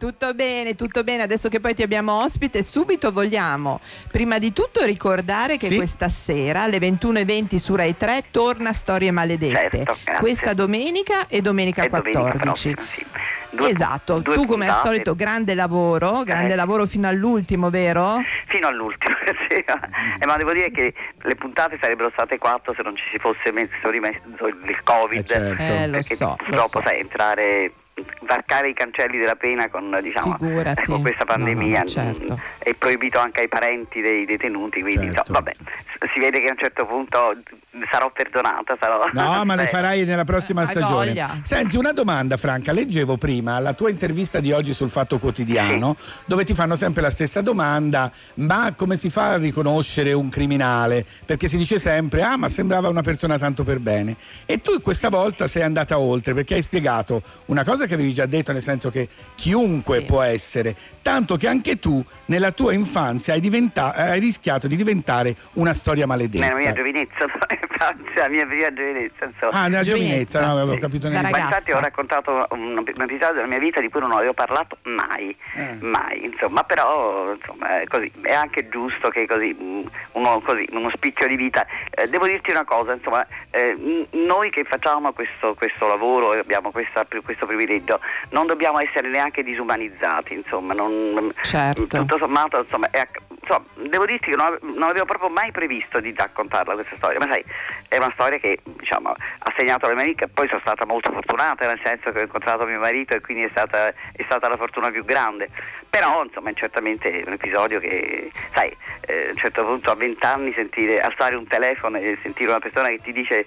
Tutto 0.00 0.32
bene, 0.32 0.74
tutto 0.76 1.04
bene. 1.04 1.24
Adesso 1.24 1.50
che 1.50 1.60
poi 1.60 1.74
ti 1.74 1.82
abbiamo 1.82 2.22
ospite, 2.22 2.62
subito 2.62 3.12
vogliamo 3.12 3.80
prima 4.10 4.38
di 4.38 4.50
tutto 4.54 4.82
ricordare 4.84 5.58
che 5.58 5.66
Sì. 5.66 5.76
questa 5.76 6.08
sera 6.08 6.62
alle 6.62 6.78
21.20 6.78 7.56
su 7.58 7.76
Rai 7.76 7.94
3 7.94 8.24
torna 8.30 8.72
Storie 8.72 9.10
Maledette. 9.10 9.84
Certo, 9.84 9.98
questa 10.20 10.54
domenica 10.54 11.26
e 11.28 11.42
domenica 11.42 11.82
E 11.84 11.88
domenica 11.90 12.20
14. 12.22 12.38
prossima, 12.72 12.82
sì. 12.94 13.06
Due- 13.52 13.68
esatto, 13.68 14.20
due 14.20 14.34
tu 14.36 14.46
come 14.46 14.64
al 14.64 14.70
puntate. 14.70 14.88
solito 14.88 15.14
grande 15.14 15.54
lavoro, 15.54 16.22
grande 16.22 16.54
Eh. 16.54 16.56
lavoro 16.56 16.86
fino 16.86 17.06
all'ultimo, 17.06 17.68
vero? 17.68 18.22
Fino 18.48 18.68
all'ultimo, 18.68 19.14
sì. 19.50 19.56
Eh, 19.56 20.24
ma 20.26 20.36
devo 20.38 20.54
dire 20.54 20.70
che 20.70 20.94
le 21.20 21.34
puntate 21.34 21.76
sarebbero 21.78 22.08
state 22.14 22.38
quattro 22.38 22.72
se 22.74 22.80
non 22.82 22.96
ci 22.96 23.02
si 23.12 23.18
fosse 23.18 23.52
messo 23.52 23.90
di 23.90 23.98
mezzo 23.98 24.46
il 24.46 24.80
Covid. 24.82 25.18
Eh, 25.18 25.24
certo. 25.26 25.62
Eh, 25.62 25.86
lo 25.88 25.92
perché 25.92 26.14
so, 26.14 26.24
lo 26.28 26.36
purtroppo 26.36 26.80
so. 26.80 26.82
sai 26.86 27.00
entrare 27.00 27.72
varcare 28.22 28.68
i 28.70 28.74
cancelli 28.74 29.18
della 29.18 29.36
pena 29.36 29.68
con, 29.68 29.98
diciamo, 30.02 30.36
con 30.38 31.00
questa 31.02 31.24
pandemia 31.24 31.78
No, 31.78 31.84
no, 31.84 31.88
certo. 31.88 32.40
è 32.58 32.74
proibito 32.74 33.18
anche 33.18 33.40
ai 33.40 33.48
parenti 33.48 34.00
dei 34.00 34.24
detenuti 34.24 34.80
quindi 34.80 35.06
Certo. 35.06 35.32
no, 35.32 35.38
vabbè 35.40 35.52
si 36.14 36.18
vede 36.18 36.40
che 36.40 36.46
a 36.48 36.52
un 36.52 36.58
certo 36.58 36.86
punto 36.86 37.36
sarò 37.90 38.10
perdonata 38.10 38.76
sarò 38.80 38.98
No, 39.12 39.44
ma 39.44 39.54
le 39.54 39.66
farai 39.66 40.04
nella 40.04 40.24
prossima 40.24 40.64
stagione. 40.64 41.14
Senti, 41.42 41.76
una 41.76 41.92
domanda, 41.92 42.36
Franca. 42.36 42.72
Leggevo 42.72 43.16
prima 43.16 43.58
la 43.58 43.74
tua 43.74 43.90
intervista 43.90 44.40
di 44.40 44.50
oggi 44.52 44.72
sul 44.72 44.88
Fatto 44.90 45.18
Quotidiano, 45.18 45.96
dove 46.24 46.44
ti 46.44 46.54
fanno 46.54 46.76
sempre 46.76 47.02
la 47.02 47.10
stessa 47.10 47.42
domanda: 47.42 48.10
ma 48.36 48.72
come 48.76 48.96
si 48.96 49.10
fa 49.10 49.32
a 49.32 49.36
riconoscere 49.36 50.12
un 50.12 50.28
criminale? 50.28 51.04
Perché 51.24 51.48
si 51.48 51.56
dice 51.56 51.78
sempre: 51.78 52.22
ah, 52.22 52.36
ma 52.36 52.48
sembrava 52.48 52.88
una 52.88 53.02
persona 53.02 53.38
tanto 53.38 53.62
per 53.62 53.78
bene. 53.78 54.16
E 54.46 54.58
tu 54.58 54.80
questa 54.80 55.08
volta 55.10 55.48
sei 55.48 55.62
andata 55.62 55.98
oltre 55.98 56.34
perché 56.34 56.54
hai 56.54 56.62
spiegato 56.62 57.22
una 57.46 57.64
cosa 57.64 57.86
che 57.86 57.89
avevi 57.94 58.12
già 58.12 58.26
detto, 58.26 58.52
nel 58.52 58.62
senso 58.62 58.90
che 58.90 59.08
chiunque 59.34 59.98
Sì. 60.00 60.04
può 60.04 60.22
essere, 60.22 60.76
tanto 61.02 61.36
che 61.36 61.48
anche 61.48 61.78
tu 61.78 62.02
nella 62.26 62.50
tua 62.52 62.72
infanzia 62.72 63.34
hai, 63.34 63.40
diventa- 63.40 63.94
hai 63.94 64.20
rischiato 64.20 64.66
di 64.68 64.76
diventare 64.76 65.34
una 65.54 65.72
storia 65.74 66.06
maledetta. 66.06 66.44
nella 66.46 66.58
mia 66.58 66.72
giovinezza 66.72 67.24
la 68.14 68.28
mia 68.28 68.46
prima 68.46 68.72
giovinezza 68.72 69.24
insomma 69.24 69.52
Ah, 69.52 69.68
nella 69.68 69.82
Giovinezza. 69.82 70.40
giovinezza, 70.40 70.40
no, 70.46 70.52
avevo 70.52 70.76
capito 70.76 71.08
Da 71.08 71.20
nel 71.20 71.30
Ma 71.30 71.38
infatti 71.38 71.72
ho 71.72 71.80
raccontato 71.80 72.46
un, 72.50 72.76
un 72.76 72.84
episodio 72.86 73.34
della 73.34 73.46
mia 73.46 73.58
vita 73.58 73.80
di 73.80 73.88
cui 73.88 74.00
non 74.00 74.12
avevo 74.12 74.32
parlato 74.34 74.76
mai, 74.82 75.34
Eh. 75.54 75.78
mai, 75.80 76.24
insomma, 76.24 76.62
però 76.64 77.32
insomma, 77.32 77.80
è, 77.80 77.86
così, 77.86 78.10
è 78.22 78.32
anche 78.34 78.68
giusto 78.68 79.08
che 79.08 79.26
così, 79.26 79.52
mh, 79.58 79.90
uno, 80.12 80.40
così, 80.42 80.66
uno 80.72 80.90
spicchio 80.94 81.26
di 81.26 81.36
vita. 81.36 81.66
Eh, 81.90 82.08
devo 82.08 82.26
dirti 82.26 82.50
una 82.50 82.64
cosa, 82.64 82.92
insomma, 82.92 83.26
eh, 83.50 84.06
noi 84.10 84.50
che 84.50 84.64
facciamo 84.64 85.12
questo, 85.12 85.54
questo 85.54 85.86
lavoro 85.86 86.34
e 86.34 86.38
abbiamo 86.38 86.70
questa- 86.70 87.06
questo 87.24 87.46
privilegio, 87.46 87.79
non 88.30 88.46
dobbiamo 88.46 88.78
essere 88.80 89.08
neanche 89.08 89.42
disumanizzati, 89.42 90.34
insomma, 90.34 90.74
non, 90.74 91.30
Certo. 91.42 91.86
tutto 91.86 92.18
sommato, 92.18 92.58
insomma, 92.58 92.88
è 92.90 93.06
insomma, 93.42 93.64
devo 93.88 94.04
dirti 94.06 94.30
che 94.30 94.36
non, 94.36 94.46
ave- 94.46 94.58
non 94.62 94.82
avevo 94.88 95.04
proprio 95.06 95.28
mai 95.30 95.50
previsto 95.50 95.98
di 96.00 96.14
raccontarla 96.16 96.74
questa 96.74 96.96
storia, 96.96 97.18
ma 97.18 97.26
sai, 97.30 97.44
è 97.88 97.96
una 97.96 98.10
storia 98.14 98.38
che 98.38 98.58
diciamo, 98.64 99.10
ha 99.10 99.52
segnato 99.56 99.86
la 99.88 99.94
mia 99.94 100.04
vita, 100.04 100.26
poi 100.32 100.46
sono 100.48 100.60
stata 100.60 100.84
molto 100.86 101.10
fortunata, 101.12 101.66
nel 101.66 101.80
senso 101.82 102.10
che 102.12 102.20
ho 102.20 102.22
incontrato 102.22 102.64
mio 102.64 102.78
marito 102.78 103.16
e 103.16 103.20
quindi 103.20 103.44
è 103.44 103.48
stata, 103.50 103.88
è 103.88 104.22
stata 104.24 104.48
la 104.48 104.56
fortuna 104.56 104.90
più 104.90 105.04
grande, 105.04 105.48
però 105.88 106.22
insomma 106.22 106.50
è 106.50 106.54
certamente 106.54 107.22
un 107.26 107.32
episodio 107.32 107.80
che, 107.80 108.30
sai, 108.54 108.74
eh, 109.06 109.28
a 109.28 109.30
un 109.30 109.36
certo 109.36 109.64
punto 109.64 109.90
a 109.90 109.94
vent'anni 109.94 110.52
sentire, 110.54 110.98
alzare 110.98 111.34
un 111.34 111.46
telefono 111.46 111.96
e 111.98 112.18
sentire 112.22 112.50
una 112.50 112.60
persona 112.60 112.88
che 112.88 113.00
ti 113.02 113.12
dice 113.12 113.46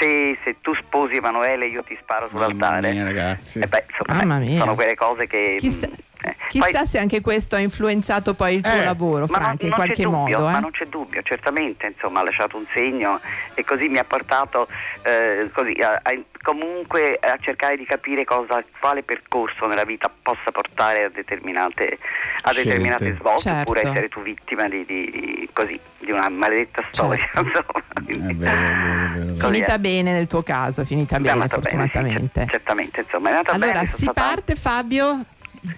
se, 0.00 0.36
se 0.42 0.56
tu 0.60 0.74
sposi 0.74 1.14
Emanuele 1.16 1.66
io 1.66 1.82
ti 1.84 1.96
sparo 2.00 2.28
Mamma 2.32 2.46
sull'altare. 2.46 2.90
mia, 2.92 3.04
ragazzi. 3.04 3.60
Eh 3.64 3.66
beh, 3.66 3.84
insomma, 3.88 4.38
mia. 4.38 4.60
sono 4.60 4.74
quelle 4.74 4.94
cose 4.94 5.26
che... 5.26 5.56
Chissà- 5.58 5.88
Chissà 6.48 6.70
poi- 6.70 6.86
se 6.86 6.98
anche 6.98 7.20
questo 7.20 7.56
ha 7.56 7.60
influenzato 7.60 8.34
poi 8.34 8.56
il 8.56 8.62
tuo 8.62 8.72
Eh, 8.72 8.84
lavoro, 8.84 9.26
ma 9.28 9.38
non- 9.38 9.46
Franca, 9.46 9.66
in 9.66 9.72
qualche 9.72 10.02
dubbio, 10.02 10.18
modo. 10.38 10.44
Ma 10.50 10.58
eh? 10.58 10.60
non 10.60 10.70
c'è 10.70 10.86
dubbio, 10.86 11.22
certamente, 11.22 11.86
insomma, 11.86 12.20
ha 12.20 12.24
lasciato 12.24 12.56
un 12.56 12.64
segno 12.74 13.20
e 13.54 13.64
così 13.64 13.88
mi 13.88 13.98
ha 13.98 14.04
portato 14.04 14.68
eh, 15.02 15.50
così, 15.52 15.72
a- 15.82 16.00
a- 16.02 16.18
comunque 16.42 17.18
a 17.20 17.36
cercare 17.40 17.76
di 17.76 17.84
capire 17.84 18.24
cosa, 18.24 18.62
quale 18.80 19.02
percorso 19.02 19.66
nella 19.66 19.84
vita 19.84 20.10
possa 20.22 20.50
portare 20.52 21.04
a 21.04 21.08
determinate, 21.10 21.98
a 22.42 22.52
determinate 22.54 23.16
svolte, 23.18 23.42
Certo. 23.42 23.60
oppure 23.70 23.82
essere 23.82 24.08
tu 24.08 24.22
vittima 24.22 24.68
di, 24.68 24.84
di- 24.86 25.10
di- 25.10 25.48
così, 25.52 25.78
di 25.98 26.10
una 26.10 26.28
maledetta 26.28 26.82
storia. 26.90 27.28
insomma. 27.36 27.82
È 27.94 28.00
vero, 28.00 28.28
è 28.28 28.34
vero, 28.34 28.34
è 28.34 28.34
vero, 28.34 28.52
è 28.52 29.24
vero. 29.24 29.32
Così 29.34 29.52
Finita 29.54 29.78
bene 29.78 30.12
nel 30.12 30.26
tuo 30.26 30.42
caso, 30.42 30.84
finita 30.84 31.16
È 31.16 31.20
bene 31.20 31.32
andata 31.32 31.56
bene, 31.58 31.68
sì, 31.70 31.76
fortunatamente. 31.76 32.40
cer- 32.40 32.50
certamente, 32.50 33.00
insomma, 33.00 33.28
è 33.28 33.32
andata 33.32 33.52
allora 33.52 33.72
bene, 33.72 33.86
si 33.86 34.10
parte 34.12 34.54
Fabio 34.54 35.24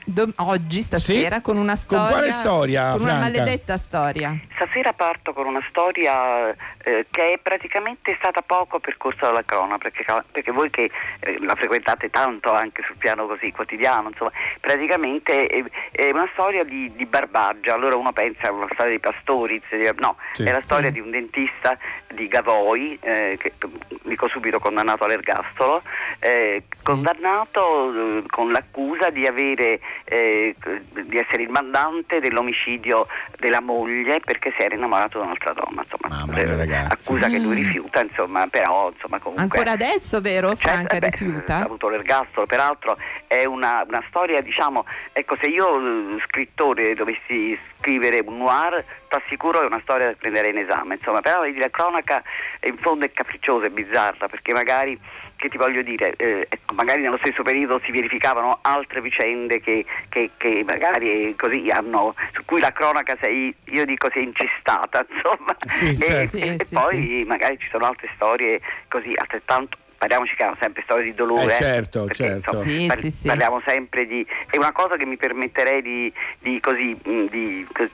do- 0.04 0.32
oggi, 0.36 0.82
stasera, 0.82 1.36
Sì? 1.36 1.42
con 1.42 1.56
una 1.56 1.72
Con 1.74 1.76
storia. 1.76 2.08
quale 2.08 2.30
storia, 2.30 2.90
Con 2.92 3.00
una 3.02 3.16
Franca? 3.18 3.38
maledetta 3.38 3.76
storia. 3.78 4.36
Stasera 4.54 4.92
parto 4.92 5.32
con 5.32 5.46
una 5.46 5.64
storia 5.68 6.50
eh, 6.82 7.06
che 7.10 7.32
è 7.34 7.38
praticamente 7.38 8.14
stata 8.18 8.42
poco 8.42 8.78
percorsa 8.80 9.26
dalla 9.26 9.44
crona, 9.44 9.78
perché, 9.78 10.04
perché 10.32 10.50
voi 10.50 10.70
che 10.70 10.90
eh, 11.20 11.36
la 11.40 11.54
frequentate 11.54 12.10
tanto 12.10 12.52
anche 12.52 12.82
sul 12.86 12.96
piano 12.96 13.26
così 13.26 13.52
quotidiano, 13.52 14.08
insomma, 14.08 14.32
praticamente 14.60 15.46
è, 15.46 15.62
è 15.92 16.10
una 16.12 16.28
storia 16.32 16.64
di, 16.64 16.92
di 16.94 17.06
barbaggia. 17.06 17.74
Allora 17.74 17.96
uno 17.96 18.12
pensa 18.12 18.48
a 18.48 18.52
una 18.52 18.68
storia 18.72 18.92
di 18.92 19.00
pastori, 19.00 19.62
no, 19.98 20.16
Sì. 20.32 20.44
è 20.44 20.52
la 20.52 20.60
storia 20.60 20.88
Sì. 20.88 20.94
di 20.94 21.00
un 21.00 21.10
dentista 21.10 21.76
di 22.14 22.28
Gavoi, 22.28 22.98
eh, 23.02 23.36
che 23.38 23.52
dico 24.04 24.28
subito 24.28 24.58
condannato 24.58 25.04
all'ergastolo, 25.04 25.82
eh, 26.18 26.64
Sì. 26.70 26.84
condannato 26.84 27.92
eh, 28.18 28.22
con 28.28 28.50
l'accusa 28.52 29.10
di 29.10 29.26
avere 29.26 29.76
eh, 30.05 30.55
di 30.93 31.16
essere 31.19 31.43
il 31.43 31.51
mandante 31.51 32.20
dell'omicidio 32.20 33.07
della 33.39 33.61
moglie 33.61 34.20
perché 34.20 34.53
si 34.57 34.65
era 34.65 34.74
innamorato 34.74 35.19
di 35.19 35.24
un'altra 35.24 35.53
donna, 35.53 35.82
insomma, 35.82 36.09
Mamma 36.09 36.32
mia, 36.32 36.43
eh, 36.43 36.57
ragazzi. 36.57 37.09
accusa 37.11 37.28
che 37.28 37.39
lui 37.39 37.55
Mm. 37.57 37.65
rifiuta, 37.65 38.01
insomma, 38.03 38.47
però 38.48 38.90
insomma 38.93 39.19
comunque 39.19 39.43
Ancora 39.59 39.73
adesso, 39.73 40.20
vero? 40.20 40.55
Franca 40.57 40.97
eh 40.97 40.98
beh, 40.98 41.11
rifiuta? 41.11 41.57
Ha 41.57 41.62
avuto 41.65 41.89
l'ergastolo, 41.89 42.47
peraltro 42.47 42.97
è 43.27 43.44
una, 43.44 43.85
una 43.86 44.03
storia, 44.09 44.40
diciamo, 44.40 44.85
ecco, 45.12 45.36
se 45.40 45.48
io 45.48 46.16
eh, 46.16 46.20
scrittore 46.27 46.94
dovessi 46.94 47.59
scrivere 47.78 48.23
un 48.24 48.39
noir, 48.39 48.85
ti 49.09 49.16
assicuro 49.16 49.62
è 49.62 49.66
una 49.66 49.81
storia 49.82 50.07
da 50.07 50.15
prendere 50.19 50.51
in 50.51 50.59
esame, 50.59 50.94
insomma, 50.97 51.20
però 51.20 51.40
vedi, 51.43 51.59
la 51.59 51.70
cronaca 51.70 52.23
in 52.65 52.77
fondo 52.78 53.05
è 53.05 53.12
capricciosa, 53.12 53.66
è 53.66 53.70
bizzarra, 53.70 54.28
perché 54.28 54.53
magari 54.53 54.98
che 55.36 55.48
ti 55.48 55.56
voglio 55.58 55.82
dire, 55.82 56.14
eh, 56.16 56.46
ecco, 56.48 56.74
magari 56.74 57.02
nello 57.02 57.18
stesso 57.18 57.42
periodo 57.42 57.80
si 57.84 57.90
verificavano 57.92 58.58
altre 58.62 59.00
vicende 59.00 59.60
che, 59.60 59.84
che- 60.08 60.30
che 60.36 60.64
magari 60.66 61.34
così 61.36 61.68
hanno, 61.70 62.14
su 62.32 62.42
cui 62.44 62.60
la 62.60 62.72
cronaca 62.72 63.16
sei, 63.20 63.54
io 63.64 63.84
dico 63.84 64.08
si 64.10 64.18
è 64.18 64.22
incistata, 64.22 65.04
insomma, 65.10 65.54
Sì, 65.72 65.90
e, 65.90 65.94
certo. 65.94 66.36
Sì, 66.38 66.42
e 66.58 66.64
sì, 66.64 66.74
poi 66.74 67.24
magari 67.26 67.58
ci 67.58 67.68
sono 67.70 67.86
altre 67.86 68.08
storie 68.14 68.60
così 68.88 69.12
altrettanto 69.14 69.76
parliamoci 69.98 70.34
che 70.34 70.44
hanno 70.44 70.56
sempre 70.60 70.82
storie 70.82 71.04
di 71.04 71.14
dolore 71.14 71.52
Eh, 71.52 71.54
certo, 71.54 72.00
perché, 72.04 72.14
certo. 72.24 72.50
insomma, 72.50 72.62
Sì, 72.70 72.86
par- 72.86 72.98
sì, 72.98 73.10
sì. 73.10 73.26
parliamo 73.28 73.62
sempre 73.66 74.06
di 74.06 74.26
è 74.50 74.56
una 74.58 74.72
cosa 74.72 74.96
che 74.96 75.06
mi 75.06 75.16
permetterei 75.16 75.80
di, 75.80 76.12
di 76.40 76.60
così 76.60 76.94
mh, 77.02 77.24
di 77.30 77.66
cos- 77.72 77.88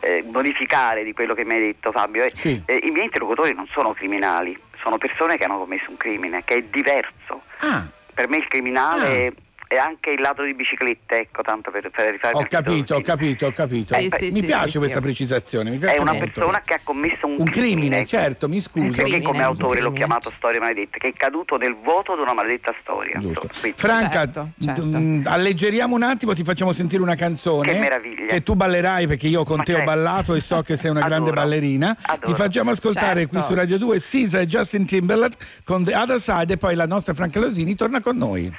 eh, 0.00 0.24
modificare 0.26 1.04
di 1.04 1.12
quello 1.12 1.34
che 1.34 1.44
mi 1.44 1.52
hai 1.52 1.60
detto 1.60 1.92
Fabio 1.92 2.22
Eh, 2.24 2.30
Sì. 2.32 2.62
eh, 2.64 2.80
i 2.84 2.90
miei 2.90 3.04
interlocutori 3.04 3.52
non 3.54 3.66
sono 3.72 3.92
criminali 3.92 4.58
sono 4.84 4.98
persone 4.98 5.38
che 5.38 5.44
hanno 5.44 5.58
commesso 5.58 5.88
un 5.88 5.96
crimine 5.96 6.44
che 6.44 6.56
è 6.56 6.62
diverso. 6.62 7.42
Ah, 7.60 7.88
per 8.12 8.28
me 8.28 8.36
il 8.36 8.46
criminale 8.46 9.34
è 9.66 9.76
anche 9.76 10.10
il 10.10 10.20
ladro 10.20 10.44
di 10.44 10.54
biciclette 10.54 11.20
ecco 11.20 11.42
tanto 11.42 11.70
per, 11.70 11.90
per 11.90 12.10
rifarmi 12.12 12.40
ho 12.42 12.46
capito, 12.48 12.94
ho 12.96 13.00
capito, 13.00 13.46
ho 13.46 13.50
capito. 13.52 13.94
Sì, 13.98 14.08
sì, 14.16 14.24
mi 14.30 14.40
sì, 14.40 14.46
piace 14.46 14.68
sì, 14.68 14.78
questa 14.78 14.98
sì. 14.98 15.02
precisazione, 15.02 15.70
mi 15.70 15.78
piace 15.78 15.94
è 15.96 16.00
una 16.00 16.12
molto. 16.12 16.26
persona 16.32 16.62
che 16.64 16.74
ha 16.74 16.80
commesso 16.82 17.26
un, 17.26 17.36
Un 17.38 17.44
crimine, 17.46 18.04
certo, 18.06 18.48
mi 18.48 18.60
scusi. 18.60 18.86
perché 18.88 19.02
crimine, 19.02 19.22
come 19.24 19.42
autore 19.42 19.80
l'ho 19.80 19.90
crimine. 19.90 19.96
chiamato 19.96 20.32
storia 20.36 20.60
maledetta 20.60 20.98
che 20.98 21.08
è 21.08 21.12
caduto 21.14 21.56
nel 21.56 21.76
vuoto 21.82 22.14
di 22.14 22.20
una 22.20 22.34
maledetta 22.34 22.74
storia 22.82 23.18
Giusto. 23.18 23.44
insomma, 23.44 23.60
quindi- 23.60 23.78
Franca, 23.78 24.22
Certo, 24.24 24.48
certo. 24.62 24.84
mh, 24.84 25.22
alleggeriamo 25.26 25.94
un 25.94 26.02
attimo, 26.02 26.34
ti 26.34 26.44
facciamo 26.44 26.72
sentire 26.72 27.02
una 27.02 27.14
canzone. 27.14 27.72
Che 27.72 27.78
meraviglia. 27.78 28.26
Che 28.26 28.42
tu 28.42 28.54
ballerai 28.54 29.06
perché 29.06 29.26
io 29.28 29.42
con 29.44 29.58
Ma 29.58 29.62
te 29.64 29.72
ho 29.72 29.76
certo. 29.76 29.90
ballato 29.90 30.34
e 30.34 30.40
so 30.40 30.62
che 30.62 30.76
sei 30.76 30.90
una 30.90 31.00
grande 31.00 31.30
Adoro. 31.30 31.34
ballerina. 31.34 31.96
Adoro. 32.02 32.26
Ti 32.32 32.34
facciamo 32.34 32.70
ascoltare 32.70 33.20
Certo. 33.20 33.28
qui 33.28 33.42
su 33.42 33.54
Radio 33.54 33.78
2 33.78 33.98
Sisa 33.98 34.40
e 34.40 34.46
Justin 34.46 34.86
Timberlake 34.86 35.36
con 35.64 35.84
The 35.84 35.94
Other 35.94 36.18
Side 36.20 36.54
e 36.54 36.56
poi 36.56 36.74
la 36.74 36.86
nostra 36.86 37.12
Franca 37.14 37.40
Losini 37.40 37.74
torna 37.74 38.00
con 38.00 38.16
noi. 38.16 38.52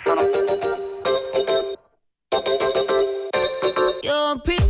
You're 4.36 4.42
preaching 4.42 4.65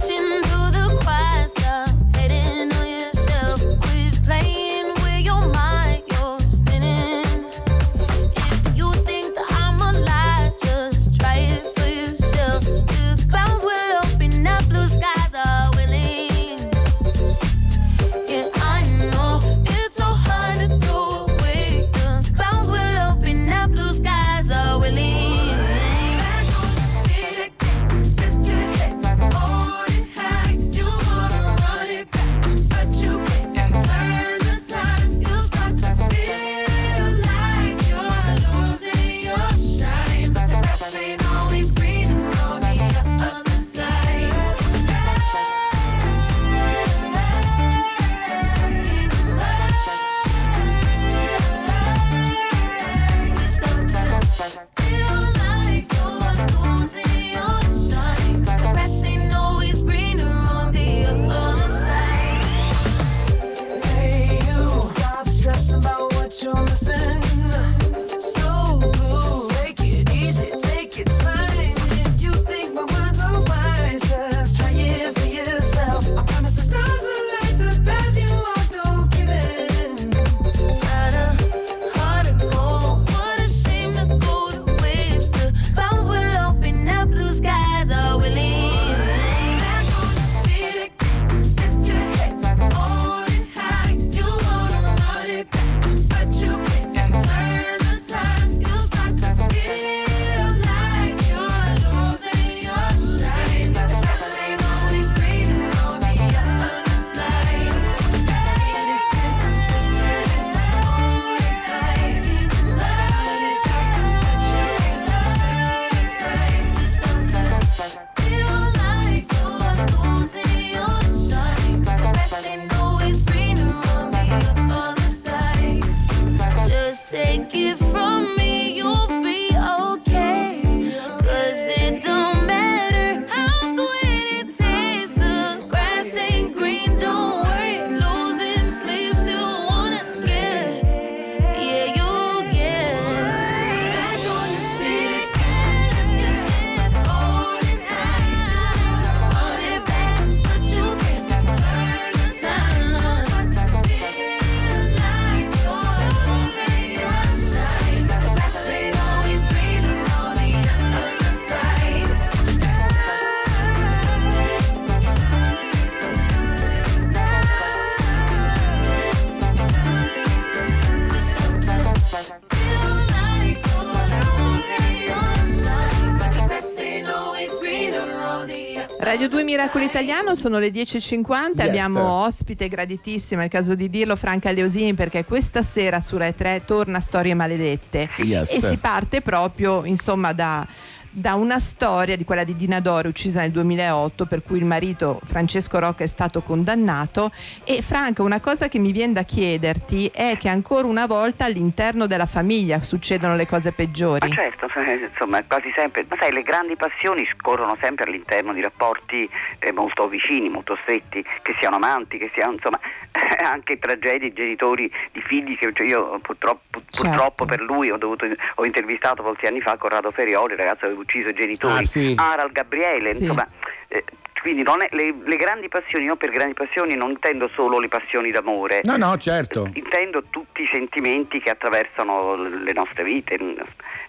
Miracolo 179.55 179.85
Italiano 179.85 180.35
sono 180.35 180.59
le 180.59 180.67
10.50, 180.67 181.51
Yes. 181.55 181.59
abbiamo 181.59 182.03
ospite 182.25 182.67
graditissima, 182.67 183.39
è 183.41 183.45
il 183.45 183.49
caso 183.49 183.73
di 183.73 183.89
dirlo, 183.89 184.17
Franca 184.17 184.51
Leosini, 184.51 184.93
perché 184.93 185.23
questa 185.23 185.61
sera 185.61 186.01
su 186.01 186.17
Rai 186.17 186.35
3 186.35 186.63
torna 186.65 186.99
Storie 186.99 187.33
Maledette 187.33 188.09
Yes. 188.17 188.51
e 188.51 188.59
si 188.61 188.75
parte 188.75 189.21
proprio 189.21 189.85
insomma 189.85 190.33
da, 190.33 190.67
da 191.15 191.35
una 191.35 191.59
storia 191.59 192.17
di 192.17 192.25
quella 192.25 192.43
di 192.43 192.57
Dina 192.57 192.81
Dore 192.81 193.07
uccisa 193.07 193.39
nel 193.39 193.51
2008 193.51 194.25
per 194.25 194.41
cui 194.43 194.57
il 194.57 194.65
marito 194.65 195.21
Francesco 195.23 195.79
Rocca 195.79 196.03
è 196.03 196.07
stato 196.07 196.41
condannato 196.41 197.31
e 197.63 197.81
Franca 197.81 198.21
una 198.21 198.41
cosa 198.41 198.67
che 198.67 198.79
mi 198.79 198.91
viene 198.91 199.13
da 199.13 199.23
chiederti 199.23 200.11
è 200.13 200.35
che 200.37 200.49
ancora 200.49 200.87
una 200.87 201.05
volta 201.05 201.45
all'interno 201.45 202.05
della 202.05 202.25
famiglia 202.25 202.81
succedono 202.83 203.37
le 203.37 203.47
cose 203.47 203.71
peggiori. 203.71 204.27
Ma 204.27 204.35
certo, 204.35 204.67
eh, 204.75 205.09
insomma, 205.09 205.41
quasi 205.45 205.71
sempre. 205.73 206.05
Ma 206.09 206.17
sai, 206.19 206.33
le 206.33 206.43
grandi 206.43 206.75
passioni 206.75 207.25
scorrono 207.37 207.77
sempre 207.81 208.05
all'interno 208.05 208.51
di 208.51 208.61
rapporti 208.61 209.29
eh, 209.59 209.71
molto 209.71 210.09
vicini, 210.09 210.49
molto 210.49 210.77
stretti, 210.81 211.23
che 211.41 211.55
siano 211.59 211.77
amanti, 211.77 212.17
che 212.17 212.29
siano 212.33 212.53
insomma 212.53 212.79
anche 213.41 213.79
tragedie, 213.79 214.33
genitori 214.33 214.91
di 215.13 215.21
figli 215.21 215.57
che 215.57 215.71
cioè, 215.73 215.87
io 215.87 216.19
purtroppo, 216.19 216.81
Certo. 216.89 217.09
purtroppo 217.09 217.45
per 217.45 217.61
lui 217.61 217.89
ho, 217.89 217.97
dovuto, 217.97 218.25
ho 218.55 218.65
intervistato 218.65 219.23
molti 219.23 219.45
anni 219.45 219.61
fa 219.61 219.77
Corrado 219.77 220.11
Ferioli, 220.11 220.55
ragazzo 220.55 220.87
che 220.87 220.93
ucciso 221.05 221.29
i 221.29 221.33
genitori, 221.33 221.79
Ah, 221.79 221.83
sì. 221.83 222.13
Aral 222.17 222.51
Gabriele, 222.51 223.13
Sì. 223.13 223.21
insomma. 223.23 223.47
eh, 223.87 224.03
quindi 224.41 224.61
non 224.63 224.83
è- 224.83 224.89
le, 224.91 225.13
le 225.23 225.35
grandi 225.37 225.69
passioni, 225.69 226.05
io 226.05 226.15
per 226.17 226.29
grandi 226.31 226.53
passioni 226.53 226.95
non 226.95 227.11
intendo 227.11 227.49
solo 227.55 227.79
le 227.79 227.87
passioni 227.87 228.29
d'amore, 228.31 228.81
No, 228.83 228.95
no, 228.97 229.17
certo. 229.17 229.69
intendo 229.73 230.23
tutti 230.29 230.61
i 230.63 230.69
sentimenti 230.71 231.39
che 231.39 231.49
attraversano 231.49 232.35
le 232.35 232.71
nostre 232.73 233.03
vite, 233.03 233.37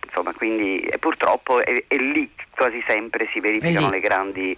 insomma, 0.04 0.32
quindi 0.34 0.86
purtroppo 0.98 1.62
è, 1.64 1.84
è 1.88 1.96
lì 1.96 2.30
quasi 2.50 2.82
sempre 2.86 3.28
si 3.32 3.40
verificano 3.40 3.88
le 3.90 4.00
grandi, 4.00 4.56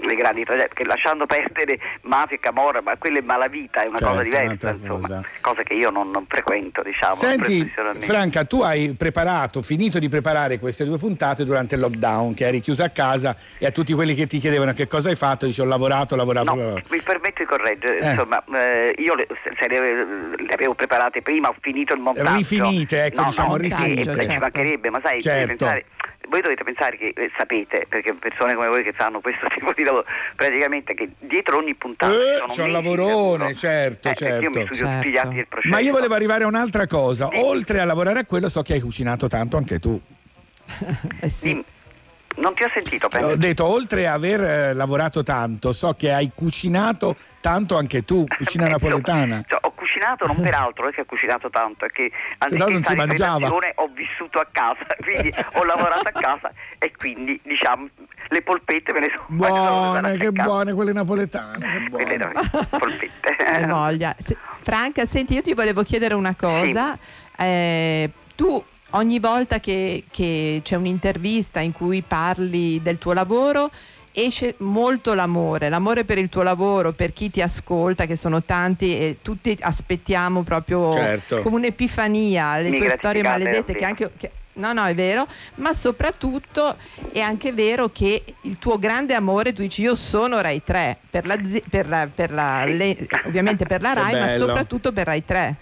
le 0.00 0.14
grandi 0.14 0.44
tragedie, 0.44 0.68
perché 0.68 0.84
lasciando 0.84 1.26
perdere 1.26 1.78
mafia 2.02 2.36
e 2.36 2.40
camorra, 2.40 2.80
ma 2.82 2.96
quella 2.96 3.18
è 3.18 3.22
malavita, 3.22 3.82
è 3.82 3.88
una 3.88 3.98
Certo, 3.98 4.14
cosa 4.14 4.22
diversa, 4.22 4.70
insomma, 4.70 4.98
cosa. 5.00 5.22
cose 5.40 5.62
che 5.64 5.74
io 5.74 5.90
non, 5.90 6.10
non 6.10 6.24
frequento, 6.28 6.82
diciamo, 6.82 7.14
Senti. 7.14 7.70
Franca, 7.98 8.44
tu 8.44 8.60
hai 8.62 8.94
preparato, 8.94 9.62
finito 9.62 9.98
di 9.98 10.08
preparare 10.08 10.58
queste 10.58 10.84
due 10.84 10.98
puntate 10.98 11.44
durante 11.44 11.74
il 11.74 11.80
lockdown, 11.80 12.34
che 12.34 12.46
eri 12.46 12.60
chiusa 12.60 12.84
a 12.84 12.90
casa 12.90 13.36
e 13.58 13.66
a 13.66 13.70
tutti 13.70 13.92
quelli 13.92 14.14
che 14.14 14.26
ti 14.26 14.38
chiedevano 14.38 14.72
che 14.72 14.86
cosa 14.86 15.08
hai 15.08 15.16
fatto, 15.16 15.46
dici 15.46 15.60
ho 15.60 15.64
lavorato, 15.64 16.14
ho 16.14 16.16
lavorato. 16.16 16.54
No, 16.54 16.80
mi 16.90 17.00
permetto 17.02 17.42
di 17.42 17.48
correggere, 17.48 17.98
Eh. 17.98 18.10
insomma, 18.10 18.42
eh, 18.54 18.94
io 18.98 19.14
le, 19.14 19.26
le, 19.28 20.52
avevo 20.52 20.74
preparate 20.74 21.22
prima, 21.22 21.48
ho 21.48 21.54
finito 21.60 21.94
il 21.94 22.00
montaggio. 22.00 22.36
Rifinite, 22.36 23.04
ecco, 23.04 23.20
no, 23.22 23.26
diciamo, 23.28 23.48
no, 23.50 23.56
rifinite. 23.56 24.00
eh, 24.10 24.14
ci 24.14 24.22
Certo. 24.22 24.40
mancherebbe, 24.40 24.90
ma 24.90 25.00
sai, 25.02 25.20
Certo. 25.22 25.46
pensare, 25.56 25.84
voi 26.32 26.40
dovete 26.40 26.64
pensare 26.64 26.96
che 26.96 27.12
eh, 27.14 27.30
sapete, 27.36 27.84
perché 27.88 28.14
persone 28.14 28.54
come 28.54 28.68
voi 28.68 28.82
che 28.82 28.92
fanno 28.92 29.20
questo 29.20 29.46
tipo 29.54 29.72
di 29.76 29.84
lavoro, 29.84 30.04
praticamente 30.34 30.94
che 30.94 31.10
dietro 31.20 31.58
ogni 31.58 31.74
puntata 31.74 32.10
Eh, 32.12 32.42
c'è 32.48 32.62
un 32.62 32.72
lavorone, 32.72 33.38
lavoro. 33.38 33.54
certo, 33.54 34.08
Eh, 34.08 34.14
perché 34.18 34.42
Io 34.42 34.48
mi 34.48 34.54
certo. 34.56 34.74
studio 34.74 34.94
tutti 34.96 35.10
gli 35.10 35.16
atti 35.18 35.34
del 35.34 35.46
processo. 35.46 35.74
Ma 35.74 35.80
io 35.80 35.92
volevo 35.92 36.14
arrivare 36.14 36.44
a 36.44 36.46
un'altra 36.46 36.86
cosa. 36.86 37.28
Oltre 37.34 37.80
a 37.80 37.84
lavorare 37.84 38.20
a 38.20 38.24
quello, 38.24 38.48
so 38.48 38.62
che 38.62 38.72
hai 38.72 38.80
cucinato 38.80 39.26
tanto 39.28 39.56
anche 39.58 39.78
tu. 39.78 40.00
Dimmi, 41.40 41.64
Non 42.36 42.54
ti 42.54 42.62
ho 42.62 42.70
sentito, 42.72 43.06
Ho 43.06 43.08
Peppe. 43.10 43.36
detto, 43.36 43.66
oltre 43.66 44.06
a 44.06 44.14
aver 44.14 44.40
eh, 44.40 44.72
lavorato 44.72 45.22
tanto, 45.22 45.72
so 45.74 45.92
che 45.92 46.12
hai 46.12 46.30
cucinato 46.34 47.14
tanto 47.42 47.76
anche 47.76 48.02
tu, 48.02 48.24
cucina 48.38 48.68
napoletana. 48.68 49.42
Cioè, 49.46 49.58
ho 49.62 49.71
cucinato 50.02 50.26
non 50.26 50.40
per 50.40 50.54
altro, 50.66 50.84
perché 50.84 51.00
ho 51.02 51.04
cucinato 51.04 51.50
tanto, 51.50 51.84
è 51.84 51.88
che 51.90 52.10
Se 52.46 52.56
no 52.56 52.64
anziché 52.64 52.72
non 52.72 52.82
si 52.82 52.94
mangiava. 52.94 53.48
ho 53.48 53.90
vissuto 53.94 54.38
a 54.38 54.46
casa, 54.50 54.84
quindi 55.00 55.32
ho 55.54 55.64
lavorato 55.64 56.08
a 56.08 56.12
casa 56.12 56.52
e 56.78 56.92
quindi 56.96 57.40
diciamo 57.42 57.88
le 58.28 58.42
polpette 58.42 58.92
me 58.92 59.00
ne 59.00 59.12
sono 59.14 59.26
Buone, 59.28 60.16
che 60.16 60.30
buone 60.32 60.72
quelle 60.72 60.92
napoletane, 60.92 61.68
che 61.70 61.88
buone. 61.88 62.30
Hai 63.52 63.66
voglia. 63.66 64.14
Se- 64.18 64.36
Franca, 64.60 65.04
senti, 65.06 65.34
io 65.34 65.42
ti 65.42 65.54
volevo 65.54 65.82
chiedere 65.82 66.14
una 66.14 66.34
cosa. 66.34 66.96
Eh, 67.36 68.10
tu 68.34 68.62
ogni 68.90 69.18
volta 69.18 69.58
che, 69.60 70.04
che 70.10 70.60
c'è 70.62 70.76
un'intervista 70.76 71.60
in 71.60 71.72
cui 71.72 72.02
parli 72.02 72.80
del 72.80 72.98
tuo 72.98 73.12
lavoro 73.12 73.70
esce 74.12 74.54
molto 74.58 75.14
l'amore, 75.14 75.68
l'amore 75.68 76.04
per 76.04 76.18
il 76.18 76.28
tuo 76.28 76.42
lavoro, 76.42 76.92
per 76.92 77.12
chi 77.12 77.30
ti 77.30 77.40
ascolta, 77.40 78.04
che 78.06 78.16
sono 78.16 78.42
tanti 78.42 78.96
e 78.98 79.18
tutti 79.22 79.56
aspettiamo 79.60 80.42
proprio 80.42 80.92
Certo. 80.92 81.40
come 81.40 81.56
un'epifania 81.56 82.58
le 82.58 82.70
Mi 82.70 82.78
tue 82.78 82.94
storie 82.98 83.22
maledette 83.22 83.74
che 83.74 83.84
anche... 83.84 84.10
che- 84.16 84.30
No, 84.54 84.74
no, 84.74 84.84
è 84.84 84.94
vero, 84.94 85.26
ma 85.54 85.72
soprattutto 85.72 86.76
è 87.10 87.20
anche 87.20 87.52
vero 87.54 87.88
che 87.88 88.22
il 88.42 88.58
tuo 88.58 88.78
grande 88.78 89.14
amore, 89.14 89.54
tu 89.54 89.62
dici 89.62 89.80
io 89.80 89.94
sono 89.94 90.42
Rai 90.42 90.62
3, 90.62 90.98
per 91.08 91.24
la, 91.24 91.38
per 91.70 91.88
la- 91.88 92.06
per 92.14 92.30
la- 92.32 92.66
le- 92.66 93.08
ovviamente 93.24 93.64
per 93.64 93.80
la 93.80 93.94
Rai, 93.94 94.12
ma 94.20 94.28
soprattutto 94.28 94.92
per 94.92 95.06
Rai 95.06 95.24
3. 95.24 95.56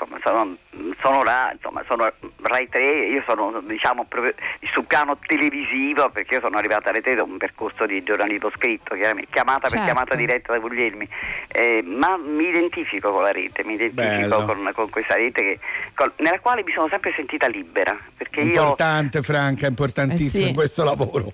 Sì, 0.00 0.06
insomma, 0.06 0.18
sono, 0.22 0.56
sono, 1.02 1.22
Ra- 1.22 1.50
insomma, 1.52 1.82
sono 1.86 2.10
Rai 2.42 2.68
3, 2.68 3.06
io 3.08 3.22
sono 3.26 3.60
diciamo 3.60 4.04
proprio 4.06 4.34
sul 4.72 4.84
piano 4.84 5.18
televisivo 5.26 6.08
perché 6.10 6.36
io 6.36 6.40
sono 6.40 6.56
arrivata 6.56 6.88
alle 6.90 7.00
3 7.02 7.16
da 7.16 7.22
un 7.22 7.36
percorso 7.36 7.84
di 7.86 8.02
giornalismo 8.02 8.50
scritto, 8.56 8.94
chiaramente, 8.94 9.30
chiamata 9.32 9.60
per 9.60 9.70
Certo. 9.70 9.84
chiamata 9.84 10.14
diretta 10.16 10.52
da 10.52 10.58
Guglielmi, 10.58 11.08
Eh, 11.52 11.82
ma 11.84 12.16
mi 12.16 12.48
identifico 12.48 13.10
con 13.12 13.22
la 13.22 13.32
rete, 13.32 13.64
mi 13.64 13.74
identifico 13.74 14.44
con, 14.44 14.70
con 14.74 14.88
questa 14.90 15.14
rete 15.14 15.42
che- 15.42 15.58
con- 15.94 16.12
nella 16.18 16.38
quale 16.40 16.62
mi 16.62 16.72
sono 16.72 16.88
sempre 16.88 17.12
sentita 17.14 17.46
libera, 17.48 17.98
perché 18.16 18.40
io 18.40 18.46
Importante, 18.60 19.20
Franca, 19.22 19.66
importantissimo 19.66 20.44
Eh 20.44 20.48
sì. 20.48 20.54
questo 20.54 20.84
lavoro. 20.84 21.32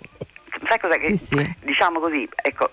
sai 0.66 0.80
cosa 0.80 0.96
che 0.96 1.14
diciamo 1.60 2.00
così, 2.00 2.28
ecco, 2.42 2.70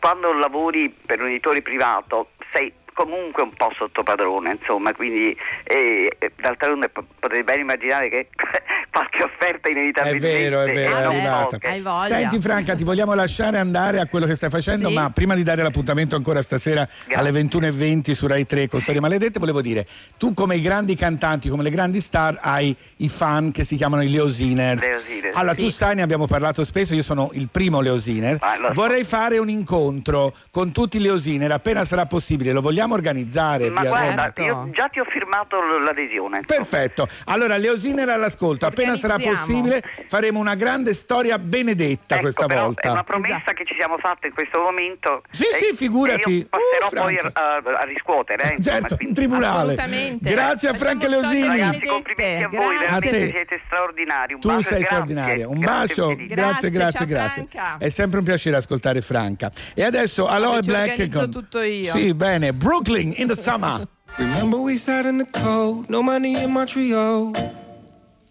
quando 0.00 0.32
lavori 0.34 0.90
per 1.06 1.20
un 1.20 1.28
editore 1.28 1.62
privato 1.62 2.30
sei 2.52 2.72
comunque 2.94 3.42
un 3.42 3.52
po' 3.56 3.70
sotto 3.76 4.02
padrone, 4.02 4.56
insomma, 4.58 4.92
quindi 4.94 5.36
eh, 5.64 6.16
d'altronde 6.40 6.88
p- 6.88 7.02
potete 7.18 7.42
ben 7.44 7.60
immaginare 7.60 8.08
che 8.08 8.28
qualche 8.90 9.22
offerta 9.24 9.68
È 9.68 9.72
inevitabilmente 9.72 10.26
vero, 10.28 10.60
è 10.62 10.72
vero, 10.72 10.96
è 10.96 11.02
arrivata. 11.02 11.58
poche. 11.58 11.82
Senti 12.06 12.40
Franca, 12.40 12.74
ti 12.74 12.84
vogliamo 12.84 13.12
lasciare 13.14 13.58
andare 13.58 13.98
a 14.00 14.06
quello 14.06 14.26
che 14.26 14.34
stai 14.36 14.50
facendo, 14.50 14.88
Sì. 14.88 14.94
ma 14.94 15.10
prima 15.10 15.34
di 15.34 15.42
dare 15.42 15.62
l'appuntamento 15.62 16.14
ancora 16.16 16.40
stasera 16.42 16.88
alle 17.14 17.30
21.20 17.30 18.12
su 18.12 18.26
Rai 18.26 18.46
3 18.46 18.68
con 18.68 18.80
Storie 18.80 19.00
Maledette, 19.00 19.38
volevo 19.38 19.60
dire, 19.60 19.86
tu 20.16 20.32
come 20.32 20.54
i 20.56 20.60
grandi 20.60 20.94
cantanti, 20.94 21.48
come 21.48 21.62
le 21.64 21.70
grandi 21.70 22.00
star, 22.00 22.38
hai 22.40 22.74
i 22.98 23.08
fan 23.08 23.50
che 23.50 23.64
si 23.64 23.74
chiamano 23.76 24.02
i 24.02 24.10
Leosiners. 24.10 24.80
Leosiners, 24.82 25.36
Allora, 25.36 25.54
sì. 25.54 25.60
tu 25.60 25.68
sai, 25.68 25.96
ne 25.96 26.02
abbiamo 26.02 26.26
parlato 26.26 26.62
spesso, 26.64 26.94
io 26.94 27.02
sono 27.02 27.30
il 27.32 27.48
primo 27.50 27.80
Leosiner. 27.80 28.38
Lo 28.60 28.66
so. 28.68 28.72
Vorrei 28.72 29.02
fare 29.04 29.38
un 29.38 29.48
incontro 29.48 30.32
con 30.52 30.70
tutti 30.70 30.98
i 30.98 31.00
Leosiner, 31.00 31.50
appena 31.50 31.84
sarà 31.84 32.06
possibile, 32.06 32.52
lo 32.52 32.60
vogliamo 32.60 32.82
organizzare? 32.92 33.70
Ma 33.70 33.82
guarda, 33.84 34.32
io 34.42 34.68
già 34.72 34.88
ti 34.88 35.00
ho 35.00 35.04
firmato 35.08 35.56
l'adesione. 35.82 36.42
Perfetto, 36.44 37.08
allora 37.24 37.56
Leosiner 37.56 38.08
all'ascolto, 38.10 38.66
appena 38.66 38.96
sarà 38.96 39.16
possibile 39.18 39.82
faremo 40.06 40.38
una 40.38 40.54
grande 40.54 40.92
storia 40.92 41.38
benedetta 41.38 42.18
questa 42.18 42.42
Ecco, 42.44 42.48
però 42.52 42.64
volta. 42.66 42.88
È 42.88 42.90
una 42.92 43.02
promessa 43.04 43.52
che 43.54 43.64
ci 43.64 43.74
siamo 43.78 43.96
fatte 43.98 44.26
in 44.28 44.34
questo 44.34 44.60
momento. 44.60 45.22
Sì, 45.30 45.44
e- 45.44 45.56
sì, 45.70 45.74
figurati. 45.76 46.38
Io 46.38 46.46
passerò 46.48 46.82
Uh, 46.84 46.90
poi 47.06 47.18
a, 47.18 47.30
a- 47.32 47.84
riscuotere. 47.84 48.42
eh, 48.50 48.54
insomma, 48.56 48.78
Certo, 48.80 48.96
in 49.00 49.14
tribunale. 49.14 49.74
Assolutamente. 49.74 50.30
Grazie 50.30 50.68
a 50.68 50.74
Franca 50.74 51.08
Leosini. 51.08 51.46
Ragazzi, 51.46 51.80
complimenti 51.86 52.42
a 52.42 52.48
voi, 52.48 52.76
veramente 52.78 53.30
siete 53.30 53.60
straordinari. 53.66 54.34
Un 54.34 54.40
Tu 54.40 54.48
bacio 54.48 54.60
sei 54.62 54.70
grazie. 54.78 54.84
straordinaria. 54.86 55.48
Un 55.48 55.58
Grazie 55.58 55.78
bacio, 55.86 56.10
infinite. 56.10 56.34
grazie, 56.34 56.70
grazie, 56.70 57.06
grazie. 57.06 57.48
È 57.78 57.88
sempre 57.88 58.18
un 58.18 58.24
piacere 58.24 58.56
ascoltare 58.56 59.00
Franca. 59.00 59.50
E 59.74 59.82
adesso 59.84 60.26
Aloe 60.26 60.60
Black 60.62 61.08
con 61.10 61.30
tutto 61.30 61.60
io. 61.60 61.90
Sì, 61.90 62.14
bene. 62.14 62.52
Brooklyn 62.74 63.12
in 63.12 63.28
the 63.28 63.36
summer. 63.36 63.86
Remember 64.18 64.60
we 64.60 64.78
sat 64.78 65.06
in 65.06 65.18
the 65.18 65.26
cold, 65.26 65.88
no 65.88 66.02
money 66.02 66.34
in 66.42 66.50
Montreal. 66.50 67.32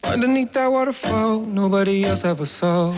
Underneath 0.04 0.52
that 0.52 0.68
waterfall, 0.68 1.46
nobody 1.46 2.04
else 2.04 2.26
ever 2.26 2.46
saw. 2.46 2.94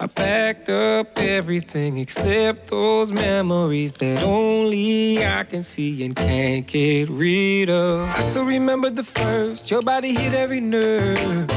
I 0.00 0.06
packed 0.06 0.70
up 0.70 1.18
everything 1.18 1.98
except 1.98 2.70
those 2.70 3.12
memories 3.12 3.92
that 4.00 4.22
only 4.22 5.22
I 5.22 5.44
can 5.44 5.62
see 5.62 6.02
and 6.06 6.16
can't 6.16 6.66
get 6.66 7.10
rid 7.10 7.68
of. 7.68 8.08
I 8.08 8.22
still 8.22 8.46
remember 8.46 8.88
the 8.88 9.04
first, 9.04 9.70
your 9.70 9.82
body 9.82 10.14
hit 10.14 10.32
every 10.32 10.60
nerve. 10.60 11.50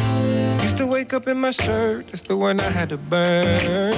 Used 0.61 0.75
to 0.75 0.87
wake 0.87 1.13
up 1.13 1.25
in 1.29 1.39
my 1.39 1.51
shirt, 1.51 2.07
that's 2.07 2.23
the 2.23 2.35
one 2.35 2.59
I 2.59 2.69
had 2.69 2.89
to 2.89 2.97
burn. 2.97 3.93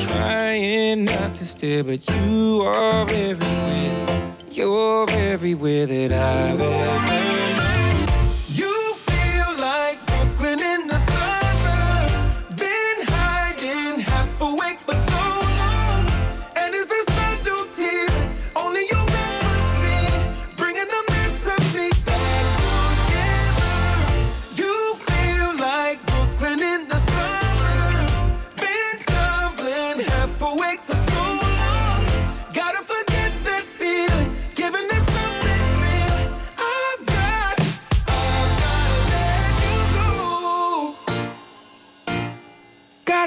Trying 0.00 1.04
not 1.04 1.34
to 1.34 1.44
stare, 1.44 1.84
but 1.84 2.08
you 2.08 2.62
are 2.62 3.02
everywhere. 3.10 4.17
You're 4.58 5.08
everywhere 5.10 5.86
that 5.86 6.10
I've 6.10 6.60
ever 6.60 7.47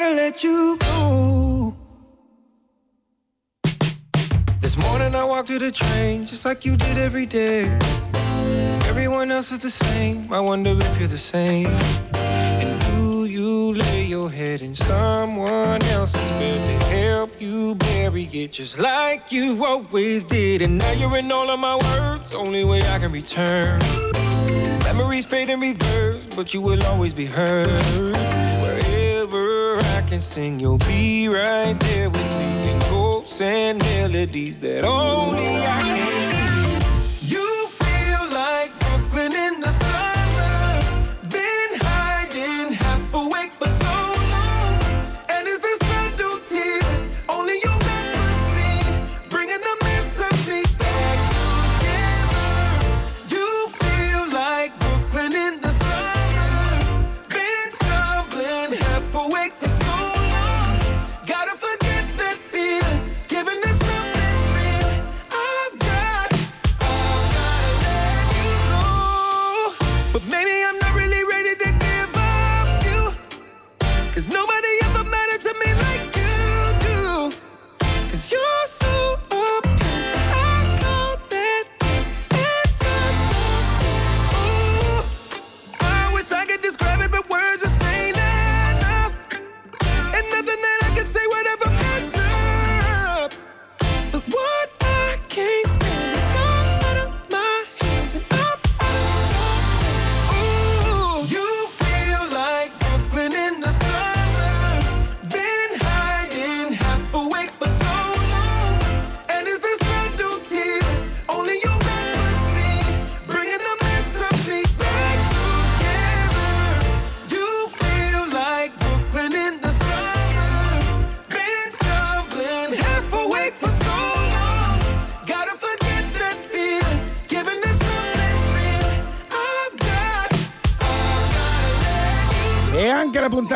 Gotta 0.01 0.15
let 0.15 0.43
you 0.43 0.77
go. 0.79 1.77
This 4.59 4.75
morning 4.75 5.13
I 5.13 5.23
walked 5.23 5.49
to 5.49 5.59
the 5.59 5.69
train 5.69 6.25
just 6.25 6.43
like 6.43 6.65
you 6.65 6.75
did 6.75 6.97
every 6.97 7.27
day. 7.27 7.65
Everyone 8.89 9.29
else 9.29 9.51
is 9.51 9.59
the 9.59 9.69
same. 9.69 10.33
I 10.33 10.39
wonder 10.39 10.71
if 10.71 10.99
you're 10.99 11.07
the 11.07 11.19
same. 11.19 11.67
And 12.15 12.81
do 12.81 13.25
you 13.25 13.75
lay 13.75 14.05
your 14.05 14.27
head 14.31 14.63
in 14.63 14.73
someone 14.73 15.83
else's 15.83 16.31
bed 16.31 16.65
to 16.65 16.85
help 16.87 17.39
you 17.39 17.75
bury 17.75 18.23
it 18.23 18.53
just 18.53 18.79
like 18.79 19.31
you 19.31 19.63
always 19.63 20.25
did? 20.25 20.63
And 20.63 20.79
now 20.79 20.93
you're 20.93 21.15
in 21.15 21.31
all 21.31 21.47
of 21.51 21.59
my 21.59 21.75
words, 21.75 22.33
only 22.33 22.65
way 22.65 22.81
I 22.81 22.97
can 22.97 23.11
return. 23.11 23.79
Memories 24.79 25.27
fade 25.27 25.51
in 25.51 25.59
reverse, 25.59 26.25
but 26.35 26.55
you 26.55 26.61
will 26.61 26.81
always 26.87 27.13
be 27.13 27.25
heard. 27.25 28.40
Can 30.11 30.19
sing, 30.19 30.59
you'll 30.59 30.77
be 30.77 31.29
right 31.29 31.73
there 31.79 32.09
with 32.09 32.37
me 32.37 32.69
in 32.69 32.79
ghosts 32.79 33.39
and 33.39 33.79
melodies 33.79 34.59
that 34.59 34.83
only 34.83 35.45
I 35.45 35.83
can 35.83 36.47
see. 36.47 36.50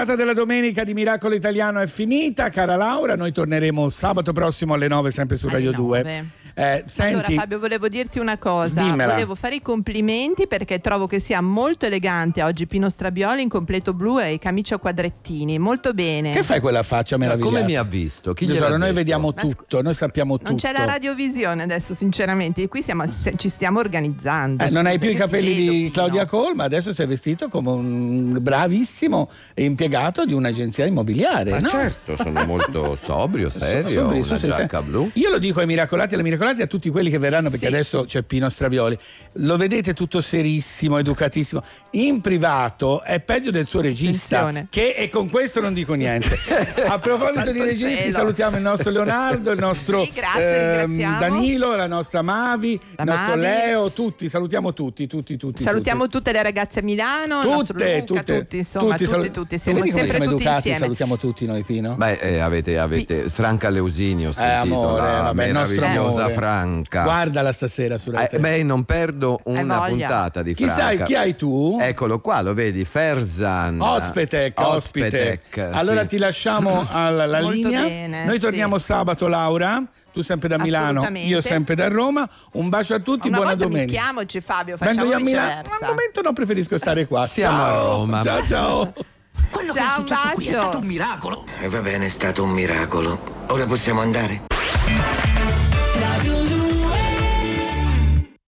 Puntata 0.05 0.15
della 0.15 0.33
domenica 0.33 0.83
di 0.83 0.93
Miracolo 0.93 1.33
Italiano 1.33 1.79
è 1.79 1.87
finita, 1.87 2.49
cara 2.49 2.75
Laura. 2.75 3.15
Noi 3.15 3.31
torneremo 3.31 3.89
sabato 3.89 4.33
prossimo 4.33 4.75
alle 4.75 4.87
9 4.87 5.09
sempre 5.09 5.35
su 5.35 5.49
Radio 5.49 5.71
2. 5.71 6.25
Eh, 6.57 6.83
senti, 6.85 7.13
Allora 7.33 7.41
Fabio 7.41 7.59
volevo 7.59 7.89
dirti 7.89 8.17
una 8.17 8.37
cosa, 8.37 8.81
Dimmela. 8.81 9.11
volevo 9.11 9.35
fare 9.35 9.55
i 9.55 9.61
complimenti 9.61 10.47
perché 10.47 10.79
trovo 10.79 11.05
che 11.05 11.19
sia 11.19 11.41
molto 11.41 11.85
elegante 11.85 12.41
oggi 12.43 12.65
Pino 12.65 12.89
Strabioli 12.89 13.41
in 13.41 13.49
completo 13.49 13.93
blu 13.93 14.19
e 14.19 14.39
camicia 14.39 14.75
a 14.75 14.77
quadrettini, 14.77 15.59
molto 15.59 15.93
bene. 15.93 16.31
che 16.31 16.43
fai 16.43 16.61
quella 16.61 16.81
faccia 16.81 17.17
meravigliosa? 17.17 17.55
come 17.55 17.65
mi 17.65 17.75
ha 17.75 17.83
visto? 17.83 18.33
Chi 18.33 18.45
Tesoro, 18.45 18.69
noi 18.69 18.79
detto? 18.79 18.93
vediamo 18.93 19.33
Ma 19.35 19.41
tutto, 19.41 19.81
noi 19.81 19.93
sappiamo 19.93 20.37
tutto. 20.37 20.51
Non 20.51 20.57
c'è 20.59 20.71
la 20.71 20.85
radiovisione 20.85 21.63
adesso 21.63 21.93
sinceramente, 21.93 22.65
qui 22.69 22.81
siamo- 22.81 23.03
ci 23.35 23.49
stiamo 23.49 23.79
organizzando. 23.79 24.63
Eh, 24.63 24.69
non 24.69 24.85
hai 24.85 24.97
più 24.97 25.09
i 25.09 25.15
capelli 25.15 25.53
vedo, 25.55 25.71
di 25.71 25.77
Pino. 25.79 25.91
Claudia 25.91 26.25
Colma, 26.25 26.63
adesso 26.63 26.93
sei 26.93 27.05
vestito 27.07 27.49
come 27.49 27.69
un 27.71 28.37
bravissimo 28.41 29.29
impiegato 29.55 30.23
di 30.23 30.31
un'agenzia 30.31 30.85
immobiliare. 30.85 31.49
Ma 31.51 31.59
no? 31.59 31.67
certo, 31.67 32.15
sono 32.15 32.45
molto 32.45 32.95
sobrio, 33.01 33.49
serio, 33.49 33.89
Sobri, 33.89 34.19
una 34.19 34.25
su, 34.25 34.35
sì, 34.37 34.47
giacca 34.47 34.79
sì. 34.81 34.85
blu. 34.85 35.09
Io 35.15 35.29
lo 35.29 35.37
dico 35.37 35.59
ai 35.59 35.65
miracolati 35.65 36.11
e 36.11 36.13
alle 36.13 36.23
miracolate 36.23 36.43
a 36.49 36.67
tutti 36.67 36.89
quelli 36.89 37.09
che 37.09 37.17
verranno 37.17 37.49
perché 37.49 37.67
adesso 37.67 38.05
c'è 38.05 38.23
Pino 38.23 38.49
Stravioli. 38.49 38.97
Lo 39.33 39.57
vedete 39.57 39.93
tutto 39.93 40.21
serissimo, 40.21 40.97
educatissimo. 40.97 41.61
In 41.91 42.21
privato 42.21 43.01
è 43.03 43.19
peggio 43.19 43.51
del 43.51 43.67
suo 43.67 43.81
regista. 43.81 44.39
Attenzione. 44.39 44.67
Che 44.69 44.93
e 44.95 45.09
con 45.09 45.29
questo 45.29 45.61
non 45.61 45.73
dico 45.73 45.93
niente. 45.93 46.37
A 46.87 46.99
proposito 46.99 47.51
di 47.51 47.61
registi, 47.61 47.95
cielo. 48.03 48.11
salutiamo 48.11 48.55
il 48.57 48.61
nostro 48.63 48.91
Leonardo, 48.91 49.51
il 49.51 49.59
nostro 49.59 50.03
Sì, 50.05 50.11
grazie, 50.13 50.81
ehm, 50.81 50.85
ringraziamo. 50.87 51.19
Danilo, 51.19 51.75
la 51.75 51.87
nostra 51.87 52.21
Mavi, 52.21 52.79
La 52.95 53.03
il 53.03 53.09
nostro 53.09 53.29
Mavi. 53.35 53.41
Leo, 53.41 53.91
tutti, 53.91 54.29
salutiamo 54.29 54.73
tutti, 54.73 55.07
tutti, 55.07 55.37
tutti. 55.37 55.63
Salutiamo 55.63 56.03
tutti. 56.03 56.17
tutte 56.17 56.31
le 56.31 56.43
ragazze 56.43 56.79
a 56.79 56.83
Milano, 56.83 57.41
Tutte, 57.41 58.03
Luca, 58.07 58.21
tutte, 58.21 58.39
tutti, 58.39 58.57
insomma, 58.57 58.91
tutti, 58.91 59.05
salu- 59.05 59.31
tutti, 59.31 59.55
Tu 59.55 59.61
siamo 59.61 59.79
come 59.79 59.91
sempre 59.91 60.09
siamo 60.09 60.23
tutti 60.25 60.35
educati, 60.35 60.55
insieme. 60.57 60.77
salutiamo 60.79 61.17
tutti 61.17 61.45
noi, 61.45 61.63
Pino. 61.63 61.95
Beh, 61.95 62.13
eh, 62.13 62.39
avete, 62.39 62.77
avete 62.77 63.29
Franca 63.29 63.69
Leusini, 63.69 64.27
ho 64.27 64.31
sentito, 64.31 64.75
amore, 64.75 65.01
la 65.01 65.21
vabbè, 65.21 65.45
il 65.45 65.53
nostro 65.53 65.81
meravigliosa. 65.81 66.29
Franca. 66.35 67.03
Guardala 67.03 67.51
stasera 67.51 67.97
su 67.97 68.11
Rai 68.11 68.27
Eh, 68.29 68.39
beh, 68.39 68.63
non 68.63 68.83
perdo 68.83 69.39
una 69.45 69.81
puntata 69.81 70.41
di 70.41 70.53
Chi 70.53 70.65
Franca. 70.65 70.81
sai, 70.83 71.03
chi 71.03 71.15
hai 71.15 71.35
tu? 71.35 71.77
Eccolo 71.81 72.19
qua, 72.19 72.41
lo 72.41 72.53
vedi, 72.53 72.85
Ferzan. 72.85 73.79
Ospitec, 73.81 74.59
ospite. 74.59 75.05
Ospitec, 75.51 75.69
Allora 75.73 76.01
sì. 76.01 76.07
ti 76.07 76.17
lasciamo 76.17 76.85
alla 76.91 77.25
la 77.25 77.39
linea. 77.39 77.81
bene, 77.83 78.25
Noi 78.25 78.39
torniamo 78.39 78.77
sabato, 78.77 79.27
Laura. 79.27 79.81
Tu 80.11 80.21
sempre 80.21 80.47
da 80.47 80.57
Milano, 80.57 81.07
io 81.13 81.41
sempre 81.41 81.75
da 81.75 81.87
Roma. 81.89 82.27
Un 82.53 82.69
bacio 82.69 82.93
a 82.93 82.99
tutti, 82.99 83.27
Una 83.27 83.37
buona 83.37 83.51
volta 83.55 83.65
domenica. 83.67 83.91
mischiamoci 83.91 84.39
Fabio, 84.41 84.77
facciamo 84.77 84.97
Vengo 85.01 85.11
io 85.11 85.17
a 85.17 85.21
Milano. 85.21 85.69
Al 85.79 85.87
momento 85.87 86.21
no, 86.21 86.31
preferisco 86.33 86.77
stare 86.77 87.05
qua. 87.05 87.25
Siamo 87.25 87.57
a 87.57 87.67
Ciao. 87.67 87.95
Roma. 87.97 88.23
Ciao, 88.23 88.45
ciao. 88.47 88.93
Quello 89.51 89.73
che 89.73 89.79
Ciao, 89.79 89.87
è 89.97 89.99
successo 89.99 90.29
qui 90.33 90.43
è 90.45 90.47
bacio. 90.51 90.61
stato 90.61 90.77
un 90.77 90.85
miracolo. 90.85 91.45
E 91.59 91.67
va 91.67 91.79
bene, 91.81 92.05
è 92.05 92.09
stato 92.09 92.43
un 92.43 92.51
miracolo. 92.51 93.19
Ora 93.47 93.65
possiamo 93.65 93.99
andare? 94.01 94.43